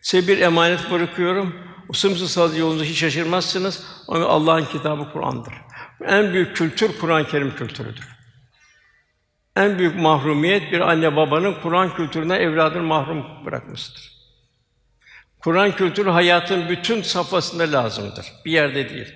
Size 0.00 0.28
bir 0.28 0.40
emanet 0.40 0.90
bırakıyorum. 0.90 1.54
O 1.88 1.92
sımsıkı 1.92 2.58
yolunda 2.58 2.84
hiç 2.84 2.98
şaşırmazsınız. 2.98 3.84
Ama 4.08 4.26
Allah'ın 4.26 4.64
kitabı 4.64 5.12
Kur'an'dır. 5.12 5.54
En 6.06 6.32
büyük 6.32 6.56
kültür 6.56 6.98
Kur'an-ı 7.00 7.26
Kerim 7.26 7.56
kültürüdür. 7.56 8.11
En 9.56 9.78
büyük 9.78 9.96
mahrumiyet 9.96 10.72
bir 10.72 10.80
anne 10.80 11.16
babanın 11.16 11.54
Kur'an 11.62 11.96
kültürüne 11.96 12.36
evladını 12.36 12.82
mahrum 12.82 13.24
bırakmasıdır. 13.44 14.12
Kur'an 15.38 15.76
kültürü 15.76 16.10
hayatın 16.10 16.68
bütün 16.68 17.02
safhasında 17.02 17.72
lazımdır. 17.72 18.26
Bir 18.44 18.52
yerde 18.52 18.90
değil. 18.90 19.12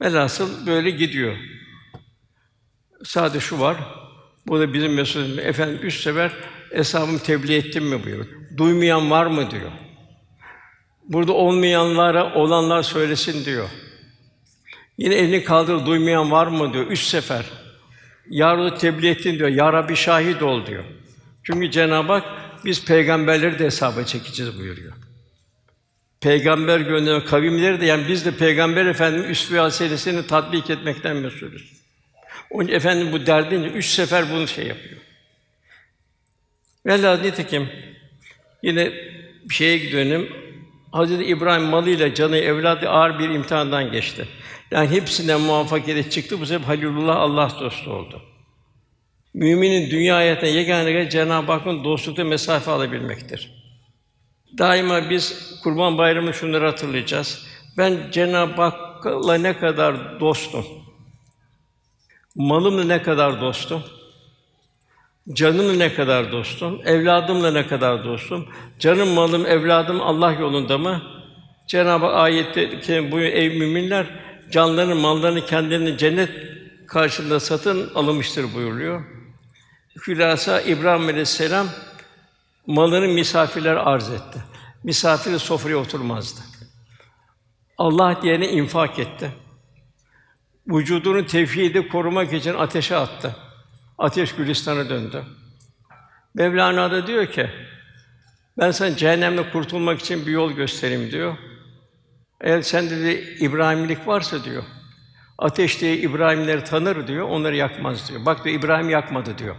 Velhasıl 0.00 0.66
böyle 0.66 0.90
gidiyor. 0.90 1.36
Sadece 3.04 3.40
şu 3.40 3.60
var. 3.60 3.76
Bu 4.46 4.60
da 4.60 4.72
bizim 4.72 4.94
mesulümüz. 4.94 5.38
Efendim 5.38 5.78
üç 5.82 6.02
sefer 6.02 6.32
hesabımı 6.72 7.18
tebliğ 7.18 7.54
ettim 7.54 7.84
mi 7.84 8.04
buyuruyor. 8.04 8.26
Duymayan 8.56 9.10
var 9.10 9.26
mı 9.26 9.50
diyor. 9.50 9.72
Burada 11.08 11.32
olmayanlara 11.32 12.34
olanlar 12.34 12.82
söylesin 12.82 13.44
diyor. 13.44 13.68
Yine 14.98 15.14
elini 15.14 15.44
kaldır 15.44 15.86
duymayan 15.86 16.30
var 16.30 16.46
mı 16.46 16.72
diyor. 16.72 16.86
Üç 16.86 17.02
sefer. 17.02 17.44
Ya 18.30 18.74
tebliğ 18.74 19.08
ettin 19.08 19.38
diyor. 19.38 19.48
Ya 19.48 19.72
Rabbi 19.72 19.96
şahit 19.96 20.42
ol 20.42 20.66
diyor. 20.66 20.84
Çünkü 21.42 21.70
Cenab-ı 21.70 22.12
Hak 22.12 22.24
biz 22.64 22.84
peygamberleri 22.84 23.58
de 23.58 23.64
hesaba 23.64 24.04
çekeceğiz 24.04 24.58
buyuruyor. 24.58 24.92
Peygamber 26.20 26.80
gönderen 26.80 27.24
kavimleri 27.24 27.80
de 27.80 27.86
yani 27.86 28.08
biz 28.08 28.24
de 28.24 28.36
peygamber 28.36 28.86
efendim 28.86 29.30
üsve 29.30 29.58
hasenesini 29.58 30.26
tatbik 30.26 30.70
etmekten 30.70 31.16
mesulüz. 31.16 31.72
Onun 32.50 32.68
efendim 32.68 33.12
bu 33.12 33.26
derdince 33.26 33.68
üç 33.68 33.86
sefer 33.86 34.30
bunu 34.30 34.48
şey 34.48 34.66
yapıyor. 34.66 35.00
Velhâ 36.86 37.16
nitekim 37.16 37.68
yine 38.62 38.92
bir 39.44 39.54
şeye 39.54 39.92
dönelim. 39.92 40.28
Hazreti 40.92 41.24
İbrahim 41.24 41.64
malıyla 41.64 42.14
canı 42.14 42.36
evladı 42.36 42.88
ağır 42.88 43.18
bir 43.18 43.28
imtihandan 43.28 43.92
geçti. 43.92 44.28
Yani 44.70 44.90
hepsinden 44.90 45.40
muvaffakiyet 45.40 46.12
çıktı. 46.12 46.40
Bu 46.40 46.46
sefer 46.46 46.66
Halilullah 46.66 47.16
Allah 47.16 47.52
dostu 47.60 47.92
oldu. 47.92 48.22
Müminin 49.34 49.90
dünya 49.90 50.16
hayatına 50.16 50.48
yegane 50.50 51.10
Cenab-ı 51.10 51.52
Hakk'ın 51.52 51.84
dostlukta 51.84 52.24
mesafe 52.24 52.70
alabilmektir. 52.70 53.64
Daima 54.58 55.10
biz 55.10 55.54
Kurban 55.62 55.98
Bayramı 55.98 56.34
şunları 56.34 56.66
hatırlayacağız. 56.66 57.46
Ben 57.78 58.10
Cenab-ı 58.12 58.62
Hakk'la 58.62 59.34
ne 59.34 59.58
kadar 59.58 60.20
dostum? 60.20 60.64
Malımla 62.34 62.84
ne 62.84 63.02
kadar 63.02 63.40
dostum? 63.40 63.82
Canımla 65.32 65.72
ne 65.72 65.94
kadar 65.94 66.32
dostum? 66.32 66.80
Evladımla 66.84 67.50
ne 67.50 67.66
kadar 67.66 68.04
dostum? 68.04 68.48
Canım, 68.78 69.08
malım, 69.08 69.46
evladım 69.46 70.00
Allah 70.02 70.32
yolunda 70.32 70.78
mı? 70.78 71.02
Cenab-ı 71.68 72.06
ayette 72.06 73.12
bu 73.12 73.20
ey 73.20 73.58
müminler 73.58 74.06
canlarını, 74.54 74.94
mallarını 74.94 75.46
kendilerini 75.46 75.98
cennet 75.98 76.30
karşılığında 76.86 77.40
satın 77.40 77.90
alınmıştır 77.94 78.54
buyuruyor. 78.54 79.04
Hülasa 80.06 80.60
İbrahim 80.60 81.08
Aleyhisselam 81.08 81.66
malını 82.66 83.08
misafirler 83.08 83.76
arz 83.76 84.10
etti. 84.10 84.38
Misafir 84.84 85.38
sofraya 85.38 85.76
oturmazdı. 85.76 86.40
Allah 87.78 88.22
diyene 88.22 88.48
infak 88.48 88.98
etti. 88.98 89.32
Vücudunu 90.68 91.26
tevhidi 91.26 91.88
korumak 91.88 92.32
için 92.32 92.54
ateşe 92.54 92.96
attı. 92.96 93.36
Ateş 93.98 94.34
Gülistan'a 94.34 94.88
döndü. 94.88 95.24
Mevlana 96.34 96.90
da 96.90 97.06
diyor 97.06 97.26
ki, 97.26 97.50
ben 98.58 98.70
sana 98.70 98.96
cehennemle 98.96 99.50
kurtulmak 99.50 100.00
için 100.00 100.26
bir 100.26 100.32
yol 100.32 100.52
göstereyim 100.52 101.10
diyor. 101.10 101.36
Eğer 102.44 102.62
sende 102.62 103.00
de 103.00 103.22
İbrahimlik 103.22 104.06
varsa 104.06 104.44
diyor, 104.44 104.62
ateş 105.38 105.80
diye 105.80 105.96
İbrahimleri 105.96 106.64
tanır 106.64 107.06
diyor, 107.06 107.28
onları 107.28 107.56
yakmaz 107.56 108.08
diyor. 108.08 108.26
Bak 108.26 108.44
diyor 108.44 108.58
İbrahim 108.58 108.90
yakmadı 108.90 109.38
diyor. 109.38 109.56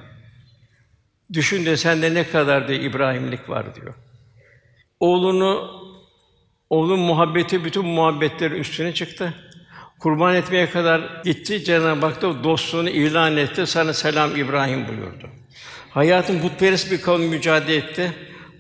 Düşün 1.34 1.66
de 1.66 1.78
sende 1.78 2.14
ne 2.14 2.30
kadar 2.30 2.68
diye 2.68 2.80
İbrahimlik 2.80 3.50
var 3.50 3.76
diyor. 3.76 3.94
Oğlunu 5.00 5.82
oğlun 6.70 7.00
muhabbeti 7.00 7.66
bütün 7.66 7.86
muhabbetleri 7.86 8.60
üstüne 8.60 8.94
çıktı. 8.94 9.34
Kurban 10.00 10.36
etmeye 10.36 10.70
kadar 10.70 11.22
gitti. 11.24 11.64
Cenab-ı 11.64 12.06
Hak 12.06 12.22
da 12.22 12.44
dostluğunu 12.44 12.90
ilan 12.90 13.38
etti. 13.38 13.68
Sana 13.68 13.94
selam 13.94 14.36
İbrahim 14.36 14.88
buyurdu. 14.88 15.30
Hayatın 15.90 16.40
putperest 16.40 16.92
bir 16.92 17.02
kavim 17.02 17.30
mücadele 17.30 17.76
etti. 17.76 18.14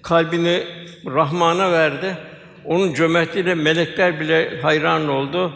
Kalbini 0.03 0.63
Rahman'a 1.05 1.71
verdi. 1.71 2.17
Onun 2.67 2.93
cömertliğiyle 2.93 3.55
melekler 3.55 4.19
bile 4.19 4.61
hayran 4.61 5.07
oldu. 5.09 5.53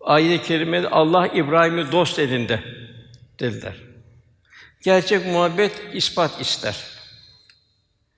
Ayet-i 0.00 0.46
kerimede 0.46 0.88
Allah 0.88 1.26
İbrahim'i 1.26 1.92
dost 1.92 2.18
edindi 2.18 2.62
dediler. 3.40 3.74
Gerçek 4.84 5.26
muhabbet 5.26 5.72
ispat 5.92 6.40
ister. 6.40 6.76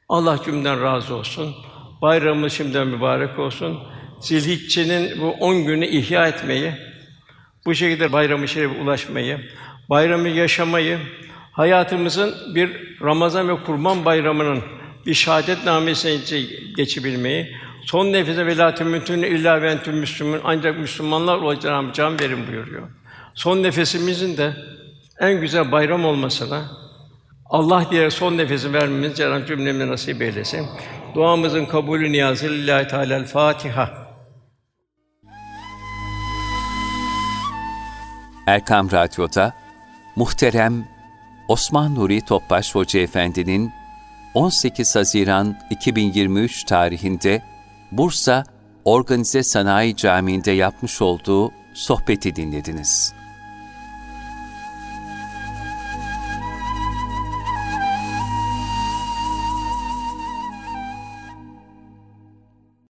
Allah 0.08 0.38
cümleden 0.44 0.82
razı 0.82 1.14
olsun. 1.14 1.54
Bayramımız 2.02 2.52
şimdiden 2.52 2.86
mübarek 2.86 3.38
olsun. 3.38 3.78
Zilhicce'nin 4.20 5.20
bu 5.20 5.30
on 5.30 5.64
günü 5.64 5.86
ihya 5.86 6.28
etmeyi, 6.28 6.72
bu 7.66 7.74
şekilde 7.74 8.12
bayramı 8.12 8.48
şerife 8.48 8.80
ulaşmayı, 8.82 9.40
bayramı 9.90 10.28
yaşamayı, 10.28 10.98
hayatımızın 11.52 12.54
bir 12.54 12.70
Ramazan 13.02 13.48
ve 13.48 13.64
Kurban 13.64 14.04
Bayramı'nın 14.04 14.62
bir 15.06 15.14
şehadet 15.14 15.64
namesine 15.64 16.16
geçebilmeyi, 16.76 17.56
son 17.84 18.12
nefese 18.12 18.46
velatü 18.46 18.84
mümkün 18.84 19.22
illa 19.22 19.62
ve 19.62 19.70
entüm 19.70 19.96
müslümün 19.96 20.40
ancak 20.44 20.78
Müslümanlar 20.78 21.38
olacağım 21.38 21.92
can 21.92 22.20
verin 22.20 22.46
buyuruyor. 22.46 22.88
Son 23.34 23.62
nefesimizin 23.62 24.36
de 24.36 24.56
en 25.20 25.40
güzel 25.40 25.72
bayram 25.72 26.04
olmasına 26.04 26.70
Allah 27.50 27.86
diye 27.90 28.10
son 28.10 28.38
nefesi 28.38 28.72
vermemiz 28.72 29.16
Cenab-ı 29.16 29.46
cümlemize 29.46 29.88
nasip 29.88 30.22
eylesin. 30.22 30.66
Duamızın 31.14 31.66
kabulü 31.66 32.12
niyazı 32.12 32.48
lillahi 32.48 32.88
teala 32.88 33.24
Fatiha. 33.24 33.90
Erkam 38.46 38.90
Radyo'da 38.90 39.52
muhterem 40.16 40.88
Osman 41.48 41.94
Nuri 41.94 42.20
Topbaş 42.20 42.74
Hoca 42.74 43.00
Efendi'nin 43.00 43.72
18 44.34 44.96
Haziran 44.96 45.56
2023 45.70 46.64
tarihinde 46.64 47.42
Bursa 47.92 48.44
Organize 48.84 49.42
Sanayi 49.42 49.96
Camii'nde 49.96 50.50
yapmış 50.50 51.02
olduğu 51.02 51.52
sohbeti 51.74 52.36
dinlediniz. 52.36 53.19